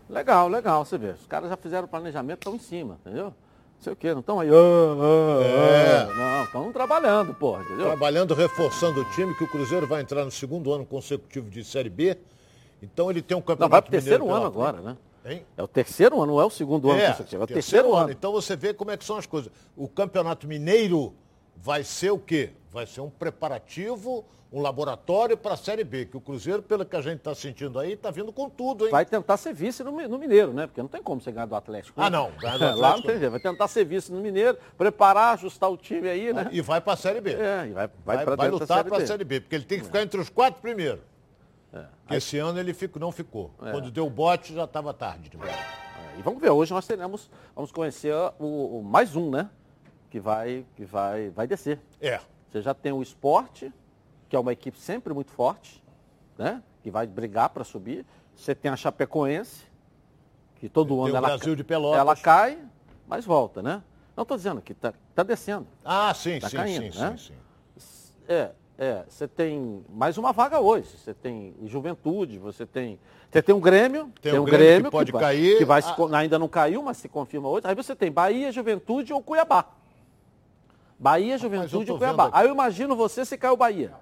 Legal, 0.10 0.48
legal, 0.48 0.84
você 0.86 0.98
vê. 0.98 1.10
Os 1.10 1.28
caras 1.28 1.50
já 1.50 1.58
fizeram 1.58 1.86
o 1.86 1.88
planejamento, 1.88 2.40
estão 2.40 2.56
em 2.56 2.60
cima, 2.60 2.98
entendeu? 3.06 3.26
Não 3.26 3.82
sei 3.82 3.94
o 3.94 3.96
quê, 3.96 4.12
não 4.14 4.22
estão 4.22 4.40
aí. 4.40 4.50
ah, 4.50 4.54
ah, 4.54 5.44
É. 5.44 5.98
ah. 5.98 6.16
Não, 6.16 6.44
estão 6.46 6.72
trabalhando, 6.74 7.34
porra, 7.34 7.62
entendeu? 7.64 7.86
Trabalhando, 7.86 8.34
reforçando 8.34 9.02
o 9.02 9.06
time, 9.12 9.36
que 9.36 9.44
o 9.44 9.48
Cruzeiro 9.48 9.86
vai 9.86 10.02
entrar 10.02 10.26
no 10.26 10.32
segundo 10.32 10.74
ano 10.74 10.84
consecutivo 10.86 11.50
de 11.50 11.64
Série 11.64 11.90
B. 11.90 12.18
Então 12.82 13.12
ele 13.12 13.22
tem 13.22 13.38
um 13.38 13.42
campeonato 13.42 13.62
Não, 13.62 13.70
vai 13.70 13.82
pro 13.82 13.92
mineiro 13.92 14.06
terceiro 14.06 14.26
pela 14.26 14.38
ano 14.38 14.46
agora, 14.48 14.82
né? 14.82 14.98
Hein? 15.26 15.46
É 15.58 15.62
o 15.62 15.68
terceiro 15.68 16.22
ano, 16.22 16.34
não 16.34 16.42
é 16.42 16.46
o 16.46 16.50
segundo 16.50 16.90
ano 16.90 17.00
É, 17.00 17.08
consecutivo, 17.10 17.42
é 17.42 17.44
o 17.44 17.48
terceiro, 17.48 17.94
ano. 17.94 18.12
Então 18.12 18.32
você 18.32 18.56
vê 18.56 18.74
como 18.74 18.90
é 18.92 18.98
que 18.98 19.04
são 19.06 19.18
as 19.18 19.26
coisas. 19.26 19.52
O 19.76 19.88
campeonato 19.88 20.48
mineiro 20.48 21.14
vai 21.62 21.84
ser 21.84 22.12
o 22.12 22.20
quê? 22.20 22.52
Vai 22.72 22.86
ser 22.86 23.02
um 23.02 23.10
preparativo, 23.10 24.24
um 24.52 24.62
laboratório 24.62 25.36
para 25.38 25.54
a 25.54 25.58
Série 25.58 25.84
B, 25.84 26.06
que 26.06 26.16
o 26.16 26.22
Cruzeiro, 26.22 26.62
pelo 26.62 26.86
que 26.86 26.96
a 26.96 27.02
gente 27.02 27.18
está 27.18 27.34
sentindo 27.36 27.80
aí, 27.80 27.94
está 27.94 28.12
vindo 28.12 28.32
com 28.32 28.50
tudo, 28.50 28.86
hein? 28.86 28.92
Vai 28.92 29.06
tentar 29.06 29.36
ser 29.38 29.54
vice 29.54 29.84
no, 29.84 29.92
Mi- 29.92 30.08
no 30.08 30.18
Mineiro, 30.18 30.54
né? 30.54 30.68
Porque 30.68 30.82
não 30.82 30.88
tem 30.88 31.02
como 31.02 31.20
você 31.20 31.32
ganhar 31.32 31.46
do 31.48 31.56
Atlético. 31.56 32.00
né? 32.00 32.06
Ah, 32.06 32.10
não, 32.10 32.32
ganhar 32.32 32.58
do 32.58 32.64
Lá 32.66 32.72
não 32.72 32.80
Atlético 32.86 33.08
tem 33.08 33.20
jeito. 33.20 33.32
Vai 33.32 33.40
tentar 33.40 33.68
ser 33.68 33.84
vice 33.86 34.12
no 34.12 34.22
Mineiro, 34.22 34.58
preparar, 34.78 35.34
ajustar 35.34 35.70
o 35.72 35.76
time 35.78 36.08
aí, 36.08 36.32
né? 36.34 36.48
E 36.52 36.62
vai 36.62 36.80
para 36.80 36.94
a 36.94 36.98
Série 36.98 37.20
B. 37.20 37.34
É, 37.34 37.68
e 37.68 37.74
vai, 37.74 37.90
vai, 38.06 38.26
Vai, 38.26 38.36
vai 38.38 38.50
lutar 38.50 38.84
para 38.86 38.98
a. 38.98 39.02
É. 39.02 39.06
Série 39.06 39.24
B, 39.24 39.42
porque 39.42 39.56
ele 39.56 39.66
tem 39.66 39.80
que 39.80 39.86
ficar 39.86 40.02
entre 40.02 40.20
os 40.20 40.30
quatro 40.30 40.62
primeiros. 40.62 41.02
Porque 41.72 42.16
Esse 42.16 42.38
ano 42.38 42.58
ele 42.60 42.74
fico, 42.74 42.98
não 43.00 43.12
ficou. 43.12 43.52
É. 43.62 43.72
Quando 43.72 43.92
deu 43.92 44.06
o 44.08 44.10
bote, 44.10 44.54
já 44.54 44.64
estava 44.64 44.94
tarde 44.94 45.30
demais. 45.30 45.52
É, 45.52 46.20
E 46.20 46.22
vamos 46.22 46.40
ver, 46.42 46.50
hoje 46.52 46.72
nós 46.74 46.88
teremos, 46.88 47.30
vamos 47.54 47.72
conhecer 47.72 48.14
o, 48.40 48.80
o 48.80 48.84
mais 48.84 49.16
um, 49.16 49.30
né? 49.30 49.50
Que 50.10 50.20
vai, 50.20 50.66
que 50.76 50.86
vai, 50.86 51.30
vai 51.30 51.48
descer. 51.48 51.80
É. 52.02 52.20
Você 52.52 52.62
já 52.62 52.74
tem 52.74 52.92
o 52.92 53.02
esporte, 53.02 53.72
que 54.30 54.36
é 54.36 54.40
uma 54.40 54.54
equipe 54.54 54.80
sempre 54.80 55.14
muito 55.14 55.32
forte, 55.32 55.84
né? 56.38 56.62
Que 56.84 56.90
vai 56.92 57.06
brigar 57.06 57.50
para 57.50 57.64
subir. 57.64 58.06
Você 58.36 58.54
tem 58.56 58.72
a 58.72 58.76
Chapecoense, 58.76 59.66
que 60.56 60.70
todo 60.70 60.90
Tem 60.90 60.98
ano 61.06 61.14
o 61.14 61.18
ela, 61.18 61.28
Brasil 61.28 61.56
de 61.56 61.64
Pelotas. 61.64 62.00
ela 62.00 62.16
cai, 62.16 62.58
mas 63.08 63.26
volta, 63.26 63.62
né? 63.62 63.84
Não 64.16 64.22
estou 64.24 64.38
dizendo 64.38 64.62
que 64.62 64.72
está 64.72 64.94
tá 65.14 65.24
descendo. 65.24 65.68
Ah, 65.84 66.14
sim, 66.14 66.40
Tá 66.40 66.50
sim, 66.50 66.58
caindo, 66.58 66.94
sim, 66.94 67.00
né? 67.00 67.16
sim, 67.18 67.34
sim. 67.78 68.14
É, 68.28 68.52
é. 68.78 69.04
Você 69.08 69.28
tem 69.28 69.86
mais 69.90 70.18
uma 70.18 70.32
vaga 70.34 70.60
hoje. 70.60 70.98
Você 70.98 71.14
tem 71.14 71.54
Juventude, 71.66 72.40
você 72.40 72.66
tem. 72.66 73.00
Você 73.32 73.42
tem 73.42 73.54
um 73.54 73.60
Grêmio. 73.60 74.12
Tem 74.22 74.34
um 74.40 74.42
o 74.42 74.46
Grêmio 74.46 74.86
que 74.86 74.92
pode 74.92 75.12
vai- 75.12 75.22
cair. 75.22 75.58
Que 75.58 75.66
vai 75.66 75.82
se 75.82 75.90
Ah. 75.90 76.18
ainda 76.18 76.40
não 76.40 76.48
caiu, 76.48 76.82
mas 76.82 76.98
se 76.98 77.08
confirma 77.08 77.48
hoje. 77.50 77.68
Aí 77.68 77.76
você 77.76 77.96
tem 77.96 78.12
Bahia, 78.12 78.52
Juventude 78.52 79.14
ou 79.14 79.22
Cuiabá. 79.22 79.66
Bahia, 81.00 81.38
Juventude 81.38 81.92
e 81.92 81.98
Cuiabá. 81.98 82.26
aqui. 82.26 82.38
Aí 82.38 82.48
eu 82.48 82.54
imagino 82.54 82.96
você 82.96 83.24
se 83.26 83.38
caiu 83.38 83.54
o 83.54 83.58
Bahia. 83.58 83.94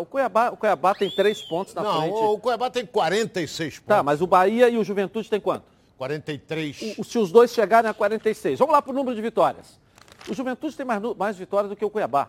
O 0.00 0.06
Cuiabá, 0.06 0.50
o 0.50 0.56
Cuiabá 0.56 0.94
tem 0.94 1.10
três 1.10 1.42
pontos 1.42 1.74
na 1.74 1.82
Não, 1.82 2.00
frente. 2.00 2.14
o 2.14 2.38
Cuiabá 2.38 2.70
tem 2.70 2.86
46 2.86 3.78
pontos. 3.80 3.86
Tá, 3.88 4.02
mas 4.02 4.20
o 4.22 4.26
Bahia 4.26 4.68
e 4.68 4.76
o 4.78 4.84
Juventude 4.84 5.28
tem 5.28 5.40
quanto? 5.40 5.64
43. 5.98 6.94
O- 6.98 7.04
se 7.04 7.18
os 7.18 7.30
dois 7.32 7.52
chegarem 7.52 7.90
a 7.90 7.94
46. 7.94 8.58
Vamos 8.58 8.72
lá 8.72 8.80
para 8.82 8.90
o 8.90 8.94
número 8.94 9.14
de 9.14 9.22
vitórias. 9.22 9.80
O 10.28 10.34
Juventude 10.34 10.76
tem 10.76 10.86
mais, 10.86 11.00
mais 11.16 11.36
vitórias 11.36 11.68
do 11.70 11.76
que 11.76 11.84
o 11.84 11.90
Cuiabá. 11.90 12.28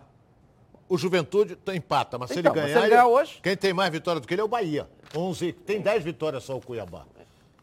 O 0.88 0.98
Juventude 0.98 1.56
tá- 1.56 1.74
empata, 1.74 2.18
mas 2.18 2.30
se 2.30 2.38
Então, 2.40 2.52
ele 2.52 2.60
mas 2.60 2.70
ganhar. 2.70 2.80
se 2.80 2.86
ele 2.86 2.94
ganhar 2.96 3.06
hoje- 3.06 3.40
Quem 3.42 3.56
tem 3.56 3.72
mais 3.72 3.90
vitória 3.90 4.20
do 4.20 4.26
que 4.26 4.34
ele 4.34 4.40
é 4.40 4.44
o 4.44 4.48
Bahia. 4.48 4.88
11, 5.16 5.52
tem 5.52 5.80
10 5.80 6.02
vitórias 6.02 6.42
só 6.44 6.56
o 6.56 6.60
Cuiabá. 6.60 7.04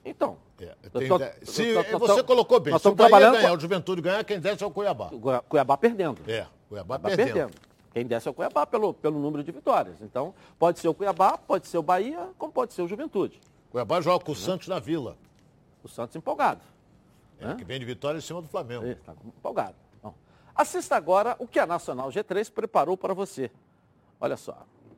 Então. 0.03 0.37
É, 0.59 0.75
tem 0.91 1.07
tô- 1.07 1.19
Se 1.43 1.73
tô- 1.91 1.99
você 1.99 2.23
colocou 2.23 2.59
bem, 2.59 2.77
se 2.77 2.87
o 2.87 2.95
Bahia 2.95 3.09
trabalhando 3.09 3.35
ganhar, 3.35 3.49
com- 3.49 3.55
o 3.57 3.59
Juventude 3.59 4.01
ganhar, 4.01 4.23
quem 4.23 4.39
desce 4.39 4.63
é 4.63 4.67
o 4.67 4.71
Cuiabá. 4.71 5.09
O 5.11 5.41
Cuiabá 5.43 5.77
perdendo. 5.77 6.21
É, 6.27 6.45
Cuiabá 6.69 6.97
Cuiabá 6.99 7.09
perdendo. 7.09 7.33
perdendo. 7.33 7.53
Quem 7.93 8.05
desce 8.05 8.27
é 8.27 8.31
o 8.31 8.33
Cuiabá 8.33 8.65
pelo, 8.65 8.93
pelo 8.93 9.19
número 9.19 9.43
de 9.43 9.51
vitórias. 9.51 10.01
Então, 10.01 10.33
pode 10.57 10.79
ser 10.79 10.87
o 10.87 10.93
Cuiabá, 10.93 11.37
pode 11.37 11.67
ser 11.67 11.77
o 11.77 11.83
Bahia, 11.83 12.29
como 12.37 12.51
pode 12.51 12.73
ser 12.73 12.81
o 12.81 12.87
Juventude. 12.87 13.39
Cuiabá 13.69 14.01
joga 14.01 14.23
com 14.23 14.31
o 14.31 14.35
Santos 14.35 14.67
na 14.67 14.79
Vila. 14.79 15.17
O 15.83 15.87
Santos 15.87 16.15
empolgado. 16.15 16.61
É, 17.39 17.53
que 17.55 17.63
vem 17.63 17.79
de 17.79 17.85
vitória 17.85 18.17
em 18.17 18.21
cima 18.21 18.41
do 18.41 18.47
Flamengo. 18.47 18.85
Está 18.85 19.13
empolgado. 19.25 19.75
Bom, 20.01 20.13
assista 20.55 20.95
agora 20.95 21.35
o 21.39 21.47
que 21.47 21.57
a 21.59 21.65
Nacional 21.65 22.09
G3 22.09 22.51
preparou 22.51 22.95
para 22.95 23.13
você. 23.13 23.49
Olha 24.19 24.37
só. 24.37 24.57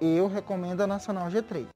eu 0.00 0.26
recomendo 0.26 0.80
a 0.80 0.86
Nacional 0.86 1.28
G3. 1.28 1.66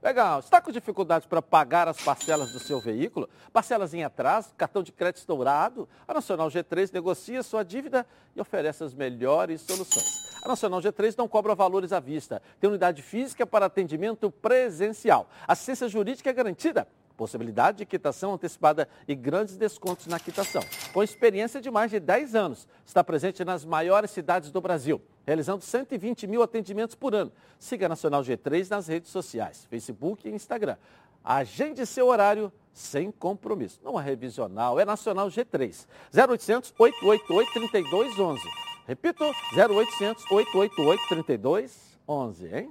Legal. 0.00 0.38
Está 0.38 0.60
com 0.60 0.70
dificuldades 0.70 1.26
para 1.26 1.42
pagar 1.42 1.88
as 1.88 2.00
parcelas 2.00 2.52
do 2.52 2.60
seu 2.60 2.80
veículo? 2.80 3.28
Parcelas 3.52 3.92
em 3.92 4.04
atraso, 4.04 4.54
cartão 4.56 4.82
de 4.82 4.92
crédito 4.92 5.18
estourado? 5.18 5.88
A 6.06 6.14
Nacional 6.14 6.48
G3 6.48 6.92
negocia 6.92 7.42
sua 7.42 7.64
dívida 7.64 8.06
e 8.36 8.40
oferece 8.40 8.84
as 8.84 8.94
melhores 8.94 9.60
soluções. 9.62 10.28
A 10.44 10.48
Nacional 10.48 10.80
G3 10.80 11.16
não 11.18 11.26
cobra 11.26 11.52
valores 11.54 11.92
à 11.92 11.98
vista. 11.98 12.40
Tem 12.60 12.70
unidade 12.70 13.02
física 13.02 13.44
para 13.44 13.66
atendimento 13.66 14.30
presencial. 14.30 15.28
Assistência 15.48 15.88
jurídica 15.88 16.30
é 16.30 16.32
garantida. 16.32 16.86
Possibilidade 17.18 17.78
de 17.78 17.84
quitação 17.84 18.34
antecipada 18.34 18.88
e 19.08 19.12
grandes 19.12 19.56
descontos 19.56 20.06
na 20.06 20.20
quitação. 20.20 20.62
Com 20.92 21.02
experiência 21.02 21.60
de 21.60 21.68
mais 21.68 21.90
de 21.90 21.98
10 21.98 22.36
anos, 22.36 22.68
está 22.86 23.02
presente 23.02 23.44
nas 23.44 23.64
maiores 23.64 24.12
cidades 24.12 24.52
do 24.52 24.60
Brasil, 24.60 25.02
realizando 25.26 25.64
120 25.64 26.28
mil 26.28 26.44
atendimentos 26.44 26.94
por 26.94 27.16
ano. 27.16 27.32
Siga 27.58 27.86
a 27.86 27.88
Nacional 27.88 28.22
G3 28.22 28.70
nas 28.70 28.86
redes 28.86 29.10
sociais, 29.10 29.66
Facebook 29.68 30.28
e 30.28 30.30
Instagram. 30.30 30.76
Agende 31.24 31.84
seu 31.86 32.06
horário 32.06 32.52
sem 32.72 33.10
compromisso. 33.10 33.80
Não 33.82 33.98
é 33.98 34.02
revisional, 34.04 34.78
é 34.78 34.84
Nacional 34.84 35.26
G3. 35.26 35.88
0800 36.14 36.72
888 36.78 37.52
3211. 37.52 38.40
Repito, 38.86 39.24
0800 39.56 40.24
888 40.30 41.08
3211, 41.08 42.46
hein? 42.54 42.70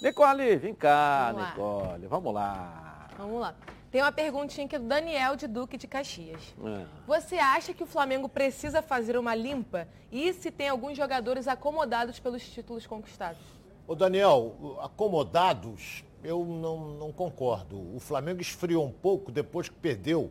Nicole, 0.00 0.56
vem 0.56 0.74
cá, 0.74 1.32
Vamos. 1.32 1.48
Nicole, 1.50 2.06
vamos 2.06 2.32
lá. 2.32 2.97
Vamos 3.18 3.40
lá. 3.40 3.54
Tem 3.90 4.00
uma 4.00 4.12
perguntinha 4.12 4.64
aqui 4.64 4.78
do 4.78 4.86
Daniel 4.86 5.34
de 5.34 5.48
Duque 5.48 5.76
de 5.76 5.88
Caxias. 5.88 6.54
É. 6.64 6.86
Você 7.04 7.36
acha 7.36 7.74
que 7.74 7.82
o 7.82 7.86
Flamengo 7.86 8.28
precisa 8.28 8.80
fazer 8.80 9.18
uma 9.18 9.34
limpa? 9.34 9.88
E 10.12 10.32
se 10.32 10.52
tem 10.52 10.68
alguns 10.68 10.96
jogadores 10.96 11.48
acomodados 11.48 12.20
pelos 12.20 12.48
títulos 12.48 12.86
conquistados? 12.86 13.42
Ô 13.88 13.96
Daniel, 13.96 14.78
acomodados, 14.80 16.04
eu 16.22 16.44
não, 16.44 16.90
não 16.90 17.12
concordo. 17.12 17.96
O 17.96 17.98
Flamengo 17.98 18.40
esfriou 18.40 18.86
um 18.86 18.92
pouco 18.92 19.32
depois 19.32 19.68
que 19.68 19.74
perdeu 19.74 20.30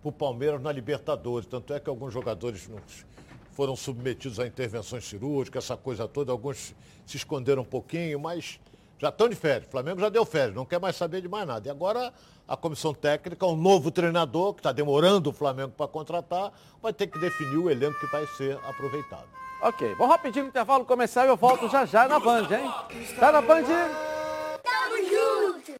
para 0.00 0.10
o 0.10 0.12
Palmeiras 0.12 0.62
na 0.62 0.70
Libertadores. 0.70 1.48
Tanto 1.48 1.74
é 1.74 1.80
que 1.80 1.90
alguns 1.90 2.12
jogadores 2.12 2.70
foram 3.50 3.74
submetidos 3.74 4.38
a 4.38 4.46
intervenções 4.46 5.04
cirúrgicas, 5.04 5.64
essa 5.64 5.76
coisa 5.76 6.06
toda. 6.06 6.30
Alguns 6.30 6.76
se 7.04 7.16
esconderam 7.16 7.62
um 7.62 7.66
pouquinho, 7.66 8.20
mas 8.20 8.60
já 9.04 9.10
estão 9.10 9.28
de 9.28 9.36
férias. 9.36 9.66
O 9.66 9.70
Flamengo 9.70 10.00
já 10.00 10.08
deu 10.08 10.24
férias, 10.24 10.54
não 10.54 10.64
quer 10.64 10.80
mais 10.80 10.96
saber 10.96 11.20
de 11.20 11.28
mais 11.28 11.46
nada. 11.46 11.68
E 11.68 11.70
agora 11.70 12.12
a 12.48 12.56
comissão 12.56 12.94
técnica, 12.94 13.46
um 13.46 13.56
novo 13.56 13.90
treinador, 13.90 14.54
que 14.54 14.60
está 14.60 14.72
demorando 14.72 15.28
o 15.28 15.32
Flamengo 15.32 15.72
para 15.76 15.86
contratar, 15.86 16.52
vai 16.82 16.92
ter 16.92 17.06
que 17.06 17.18
definir 17.18 17.58
o 17.58 17.70
elenco 17.70 17.98
que 18.00 18.06
vai 18.06 18.26
ser 18.28 18.58
aproveitado. 18.66 19.28
Ok, 19.60 19.94
vamos 19.96 20.14
rapidinho 20.14 20.44
no 20.44 20.48
intervalo 20.48 20.84
começar 20.84 21.26
e 21.26 21.28
eu 21.28 21.36
volto 21.36 21.68
já 21.68 21.84
já 21.84 22.08
na 22.08 22.18
Band, 22.18 22.48
hein? 22.50 22.70
Tá 23.18 23.30
na 23.30 23.42
Band? 23.42 23.64
Tamo 24.62 24.96
junto! 25.08 25.74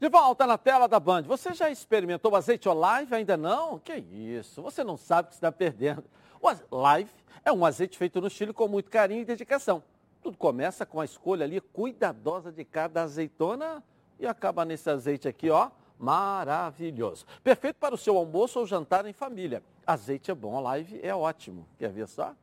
De 0.00 0.08
volta 0.08 0.46
na 0.46 0.58
tela 0.58 0.86
da 0.86 1.00
Band. 1.00 1.22
Você 1.22 1.54
já 1.54 1.70
experimentou 1.70 2.32
o 2.32 2.36
azeite 2.36 2.68
Olive? 2.68 3.14
Ainda 3.14 3.36
não? 3.36 3.80
Que 3.80 3.94
isso, 3.94 4.62
você 4.62 4.84
não 4.84 4.96
sabe 4.96 5.26
o 5.26 5.30
que 5.30 5.34
está 5.34 5.50
perdendo. 5.50 6.04
O 6.40 6.48
Olive 6.70 7.10
é 7.44 7.52
um 7.52 7.64
azeite 7.64 7.98
feito 7.98 8.20
no 8.20 8.30
Chile 8.30 8.52
com 8.52 8.68
muito 8.68 8.90
carinho 8.90 9.22
e 9.22 9.24
dedicação. 9.24 9.82
Tudo 10.24 10.38
começa 10.38 10.86
com 10.86 11.02
a 11.02 11.04
escolha 11.04 11.44
ali 11.44 11.60
cuidadosa 11.60 12.50
de 12.50 12.64
cada 12.64 13.02
azeitona 13.02 13.84
e 14.18 14.26
acaba 14.26 14.64
nesse 14.64 14.88
azeite 14.88 15.28
aqui, 15.28 15.50
ó, 15.50 15.68
maravilhoso. 15.98 17.26
Perfeito 17.42 17.76
para 17.76 17.94
o 17.94 17.98
seu 17.98 18.16
almoço 18.16 18.58
ou 18.58 18.66
jantar 18.66 19.04
em 19.04 19.12
família. 19.12 19.62
Azeite 19.86 20.30
é 20.30 20.34
bom, 20.34 20.54
Olive 20.54 20.98
é 21.02 21.14
ótimo. 21.14 21.66
Quer 21.78 21.90
ver 21.90 22.08
só? 22.08 22.34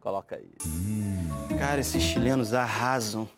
Coloca 0.00 0.34
aí. 0.34 0.50
Cara, 1.56 1.80
esses 1.80 2.02
chilenos 2.02 2.52
arrasam. 2.52 3.28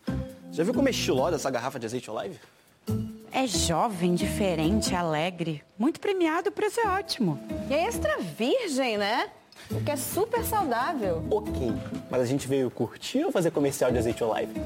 Já 0.50 0.64
viu 0.64 0.72
como 0.72 0.88
é 0.88 0.90
estilosa 0.90 1.36
essa 1.36 1.50
garrafa 1.50 1.78
de 1.78 1.84
azeite 1.84 2.10
Olive? 2.10 2.40
É 3.30 3.46
jovem, 3.46 4.14
diferente, 4.14 4.94
alegre. 4.94 5.62
Muito 5.76 6.00
premiado, 6.00 6.48
o 6.48 6.52
preço 6.52 6.80
é 6.80 6.88
ótimo. 6.88 7.38
E 7.68 7.74
é 7.74 7.84
extra 7.86 8.18
virgem, 8.18 8.96
né? 8.96 9.30
O 9.70 9.80
que 9.82 9.90
é 9.90 9.96
super 9.96 10.44
saudável. 10.44 11.24
Ok, 11.30 11.72
mas 12.10 12.20
a 12.20 12.24
gente 12.24 12.46
veio 12.46 12.70
curtir 12.70 13.24
ou 13.24 13.32
fazer 13.32 13.50
comercial 13.50 13.90
de 13.90 13.98
azeite 13.98 14.22
Olive? 14.22 14.52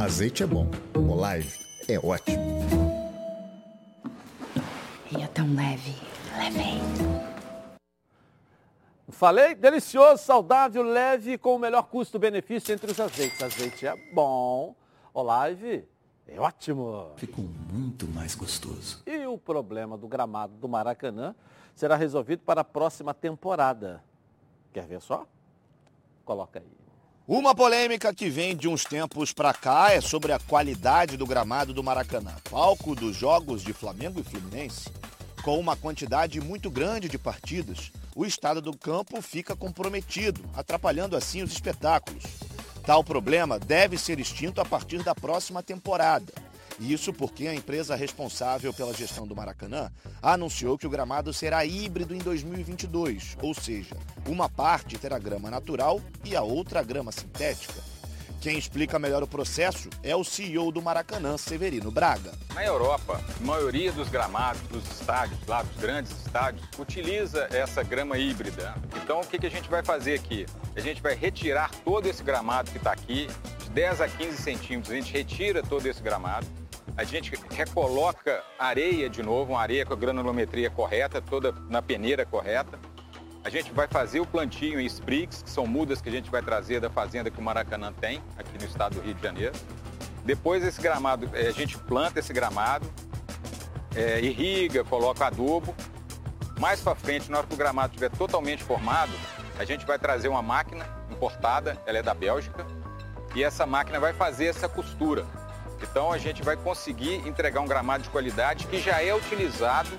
Azeite 0.00 0.42
é 0.44 0.46
bom, 0.46 0.70
Olive 0.94 1.58
é 1.88 1.98
ótimo. 1.98 2.38
E 5.10 5.22
é 5.22 5.26
tão 5.26 5.54
leve, 5.54 5.94
leve. 6.36 6.80
Falei? 9.10 9.54
Delicioso, 9.54 10.22
saudável, 10.22 10.82
leve, 10.82 11.36
com 11.36 11.56
o 11.56 11.58
melhor 11.58 11.82
custo-benefício 11.88 12.72
entre 12.72 12.92
os 12.92 13.00
azeites. 13.00 13.42
Azeite 13.42 13.86
é 13.86 13.94
bom, 14.12 14.74
Olive 15.12 15.84
é 16.28 16.38
ótimo. 16.38 17.12
Ficou 17.16 17.44
muito 17.72 18.06
mais 18.06 18.34
gostoso. 18.34 19.02
E 19.06 19.26
o 19.26 19.38
problema 19.38 19.96
do 19.96 20.06
gramado 20.06 20.54
do 20.54 20.68
Maracanã 20.68 21.34
será 21.74 21.96
resolvido 21.96 22.42
para 22.44 22.60
a 22.60 22.64
próxima 22.64 23.14
temporada. 23.14 24.02
Quer 24.72 24.86
ver 24.86 25.00
só? 25.00 25.26
Coloca 26.24 26.58
aí. 26.58 26.78
Uma 27.26 27.54
polêmica 27.54 28.14
que 28.14 28.30
vem 28.30 28.56
de 28.56 28.68
uns 28.68 28.84
tempos 28.84 29.32
pra 29.32 29.52
cá 29.52 29.92
é 29.92 30.00
sobre 30.00 30.32
a 30.32 30.38
qualidade 30.38 31.16
do 31.16 31.26
gramado 31.26 31.74
do 31.74 31.84
Maracanã, 31.84 32.34
palco 32.50 32.94
dos 32.94 33.14
jogos 33.16 33.62
de 33.62 33.72
Flamengo 33.72 34.20
e 34.20 34.22
Fluminense. 34.22 34.90
Com 35.42 35.58
uma 35.58 35.76
quantidade 35.76 36.40
muito 36.40 36.70
grande 36.70 37.08
de 37.08 37.18
partidas, 37.18 37.92
o 38.16 38.24
estado 38.24 38.60
do 38.60 38.76
campo 38.76 39.20
fica 39.22 39.54
comprometido, 39.54 40.42
atrapalhando 40.56 41.16
assim 41.16 41.42
os 41.42 41.52
espetáculos. 41.52 42.24
Tal 42.88 43.04
problema 43.04 43.58
deve 43.58 43.98
ser 43.98 44.18
extinto 44.18 44.62
a 44.62 44.64
partir 44.64 45.02
da 45.02 45.14
próxima 45.14 45.62
temporada. 45.62 46.32
Isso 46.80 47.12
porque 47.12 47.46
a 47.46 47.54
empresa 47.54 47.94
responsável 47.94 48.72
pela 48.72 48.94
gestão 48.94 49.26
do 49.26 49.36
Maracanã 49.36 49.92
anunciou 50.22 50.78
que 50.78 50.86
o 50.86 50.90
gramado 50.90 51.30
será 51.30 51.66
híbrido 51.66 52.14
em 52.14 52.18
2022, 52.18 53.36
ou 53.42 53.52
seja, 53.52 53.94
uma 54.26 54.48
parte 54.48 54.96
terá 54.96 55.18
grama 55.18 55.50
natural 55.50 56.00
e 56.24 56.34
a 56.34 56.40
outra 56.40 56.82
grama 56.82 57.12
sintética. 57.12 57.74
Quem 58.40 58.56
explica 58.56 59.00
melhor 59.00 59.20
o 59.20 59.26
processo 59.26 59.90
é 60.00 60.14
o 60.14 60.22
CEO 60.22 60.70
do 60.70 60.80
Maracanã, 60.80 61.36
Severino 61.36 61.90
Braga. 61.90 62.30
Na 62.54 62.64
Europa, 62.64 63.20
a 63.40 63.44
maioria 63.44 63.90
dos 63.90 64.08
gramados 64.08 64.62
dos 64.68 64.84
estádios, 64.84 65.40
lá 65.48 65.62
dos 65.62 65.76
grandes 65.76 66.12
estádios, 66.12 66.64
utiliza 66.78 67.48
essa 67.50 67.82
grama 67.82 68.16
híbrida. 68.16 68.76
Então, 69.02 69.20
o 69.20 69.26
que, 69.26 69.44
a 69.44 69.50
gente 69.50 69.68
vai 69.68 69.82
fazer 69.82 70.14
aqui? 70.14 70.46
A 70.76 70.80
gente 70.80 71.02
vai 71.02 71.16
retirar 71.16 71.72
todo 71.84 72.06
esse 72.06 72.22
gramado 72.22 72.70
que 72.70 72.78
está 72.78 72.92
aqui, 72.92 73.26
de 73.64 73.70
10 73.70 74.02
a 74.02 74.08
15 74.08 74.36
centímetros, 74.36 74.92
a 74.92 74.94
gente 74.94 75.12
retira 75.12 75.60
todo 75.60 75.84
esse 75.86 76.00
gramado, 76.00 76.46
a 76.96 77.02
gente 77.02 77.32
recoloca 77.50 78.44
areia 78.56 79.10
de 79.10 79.20
novo, 79.20 79.54
uma 79.54 79.60
areia 79.60 79.84
com 79.84 79.94
a 79.94 79.96
granulometria 79.96 80.70
correta, 80.70 81.20
toda 81.20 81.52
na 81.68 81.82
peneira 81.82 82.24
correta. 82.24 82.78
A 83.44 83.50
gente 83.50 83.72
vai 83.72 83.86
fazer 83.86 84.20
o 84.20 84.26
plantio 84.26 84.80
em 84.80 84.86
sprigs, 84.86 85.42
que 85.42 85.50
são 85.50 85.66
mudas 85.66 86.00
que 86.00 86.08
a 86.08 86.12
gente 86.12 86.30
vai 86.30 86.42
trazer 86.42 86.80
da 86.80 86.90
fazenda 86.90 87.30
que 87.30 87.38
o 87.38 87.42
Maracanã 87.42 87.92
tem, 87.92 88.22
aqui 88.36 88.58
no 88.58 88.64
estado 88.64 88.96
do 88.96 89.00
Rio 89.00 89.14
de 89.14 89.22
Janeiro. 89.22 89.54
Depois 90.24 90.62
esse 90.64 90.80
gramado, 90.80 91.30
eh, 91.32 91.48
a 91.48 91.52
gente 91.52 91.78
planta 91.78 92.18
esse 92.18 92.32
gramado, 92.32 92.86
é, 93.94 94.20
irriga, 94.20 94.84
coloca 94.84 95.26
adubo. 95.26 95.74
Mais 96.58 96.80
para 96.80 96.94
frente, 96.94 97.30
na 97.30 97.38
hora 97.38 97.46
que 97.46 97.54
o 97.54 97.56
gramado 97.56 97.88
estiver 97.88 98.10
totalmente 98.10 98.62
formado, 98.62 99.12
a 99.58 99.64
gente 99.64 99.86
vai 99.86 99.98
trazer 99.98 100.28
uma 100.28 100.42
máquina 100.42 100.84
importada, 101.10 101.80
ela 101.86 101.98
é 101.98 102.02
da 102.02 102.14
Bélgica, 102.14 102.66
e 103.34 103.42
essa 103.42 103.64
máquina 103.64 103.98
vai 103.98 104.12
fazer 104.12 104.46
essa 104.46 104.68
costura. 104.68 105.24
Então 105.82 106.12
a 106.12 106.18
gente 106.18 106.42
vai 106.42 106.56
conseguir 106.56 107.26
entregar 107.26 107.60
um 107.60 107.66
gramado 107.66 108.02
de 108.02 108.10
qualidade 108.10 108.66
que 108.66 108.80
já 108.80 109.02
é 109.02 109.14
utilizado 109.14 109.90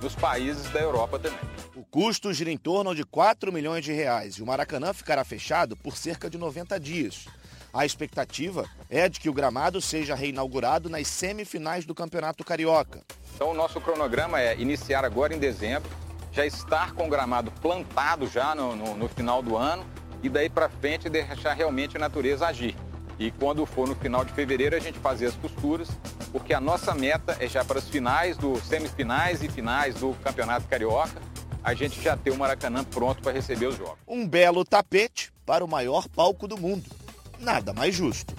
nos 0.00 0.14
países 0.14 0.68
da 0.70 0.80
Europa 0.80 1.18
também. 1.18 1.38
O 1.74 1.84
custo 1.84 2.32
gira 2.32 2.50
em 2.50 2.56
torno 2.56 2.94
de 2.94 3.04
4 3.04 3.52
milhões 3.52 3.84
de 3.84 3.92
reais 3.92 4.34
e 4.34 4.42
o 4.42 4.46
Maracanã 4.46 4.92
ficará 4.92 5.24
fechado 5.24 5.76
por 5.76 5.96
cerca 5.96 6.28
de 6.28 6.36
90 6.36 6.78
dias. 6.78 7.26
A 7.72 7.86
expectativa 7.86 8.68
é 8.90 9.08
de 9.08 9.18
que 9.18 9.30
o 9.30 9.32
gramado 9.32 9.80
seja 9.80 10.14
reinaugurado 10.14 10.90
nas 10.90 11.08
semifinais 11.08 11.86
do 11.86 11.94
Campeonato 11.94 12.44
Carioca. 12.44 13.00
Então 13.34 13.50
o 13.50 13.54
nosso 13.54 13.80
cronograma 13.80 14.38
é 14.40 14.54
iniciar 14.60 15.04
agora 15.04 15.34
em 15.34 15.38
dezembro, 15.38 15.90
já 16.30 16.44
estar 16.44 16.92
com 16.92 17.06
o 17.06 17.10
gramado 17.10 17.50
plantado 17.50 18.26
já 18.26 18.54
no, 18.54 18.76
no, 18.76 18.94
no 18.94 19.08
final 19.08 19.42
do 19.42 19.56
ano 19.56 19.86
e 20.22 20.28
daí 20.28 20.50
para 20.50 20.68
frente 20.68 21.08
deixar 21.08 21.54
realmente 21.54 21.96
a 21.96 22.00
natureza 22.00 22.46
agir. 22.46 22.76
E 23.18 23.30
quando 23.30 23.64
for 23.66 23.86
no 23.86 23.94
final 23.94 24.24
de 24.24 24.32
fevereiro 24.32 24.74
a 24.74 24.78
gente 24.78 24.98
fazer 24.98 25.26
as 25.26 25.34
costuras, 25.34 25.88
porque 26.32 26.54
a 26.54 26.60
nossa 26.60 26.94
meta 26.94 27.36
é 27.38 27.46
já 27.46 27.64
para 27.64 27.78
as 27.78 27.88
finais, 27.88 28.36
do 28.36 28.56
semifinais 28.60 29.42
e 29.42 29.48
finais 29.48 29.94
do 29.96 30.14
Campeonato 30.22 30.66
Carioca, 30.66 31.20
a 31.62 31.74
gente 31.74 32.00
já 32.00 32.16
ter 32.16 32.30
o 32.30 32.38
Maracanã 32.38 32.82
pronto 32.82 33.22
para 33.22 33.32
receber 33.32 33.66
os 33.66 33.76
jogos. 33.76 33.98
Um 34.06 34.26
belo 34.26 34.64
tapete 34.64 35.32
para 35.46 35.64
o 35.64 35.68
maior 35.68 36.08
palco 36.08 36.48
do 36.48 36.58
mundo. 36.58 36.90
Nada 37.38 37.72
mais 37.72 37.94
justo. 37.94 38.34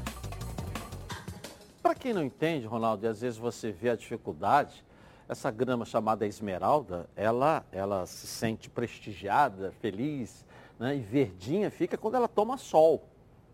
Para 1.82 1.96
quem 1.96 2.14
não 2.14 2.24
entende, 2.24 2.66
Ronaldo, 2.66 3.06
e 3.06 3.10
às 3.10 3.22
vezes 3.22 3.38
você 3.38 3.72
vê 3.72 3.90
a 3.90 3.96
dificuldade, 3.96 4.84
essa 5.28 5.52
grama 5.52 5.86
chamada 5.86 6.26
esmeralda, 6.26 7.10
ela, 7.16 7.66
ela 7.72 8.06
se 8.06 8.28
sente 8.28 8.70
prestigiada, 8.70 9.74
feliz, 9.82 10.46
né? 10.80 10.96
e 10.96 11.00
verdinha 11.00 11.70
fica 11.72 11.98
quando 11.98 12.16
ela 12.16 12.28
toma 12.28 12.58
sol. 12.58 13.04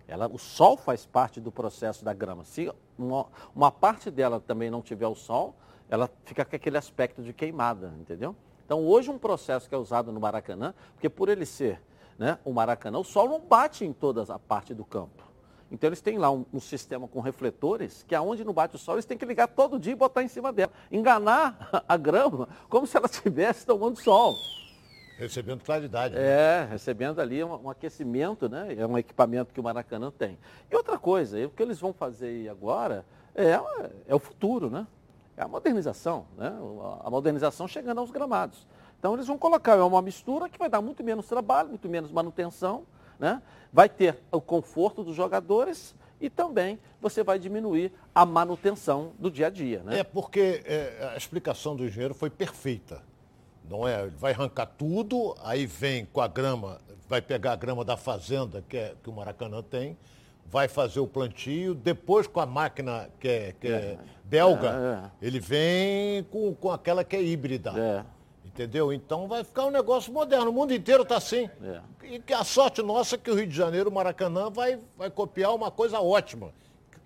Ela, 0.10 0.28
o 0.28 0.40
sol 0.40 0.76
faz 0.76 1.06
parte 1.06 1.40
do 1.40 1.52
processo 1.52 2.04
da 2.04 2.14
grama. 2.14 2.44
Se 2.44 2.72
uma, 2.98 3.28
uma 3.56 3.72
parte 3.72 4.10
dela 4.10 4.40
também 4.40 4.70
não 4.70 4.82
tiver 4.82 5.08
o 5.08 5.16
sol, 5.16 5.56
ela 5.88 6.10
fica 6.26 6.44
com 6.44 6.56
aquele 6.56 6.78
aspecto 6.78 7.22
de 7.22 7.32
queimada, 7.32 7.94
entendeu? 8.00 8.36
Então 8.66 8.86
hoje 8.86 9.10
um 9.10 9.18
processo 9.18 9.70
que 9.70 9.76
é 9.76 9.78
usado 9.78 10.12
no 10.12 10.20
Maracanã, 10.20 10.74
porque 10.94 11.10
por 11.10 11.30
ele 11.30 11.46
ser 11.46 11.82
né, 12.18 12.38
o 12.44 12.52
Maracanã, 12.52 13.00
o 13.00 13.04
sol 13.04 13.30
não 13.30 13.40
bate 13.40 13.86
em 13.86 13.94
toda 13.94 14.24
a 14.34 14.40
parte 14.40 14.74
do 14.74 14.84
campo. 14.84 15.24
Então 15.72 15.88
eles 15.88 16.02
têm 16.02 16.18
lá 16.18 16.32
um, 16.32 16.46
um, 16.52 16.60
sistema 16.60 17.08
com 17.08 17.20
refletores 17.20 18.04
que 18.08 18.16
aonde 18.16 18.44
não 18.44 18.54
bate 18.54 18.76
o 18.76 18.80
sol, 18.80 18.96
eles 18.96 19.06
têm 19.06 19.18
que 19.18 19.26
ligar 19.26 19.48
todo 19.48 19.80
dia 19.80 19.94
e 19.94 19.96
botar 19.96 20.24
em 20.24 20.28
cima 20.28 20.52
dela. 20.52 20.72
Enganar 20.92 21.84
a 21.88 21.98
grama 21.98 22.50
como 22.68 22.88
se 22.88 22.98
ela 22.98 23.06
estivesse 23.06 23.66
tomando 23.66 24.00
sol. 24.02 24.36
Recebendo 25.20 25.62
claridade. 25.62 26.16
Né? 26.16 26.22
É, 26.22 26.68
recebendo 26.72 27.20
ali 27.20 27.44
um, 27.44 27.66
um, 27.66 27.70
aquecimento, 27.70 28.48
né? 28.48 28.74
É 28.78 28.88
um 28.88 28.98
equipamento 28.98 29.54
que 29.54 29.60
o 29.60 29.64
Maracanã 29.64 30.10
tem. 30.10 30.40
E 30.72 30.76
outra 30.76 30.98
coisa, 30.98 31.46
o 31.46 31.50
que 31.50 31.62
eles 31.62 31.78
vão 31.78 31.92
fazer 31.92 32.48
agora 32.48 33.06
é, 33.36 33.60
é 34.08 34.16
o 34.16 34.20
futuro, 34.20 34.70
né? 34.70 34.88
É 35.36 35.44
a 35.44 35.48
modernização, 35.48 36.26
né? 36.38 36.54
A 37.04 37.10
modernização 37.10 37.68
chegando 37.68 38.00
aos 38.00 38.12
gramados. 38.12 38.66
Então 38.98 39.14
eles 39.14 39.28
vão 39.28 39.38
colocar 39.38 39.84
uma 39.84 40.02
mistura 40.02 40.48
que 40.48 40.58
vai 40.58 40.70
dar 40.70 40.82
muito 40.82 41.04
menos 41.04 41.28
trabalho, 41.28 41.68
muito 41.68 41.90
menos 41.90 42.12
manutenção, 42.12 42.84
né? 43.20 43.42
Vai 43.74 43.90
ter 43.90 44.18
o 44.32 44.40
conforto 44.40 45.04
dos 45.04 45.16
jogadores 45.18 45.94
e 46.22 46.30
também 46.30 46.80
você 47.02 47.24
vai 47.24 47.38
diminuir 47.38 47.92
a 48.16 48.26
manutenção 48.26 49.12
do 49.20 49.30
dia 49.30 49.48
a 49.48 49.50
dia. 49.50 49.82
Né? 49.84 50.00
É 50.00 50.04
porque 50.04 50.62
é, 50.66 51.12
a 51.14 51.18
explicação 51.18 51.76
do 51.76 51.86
engenheiro 51.86 52.14
foi 52.14 52.30
perfeita. 52.30 53.02
Não 53.70 53.88
é? 53.88 54.02
Ele 54.02 54.16
vai 54.18 54.34
arrancar 54.34 54.66
tudo, 54.66 55.36
aí 55.44 55.66
vem 55.66 56.06
com 56.06 56.22
a 56.22 56.28
grama, 56.28 56.80
vai 57.08 57.22
pegar 57.22 57.54
a 57.54 57.56
grama 57.56 57.86
da 57.86 57.96
fazenda 57.96 58.64
que, 58.68 58.78
é, 58.78 58.96
que 59.02 59.10
o 59.10 59.14
Maracanã 59.14 59.62
tem, 59.62 59.96
vai 60.46 60.68
fazer 60.68 61.00
o 61.00 61.08
plantio, 61.08 61.76
depois 61.76 62.26
com 62.26 62.40
a 62.40 62.46
máquina 62.46 63.08
que 63.20 63.28
é, 63.28 63.56
que 63.60 63.68
é, 63.68 63.72
é 63.72 63.98
belga, 64.24 64.70
é, 65.22 65.26
é. 65.26 65.28
ele 65.28 65.40
vem 65.40 66.24
com, 66.24 66.54
com 66.56 66.72
aquela 66.72 67.04
que 67.04 67.16
é 67.16 67.22
híbrida. 67.22 67.72
Entendeu? 68.44 68.92
Então 68.92 69.28
vai 69.28 69.44
ficar 69.44 69.66
um 69.66 69.72
negócio 69.72 70.12
moderno. 70.12 70.50
O 70.50 70.54
mundo 70.54 70.74
inteiro 70.74 71.04
está 71.04 71.16
assim. 71.18 71.50
E 72.04 72.20
que 72.20 72.34
a 72.34 72.44
sorte 72.44 72.82
nossa 72.82 73.16
é 73.16 73.18
que 73.18 73.30
o 73.30 73.36
Rio 73.36 73.48
de 73.48 73.56
Janeiro, 73.56 73.90
o 73.90 73.94
Maracanã, 73.94 74.50
vai, 74.50 74.80
vai 74.98 75.10
copiar 75.10 75.54
uma 75.54 75.70
coisa 75.70 76.02
ótima, 76.02 76.52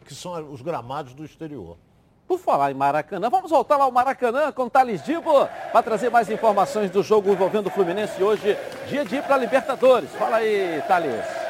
que 0.05 0.15
são 0.15 0.51
os 0.51 0.61
gramados 0.61 1.13
do 1.13 1.23
exterior. 1.25 1.77
Por 2.27 2.39
falar 2.39 2.71
em 2.71 2.73
Maracanã, 2.73 3.29
vamos 3.29 3.51
voltar 3.51 3.77
lá 3.77 3.83
ao 3.83 3.91
Maracanã 3.91 4.51
com 4.51 4.69
Thales 4.69 5.03
Dibo 5.03 5.47
para 5.71 5.83
trazer 5.83 6.09
mais 6.09 6.29
informações 6.29 6.89
do 6.89 7.03
jogo 7.03 7.31
envolvendo 7.31 7.67
o 7.67 7.69
Fluminense 7.69 8.23
hoje, 8.23 8.57
dia 8.87 9.03
de 9.03 9.17
ir 9.17 9.23
para 9.23 9.37
Libertadores. 9.37 10.09
Fala 10.11 10.37
aí, 10.37 10.81
Thales. 10.87 11.42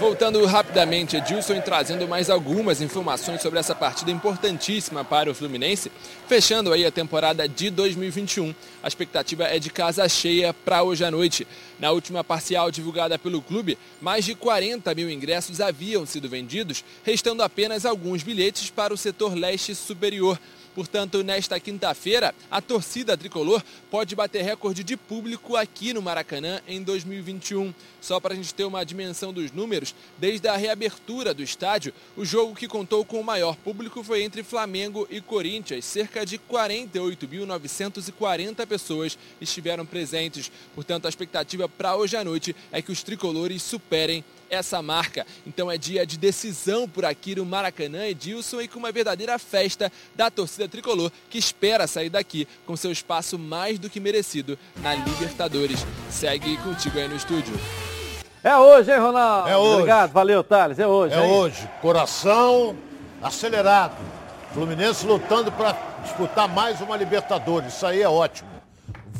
Voltando 0.00 0.42
rapidamente, 0.46 1.18
Edilson 1.18 1.60
trazendo 1.60 2.08
mais 2.08 2.30
algumas 2.30 2.80
informações 2.80 3.42
sobre 3.42 3.58
essa 3.58 3.74
partida 3.74 4.10
importantíssima 4.10 5.04
para 5.04 5.30
o 5.30 5.34
Fluminense, 5.34 5.92
fechando 6.26 6.72
aí 6.72 6.86
a 6.86 6.90
temporada 6.90 7.46
de 7.46 7.68
2021. 7.68 8.54
A 8.82 8.88
expectativa 8.88 9.44
é 9.44 9.58
de 9.58 9.68
casa 9.68 10.08
cheia 10.08 10.54
para 10.54 10.82
hoje 10.82 11.04
à 11.04 11.10
noite. 11.10 11.46
Na 11.78 11.90
última 11.90 12.24
parcial 12.24 12.70
divulgada 12.70 13.18
pelo 13.18 13.42
clube, 13.42 13.76
mais 14.00 14.24
de 14.24 14.34
40 14.34 14.94
mil 14.94 15.10
ingressos 15.10 15.60
haviam 15.60 16.06
sido 16.06 16.30
vendidos, 16.30 16.82
restando 17.04 17.42
apenas 17.42 17.84
alguns 17.84 18.22
bilhetes 18.22 18.70
para 18.70 18.94
o 18.94 18.96
setor 18.96 19.34
leste 19.34 19.74
superior. 19.74 20.40
Portanto, 20.74 21.22
nesta 21.24 21.58
quinta-feira, 21.58 22.34
a 22.50 22.60
torcida 22.60 23.16
tricolor 23.16 23.62
pode 23.90 24.14
bater 24.14 24.42
recorde 24.42 24.84
de 24.84 24.94
público 24.96 25.56
aqui 25.56 25.92
no 25.92 26.00
Maracanã 26.00 26.60
em 26.66 26.80
2021. 26.82 27.74
Só 28.00 28.18
para 28.20 28.34
a 28.34 28.36
gente 28.36 28.54
ter 28.54 28.64
uma 28.64 28.84
dimensão 28.84 29.32
dos 29.32 29.50
números, 29.52 29.94
desde 30.16 30.46
a 30.48 30.56
reabertura 30.56 31.34
do 31.34 31.42
estádio, 31.42 31.92
o 32.16 32.24
jogo 32.24 32.54
que 32.54 32.68
contou 32.68 33.04
com 33.04 33.20
o 33.20 33.24
maior 33.24 33.56
público 33.56 34.04
foi 34.04 34.22
entre 34.22 34.42
Flamengo 34.42 35.06
e 35.10 35.20
Corinthians. 35.20 35.84
Cerca 35.84 36.24
de 36.24 36.38
48.940 36.38 38.66
pessoas 38.66 39.18
estiveram 39.40 39.84
presentes. 39.84 40.50
Portanto, 40.74 41.04
a 41.06 41.08
expectativa 41.08 41.68
para 41.68 41.96
hoje 41.96 42.16
à 42.16 42.24
noite 42.24 42.54
é 42.70 42.80
que 42.80 42.92
os 42.92 43.02
tricolores 43.02 43.62
superem 43.62 44.24
essa 44.50 44.82
marca. 44.82 45.26
Então 45.46 45.70
é 45.70 45.78
dia 45.78 46.04
de 46.04 46.18
decisão 46.18 46.88
por 46.88 47.04
aqui 47.04 47.36
no 47.36 47.46
Maracanã, 47.46 48.06
Edilson, 48.06 48.60
e 48.60 48.68
com 48.68 48.78
uma 48.78 48.92
verdadeira 48.92 49.38
festa 49.38 49.90
da 50.14 50.30
torcida 50.30 50.68
tricolor 50.68 51.10
que 51.30 51.38
espera 51.38 51.86
sair 51.86 52.10
daqui 52.10 52.46
com 52.66 52.76
seu 52.76 52.90
espaço 52.90 53.38
mais 53.38 53.78
do 53.78 53.88
que 53.88 54.00
merecido 54.00 54.58
na 54.82 54.94
Libertadores. 54.94 55.86
Segue 56.10 56.56
contigo 56.58 56.98
aí 56.98 57.08
no 57.08 57.16
estúdio. 57.16 57.54
É 58.42 58.56
hoje, 58.56 58.90
hein, 58.90 58.98
Ronaldo? 58.98 59.48
É 59.48 59.56
hoje. 59.56 59.74
Obrigado, 59.74 60.12
valeu, 60.12 60.42
Thales. 60.42 60.78
É 60.78 60.86
hoje. 60.86 61.14
É 61.14 61.24
hein? 61.24 61.30
hoje. 61.30 61.68
Coração 61.80 62.76
acelerado. 63.22 63.96
Fluminense 64.52 65.06
lutando 65.06 65.52
para 65.52 65.76
disputar 66.02 66.48
mais 66.48 66.80
uma 66.80 66.96
Libertadores. 66.96 67.74
Isso 67.74 67.86
aí 67.86 68.02
é 68.02 68.08
ótimo 68.08 68.59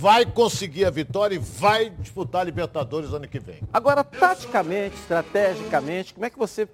vai 0.01 0.25
conseguir 0.25 0.87
a 0.87 0.91
vitória 0.91 1.35
e 1.35 1.39
vai 1.39 1.91
disputar 1.91 2.41
a 2.41 2.45
Libertadores 2.45 3.13
ano 3.13 3.29
que 3.29 3.39
vem. 3.39 3.59
Agora, 3.71 4.03
taticamente, 4.03 4.97
estrategicamente, 4.97 6.15
como 6.15 6.25
é 6.25 6.31
que 6.31 6.39
você 6.39 6.67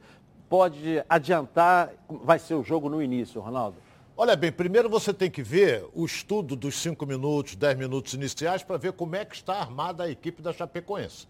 pode 0.49 1.03
adiantar 1.09 1.91
vai 2.09 2.39
ser 2.39 2.55
o 2.55 2.63
jogo 2.63 2.89
no 2.89 3.03
início, 3.03 3.41
Ronaldo? 3.41 3.77
Olha 4.17 4.37
bem, 4.37 4.53
primeiro 4.53 4.89
você 4.89 5.13
tem 5.13 5.29
que 5.31 5.43
ver 5.43 5.85
o 5.93 6.05
estudo 6.07 6.55
dos 6.55 6.77
5 6.77 7.05
minutos, 7.05 7.57
10 7.57 7.77
minutos 7.77 8.15
iniciais 8.15 8.63
para 8.63 8.77
ver 8.79 8.93
como 8.93 9.17
é 9.17 9.25
que 9.25 9.35
está 9.35 9.55
armada 9.57 10.05
a 10.05 10.11
equipe 10.11 10.41
da 10.41 10.53
Chapecoense. 10.53 11.27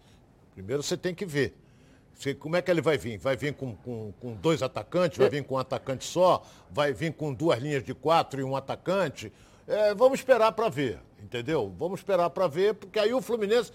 Primeiro 0.53 0.83
você 0.83 0.95
tem 0.95 1.13
que 1.15 1.25
ver 1.25 1.55
Você- 2.13 2.33
Como 2.33 2.55
é 2.55 2.63
que 2.63 2.71
ele 2.71 2.81
vai 2.81 2.97
vir? 2.97 3.19
Vai 3.19 3.35
vir 3.37 3.53
com, 3.53 3.75
com- 3.75 4.11
com 4.19 4.33
dois 4.33 4.63
atacantes? 4.63 5.19
Vai 5.19 5.29
vir 5.29 5.43
com 5.43 5.53
um 5.53 5.57
atacante 5.59 6.03
só? 6.03 6.43
Vai 6.71 6.91
vir 6.91 7.13
com 7.13 7.31
duas 7.31 7.59
linhas 7.59 7.83
de 7.83 7.93
quatro 7.93 8.41
e 8.41 8.43
um 8.43 8.55
atacante? 8.55 9.31
É, 9.67 9.93
vamos 9.93 10.17
esperar 10.19 10.51
para 10.53 10.67
ver, 10.67 10.99
entendeu? 11.27 11.73
Vamos 11.77 11.99
esperar 11.99 12.29
para 12.29 12.47
ver, 12.47 12.73
porque 12.73 12.97
aí 12.97 13.13
o 13.13 13.21
Fluminense. 13.21 13.71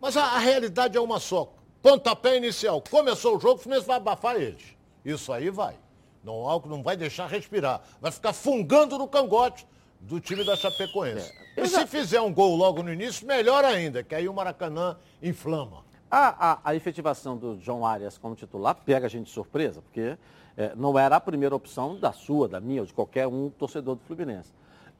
Mas 0.00 0.16
a, 0.16 0.22
a 0.24 0.38
realidade 0.38 0.96
é 0.96 1.00
uma 1.00 1.18
só. 1.18 1.52
Pontapé 1.82 2.36
inicial. 2.36 2.82
Começou 2.88 3.36
o 3.36 3.40
jogo, 3.40 3.54
o 3.54 3.58
Fluminense 3.58 3.86
vai 3.86 3.96
abafar 3.96 4.36
eles. 4.36 4.62
Isso 5.04 5.32
aí 5.32 5.50
vai. 5.50 5.74
Não, 6.22 6.48
algo 6.48 6.68
não 6.68 6.82
vai 6.82 6.96
deixar 6.96 7.26
respirar. 7.26 7.82
Vai 8.00 8.12
ficar 8.12 8.32
fungando 8.32 8.96
no 8.96 9.08
cangote 9.08 9.66
do 10.00 10.20
time 10.20 10.44
da 10.44 10.56
Chapecoense. 10.56 11.32
E 11.56 11.66
se 11.66 11.86
fizer 11.86 12.20
um 12.20 12.32
gol 12.32 12.56
logo 12.56 12.82
no 12.82 12.92
início, 12.92 13.26
melhor 13.26 13.64
ainda, 13.64 14.02
que 14.02 14.14
aí 14.14 14.28
o 14.28 14.32
Maracanã 14.32 14.96
inflama. 15.20 15.84
A, 16.08 16.52
a, 16.52 16.60
a 16.64 16.74
efetivação 16.74 17.36
do 17.36 17.58
João 17.60 17.84
Arias 17.84 18.18
como 18.18 18.36
titular 18.36 18.76
pega 18.76 19.06
a 19.06 19.08
gente 19.08 19.26
de 19.26 19.32
surpresa, 19.32 19.80
porque 19.82 20.16
eh, 20.56 20.72
não 20.76 20.96
era 20.98 21.16
a 21.16 21.20
primeira 21.20 21.54
opção 21.54 21.98
da 21.98 22.12
sua, 22.12 22.48
da 22.48 22.60
minha 22.60 22.82
ou 22.82 22.86
de 22.86 22.92
qualquer 22.92 23.26
um 23.26 23.50
torcedor 23.50 23.96
do 23.96 24.02
Fluminense. 24.02 24.52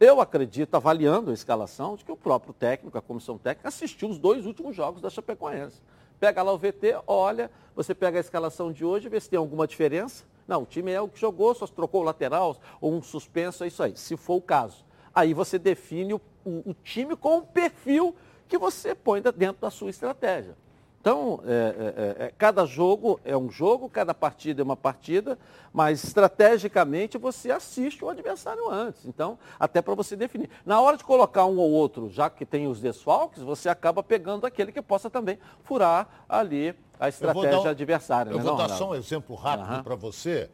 Eu 0.04 0.20
acredito, 0.20 0.74
avaliando 0.74 1.30
a 1.30 1.34
escalação, 1.34 1.94
de 1.94 2.04
que 2.04 2.10
o 2.10 2.16
próprio 2.16 2.52
técnico, 2.52 2.98
a 2.98 3.00
comissão 3.00 3.38
técnica, 3.38 3.68
assistiu 3.68 4.08
os 4.08 4.18
dois 4.18 4.46
últimos 4.46 4.74
jogos 4.74 5.00
da 5.00 5.08
Chapecoense. 5.08 5.80
Pega 6.18 6.42
lá 6.42 6.52
o 6.52 6.58
VT, 6.58 6.96
olha, 7.06 7.48
você 7.72 7.94
pega 7.94 8.18
a 8.18 8.20
escalação 8.20 8.72
de 8.72 8.84
hoje, 8.84 9.08
vê 9.08 9.20
se 9.20 9.30
tem 9.30 9.36
alguma 9.38 9.64
diferença. 9.64 10.24
Não, 10.48 10.62
o 10.62 10.66
time 10.66 10.90
é 10.90 11.00
o 11.00 11.06
que 11.06 11.20
jogou, 11.20 11.54
só 11.54 11.68
trocou 11.68 12.00
o 12.00 12.04
lateral 12.04 12.56
ou 12.80 12.92
um 12.92 13.00
suspenso, 13.00 13.62
é 13.62 13.68
isso 13.68 13.80
aí, 13.80 13.96
se 13.96 14.16
for 14.16 14.34
o 14.34 14.42
caso. 14.42 14.84
Aí 15.14 15.32
você 15.32 15.56
define 15.56 16.14
o, 16.14 16.20
o- 16.44 16.70
o 16.70 16.74
time 16.82 17.14
com 17.14 17.38
o 17.38 17.42
perfil 17.42 18.12
que 18.48 18.58
você 18.58 18.96
põe 18.96 19.22
dentro 19.22 19.62
da 19.62 19.70
sua 19.70 19.88
estratégia. 19.90 20.56
Então, 21.02 21.40
é, 21.44 21.50
é, 21.50 22.22
é, 22.22 22.26
é, 22.26 22.32
cada 22.38 22.64
jogo 22.64 23.18
é 23.24 23.36
um 23.36 23.50
jogo, 23.50 23.88
cada 23.88 24.14
partida 24.14 24.62
é 24.62 24.64
uma 24.64 24.76
partida, 24.76 25.36
mas 25.72 26.04
estrategicamente 26.04 27.18
você 27.18 27.50
assiste 27.50 28.04
o 28.04 28.08
adversário 28.08 28.70
antes. 28.70 29.04
Então, 29.04 29.36
até 29.58 29.82
para 29.82 29.96
você 29.96 30.14
definir. 30.14 30.48
Na 30.64 30.80
hora 30.80 30.96
de 30.96 31.02
colocar 31.02 31.44
um 31.46 31.58
ou 31.58 31.72
outro, 31.72 32.08
já 32.08 32.30
que 32.30 32.46
tem 32.46 32.68
os 32.68 32.80
desfalques, 32.80 33.42
você 33.42 33.68
acaba 33.68 34.00
pegando 34.00 34.46
aquele 34.46 34.70
que 34.70 34.80
possa 34.80 35.10
também 35.10 35.40
furar 35.64 36.24
ali 36.28 36.72
a 37.00 37.06
Eu 37.06 37.08
estratégia 37.08 37.60
um- 37.62 37.66
adversária. 37.66 38.30
Eu 38.30 38.36
né, 38.36 38.42
vou 38.44 38.52
não, 38.52 38.56
dar 38.58 38.64
Ronaldo? 38.72 38.84
só 38.84 38.90
um 38.90 38.94
exemplo 38.94 39.34
rápido 39.34 39.72
Aham. 39.72 39.82
para 39.82 39.96
você. 39.96 40.48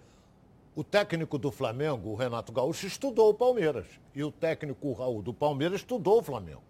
O 0.75 0.83
técnico 0.83 1.37
do 1.37 1.51
Flamengo, 1.51 2.09
o 2.09 2.15
Renato 2.15 2.53
Gaúcho, 2.53 2.87
estudou 2.87 3.29
o 3.29 3.35
Palmeiras. 3.35 3.85
E 4.15 4.25
o 4.25 4.33
técnico 4.33 4.93
Raul 4.95 5.21
do 5.21 5.35
Palmeiras 5.35 5.81
estudou 5.81 6.21
o 6.21 6.23
Flamengo. 6.23 6.63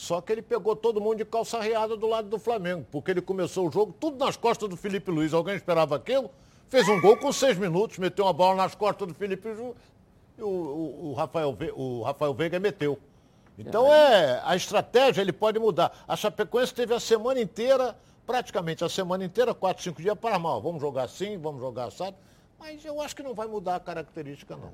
Só 0.00 0.18
que 0.22 0.32
ele 0.32 0.40
pegou 0.40 0.74
todo 0.74 0.98
mundo 0.98 1.18
de 1.18 1.26
calça 1.26 1.58
arreada 1.58 1.94
do 1.94 2.06
lado 2.06 2.26
do 2.26 2.38
Flamengo, 2.38 2.86
porque 2.90 3.10
ele 3.10 3.20
começou 3.20 3.68
o 3.68 3.70
jogo 3.70 3.94
tudo 4.00 4.16
nas 4.24 4.34
costas 4.34 4.66
do 4.66 4.74
Felipe 4.74 5.10
Luiz. 5.10 5.34
Alguém 5.34 5.54
esperava 5.54 5.94
aquilo? 5.94 6.30
Fez 6.70 6.88
um 6.88 6.98
gol 7.02 7.18
com 7.18 7.30
seis 7.30 7.58
minutos, 7.58 7.98
meteu 7.98 8.24
uma 8.24 8.32
bola 8.32 8.56
nas 8.56 8.74
costas 8.74 9.06
do 9.06 9.12
Felipe 9.12 9.46
Luiz 9.46 9.74
e 10.38 10.42
o, 10.42 10.46
o- 10.48 11.10
o 11.10 11.12
Rafael, 11.12 11.54
o 11.76 12.02
Rafael 12.02 12.32
Veiga 12.32 12.58
meteu. 12.58 12.98
Então 13.58 13.92
é, 13.92 14.40
a 14.42 14.56
estratégia 14.56 15.20
ele 15.20 15.34
pode 15.34 15.58
mudar. 15.58 15.92
A 16.08 16.16
Chapecoense 16.16 16.72
teve 16.72 16.94
a 16.94 16.98
semana 17.00 17.38
inteira, 17.38 17.94
praticamente 18.26 18.82
a 18.82 18.88
semana 18.88 19.22
inteira, 19.22 19.52
quatro, 19.52 19.82
cinco 19.82 20.00
dias 20.00 20.18
para 20.18 20.38
mal. 20.38 20.62
Vamos 20.62 20.80
jogar 20.80 21.02
assim, 21.02 21.36
vamos 21.36 21.60
jogar 21.60 21.88
assado. 21.88 22.16
Mas 22.58 22.82
eu 22.86 23.02
acho 23.02 23.14
que 23.14 23.22
não 23.22 23.34
vai 23.34 23.46
mudar 23.46 23.76
a 23.76 23.80
característica, 23.80 24.56
não. 24.56 24.72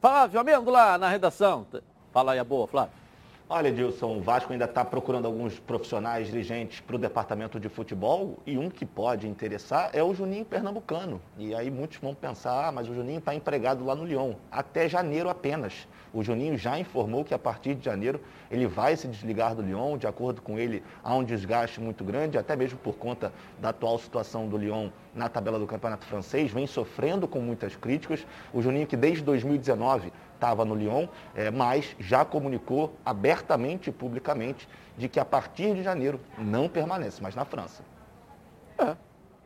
Flávio 0.00 0.40
Amêndola, 0.40 0.98
na 0.98 1.08
redação. 1.08 1.64
Fala 2.12 2.32
aí 2.32 2.40
a 2.40 2.44
boa, 2.44 2.66
Flávio. 2.66 3.05
Olha, 3.48 3.68
Edilson, 3.68 4.16
o 4.16 4.20
Vasco 4.20 4.52
ainda 4.52 4.64
está 4.64 4.84
procurando 4.84 5.26
alguns 5.26 5.60
profissionais, 5.60 6.26
dirigentes 6.26 6.80
para 6.80 6.96
o 6.96 6.98
departamento 6.98 7.60
de 7.60 7.68
futebol 7.68 8.40
e 8.44 8.58
um 8.58 8.68
que 8.68 8.84
pode 8.84 9.28
interessar 9.28 9.90
é 9.92 10.02
o 10.02 10.12
Juninho 10.12 10.44
Pernambucano. 10.44 11.22
E 11.38 11.54
aí 11.54 11.70
muitos 11.70 11.98
vão 11.98 12.12
pensar, 12.12 12.66
ah, 12.66 12.72
mas 12.72 12.88
o 12.88 12.94
Juninho 12.94 13.20
está 13.20 13.32
empregado 13.36 13.84
lá 13.84 13.94
no 13.94 14.04
Lyon, 14.04 14.32
até 14.50 14.88
janeiro 14.88 15.28
apenas. 15.28 15.86
O 16.12 16.24
Juninho 16.24 16.58
já 16.58 16.76
informou 16.76 17.24
que 17.24 17.34
a 17.34 17.38
partir 17.38 17.76
de 17.76 17.84
janeiro 17.84 18.20
ele 18.50 18.66
vai 18.66 18.96
se 18.96 19.06
desligar 19.06 19.54
do 19.54 19.62
Lyon, 19.62 19.96
de 19.96 20.08
acordo 20.08 20.42
com 20.42 20.58
ele, 20.58 20.82
há 21.04 21.14
um 21.14 21.22
desgaste 21.22 21.80
muito 21.80 22.02
grande, 22.02 22.36
até 22.36 22.56
mesmo 22.56 22.78
por 22.78 22.96
conta 22.96 23.32
da 23.60 23.68
atual 23.68 23.96
situação 24.00 24.48
do 24.48 24.56
Lyon 24.56 24.90
na 25.14 25.28
tabela 25.28 25.58
do 25.58 25.66
Campeonato 25.66 26.04
Francês, 26.04 26.50
vem 26.50 26.66
sofrendo 26.66 27.28
com 27.28 27.40
muitas 27.40 27.76
críticas. 27.76 28.26
O 28.52 28.60
Juninho 28.60 28.88
que 28.88 28.96
desde 28.96 29.22
2019 29.22 30.12
estava 30.36 30.64
no 30.64 30.74
Lyon, 30.74 31.08
eh, 31.34 31.50
mas 31.50 31.96
já 31.98 32.24
comunicou 32.24 32.94
abertamente 33.04 33.90
e 33.90 33.92
publicamente 33.92 34.68
de 34.96 35.08
que 35.08 35.18
a 35.18 35.24
partir 35.24 35.74
de 35.74 35.82
janeiro 35.82 36.20
não 36.38 36.68
permanece 36.68 37.20
mais 37.22 37.34
na 37.34 37.44
França. 37.44 37.82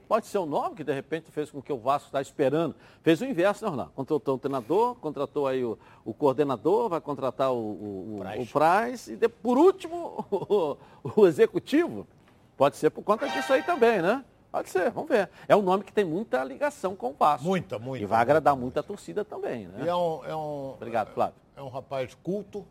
Pode 0.08 0.26
ser 0.26 0.38
o 0.38 0.46
nome 0.46 0.74
que 0.74 0.82
de 0.82 0.92
repente 0.92 1.30
fez 1.30 1.52
com 1.52 1.62
que 1.62 1.72
o 1.72 1.78
Vasco 1.78 2.06
está 2.08 2.20
esperando. 2.20 2.74
Fez 3.00 3.20
o 3.20 3.24
inverso, 3.24 3.64
né, 3.64 3.70
Ronaldo? 3.70 3.92
Contratou 3.94 4.34
o 4.34 4.38
treinador, 4.38 4.94
contratou 4.96 5.46
aí 5.46 5.64
o, 5.64 5.78
o 6.04 6.12
coordenador, 6.12 6.88
vai 6.88 7.00
contratar 7.00 7.52
o, 7.52 7.56
o, 7.56 8.18
o- 8.18 8.22
o 8.42 8.46
Price 8.46 9.12
e 9.12 9.16
de- 9.16 9.28
por 9.28 9.56
último 9.56 10.26
o, 10.32 10.76
o 11.14 11.26
executivo. 11.28 12.08
Pode 12.56 12.76
ser 12.76 12.90
por 12.90 13.04
conta 13.04 13.28
disso 13.28 13.52
aí 13.52 13.62
também, 13.62 14.02
né? 14.02 14.24
Pode 14.50 14.68
ser, 14.68 14.90
vamos 14.90 15.08
ver. 15.08 15.30
É 15.46 15.54
um 15.54 15.62
nome 15.62 15.84
que 15.84 15.92
tem 15.92 16.04
muita 16.04 16.42
ligação 16.42 16.96
com 16.96 17.10
o 17.10 17.12
Vasco. 17.12 17.46
Muita, 17.46 17.78
muita. 17.78 18.02
E 18.02 18.06
vai 18.06 18.20
agradar 18.20 18.56
muito 18.56 18.78
a 18.80 18.82
torcida 18.82 19.24
também, 19.24 19.66
né? 19.68 19.84
E 19.84 19.88
é 19.88 19.94
um, 19.94 20.24
é 20.24 20.34
um, 20.34 20.72
Obrigado, 20.72 21.12
Flávio. 21.12 21.34
é 21.56 21.62
um 21.62 21.68
rapaz 21.68 22.14
culto 22.22 22.66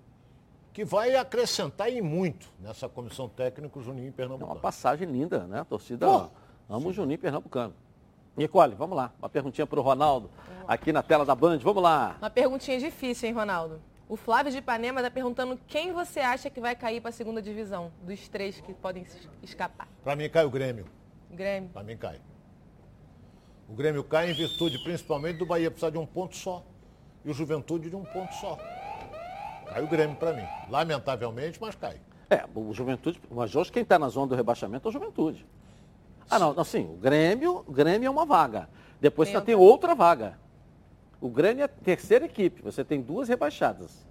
que 0.74 0.84
vai 0.84 1.16
acrescentar 1.16 1.90
em 1.90 2.02
muito 2.02 2.50
nessa 2.60 2.88
comissão 2.90 3.30
técnica 3.30 3.80
o 3.80 3.82
Juninho 3.82 4.12
Pernambucano. 4.12 4.54
Uma 4.54 4.60
passagem 4.60 5.08
linda, 5.10 5.46
né? 5.48 5.62
A 5.62 5.66
torcida 5.66 6.06
Pô, 6.06 6.30
ama 6.70 6.88
o 6.88 6.94
Juninho 6.94 7.20
Pernambucano. 7.20 7.74
Nicole, 8.36 8.76
vamos 8.76 8.96
lá. 8.96 9.12
Uma 9.20 9.30
perguntinha 9.30 9.66
para 9.66 9.80
o 9.80 9.84
Ronaldo, 9.84 10.30
aqui 10.68 10.92
na 10.94 11.02
tela 11.02 11.26
da 11.26 11.34
Band. 11.36 11.58
Vamos 11.60 11.82
lá. 11.84 12.16
Uma 12.22 12.30
perguntinha 12.30 12.78
difícil, 12.80 13.28
hein, 13.30 13.36
Ronaldo? 13.36 13.82
O 14.08 14.16
Flávio 14.16 14.52
de 14.52 14.58
Ipanema 14.58 15.00
está 15.02 15.12
perguntando 15.12 15.60
quem 15.68 15.92
você 15.92 16.20
acha 16.20 16.50
que 16.50 16.60
vai 16.60 16.76
cair 16.76 17.00
para 17.00 17.10
a 17.10 17.14
segunda 17.14 17.42
divisão, 17.42 17.92
dos 18.02 18.28
três 18.28 18.60
que 18.60 18.74
podem 18.74 19.04
es- 19.04 19.30
escapar. 19.44 19.88
Para 20.04 20.16
mim 20.16 20.28
cai 20.30 20.44
o 20.46 20.50
Grêmio. 20.50 20.86
Grêmio. 21.32 21.70
Para 21.70 21.84
mim 21.84 21.98
cai. 21.98 22.20
O 23.68 23.74
Grêmio 23.74 24.04
cai 24.04 24.32
em 24.32 24.34
virtude 24.34 24.80
principalmente 24.80 25.38
do 25.38 25.46
Bahia 25.46 25.70
precisar 25.70 25.92
de 25.92 25.98
um 25.98 26.06
ponto 26.06 26.36
só. 26.36 26.64
E 27.24 27.30
o 27.30 27.34
Juventude 27.34 27.90
de 27.90 27.96
um 27.96 28.04
ponto 28.04 28.34
só. 28.36 28.58
Cai 29.68 29.84
o 29.84 29.88
Grêmio 29.88 30.16
para 30.16 30.34
mim. 30.34 30.46
Lamentavelmente, 30.70 31.60
mas 31.62 31.76
cai. 31.76 32.00
É, 32.30 32.46
o 32.56 32.74
Juventude, 32.74 33.20
mas 33.30 33.56
hoje 33.56 33.72
quem 33.72 33.84
está 33.84 33.98
na 34.00 34.08
zona 34.10 34.28
do 34.28 34.36
rebaixamento 34.36 34.88
é 34.88 34.90
o 34.90 34.92
Juventude. 34.92 35.46
Ah, 36.30 36.38
não, 36.38 36.52
assim, 36.60 36.86
o 36.86 36.98
Grêmio, 36.98 37.64
o 37.68 37.72
Grêmio 37.72 38.08
é 38.08 38.10
uma 38.10 38.26
vaga. 38.26 38.70
Depois 39.02 39.30
Tem 39.30 39.38
você 39.40 39.46
tem 39.46 39.56
outra 39.56 39.96
vaga. 39.96 40.38
O 41.20 41.28
Grêmio 41.30 41.62
é 41.62 41.66
a 41.66 41.68
terceira 41.68 42.26
equipe, 42.26 42.62
você 42.62 42.84
tem 42.84 43.02
duas 43.02 43.28
rebaixadas. 43.28 44.08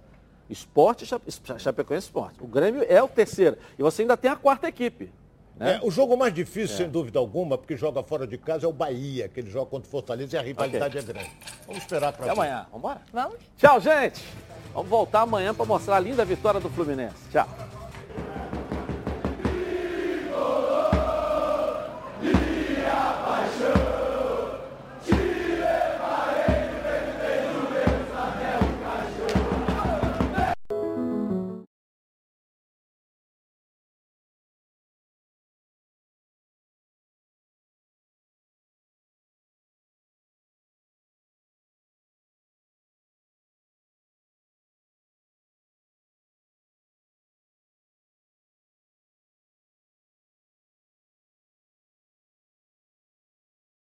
Esporte 0.49 1.03
e 1.03 1.07
Chape- 1.07 1.31
Chapecoense 1.59 2.07
Esporte. 2.07 2.43
O 2.43 2.47
Grêmio 2.47 2.83
é 2.87 3.01
o 3.01 3.07
terceiro. 3.07 3.57
E 3.77 3.83
você 3.83 4.01
ainda 4.01 4.17
tem 4.17 4.29
a 4.29 4.35
quarta 4.35 4.67
equipe. 4.67 5.11
Né? 5.59 5.75
É, 5.75 5.79
o 5.85 5.91
jogo 5.91 6.15
mais 6.17 6.33
difícil, 6.33 6.73
É. 6.75 6.77
sem 6.77 6.89
dúvida 6.89 7.19
alguma, 7.19 7.57
porque 7.57 7.75
joga 7.75 8.01
fora 8.01 8.25
de 8.25 8.37
casa, 8.37 8.65
é 8.65 8.69
o 8.69 8.73
Bahia, 8.73 9.27
que 9.27 9.39
ele 9.41 9.51
joga 9.51 9.65
contra 9.69 9.87
o 9.87 9.91
Fortaleza 9.91 10.35
e 10.35 10.39
a 10.39 10.41
rivalidade 10.41 10.97
é 10.97 11.01
grande. 11.01 11.31
Vamos 11.67 11.81
esperar 11.83 12.13
para 12.13 12.23
Até 12.25 12.31
amanhã. 12.33 12.65
Vamos 12.71 12.77
embora? 12.77 13.01
Vamos? 13.11 13.37
Tchau, 13.57 13.79
gente. 13.81 14.23
Vamos 14.73 14.89
voltar 14.89 15.21
amanhã 15.21 15.53
para 15.53 15.65
mostrar 15.65 15.97
a 15.97 15.99
linda 15.99 16.23
vitória 16.23 16.59
do 16.59 16.69
Fluminense. 16.69 17.15
Tchau. 17.31 17.47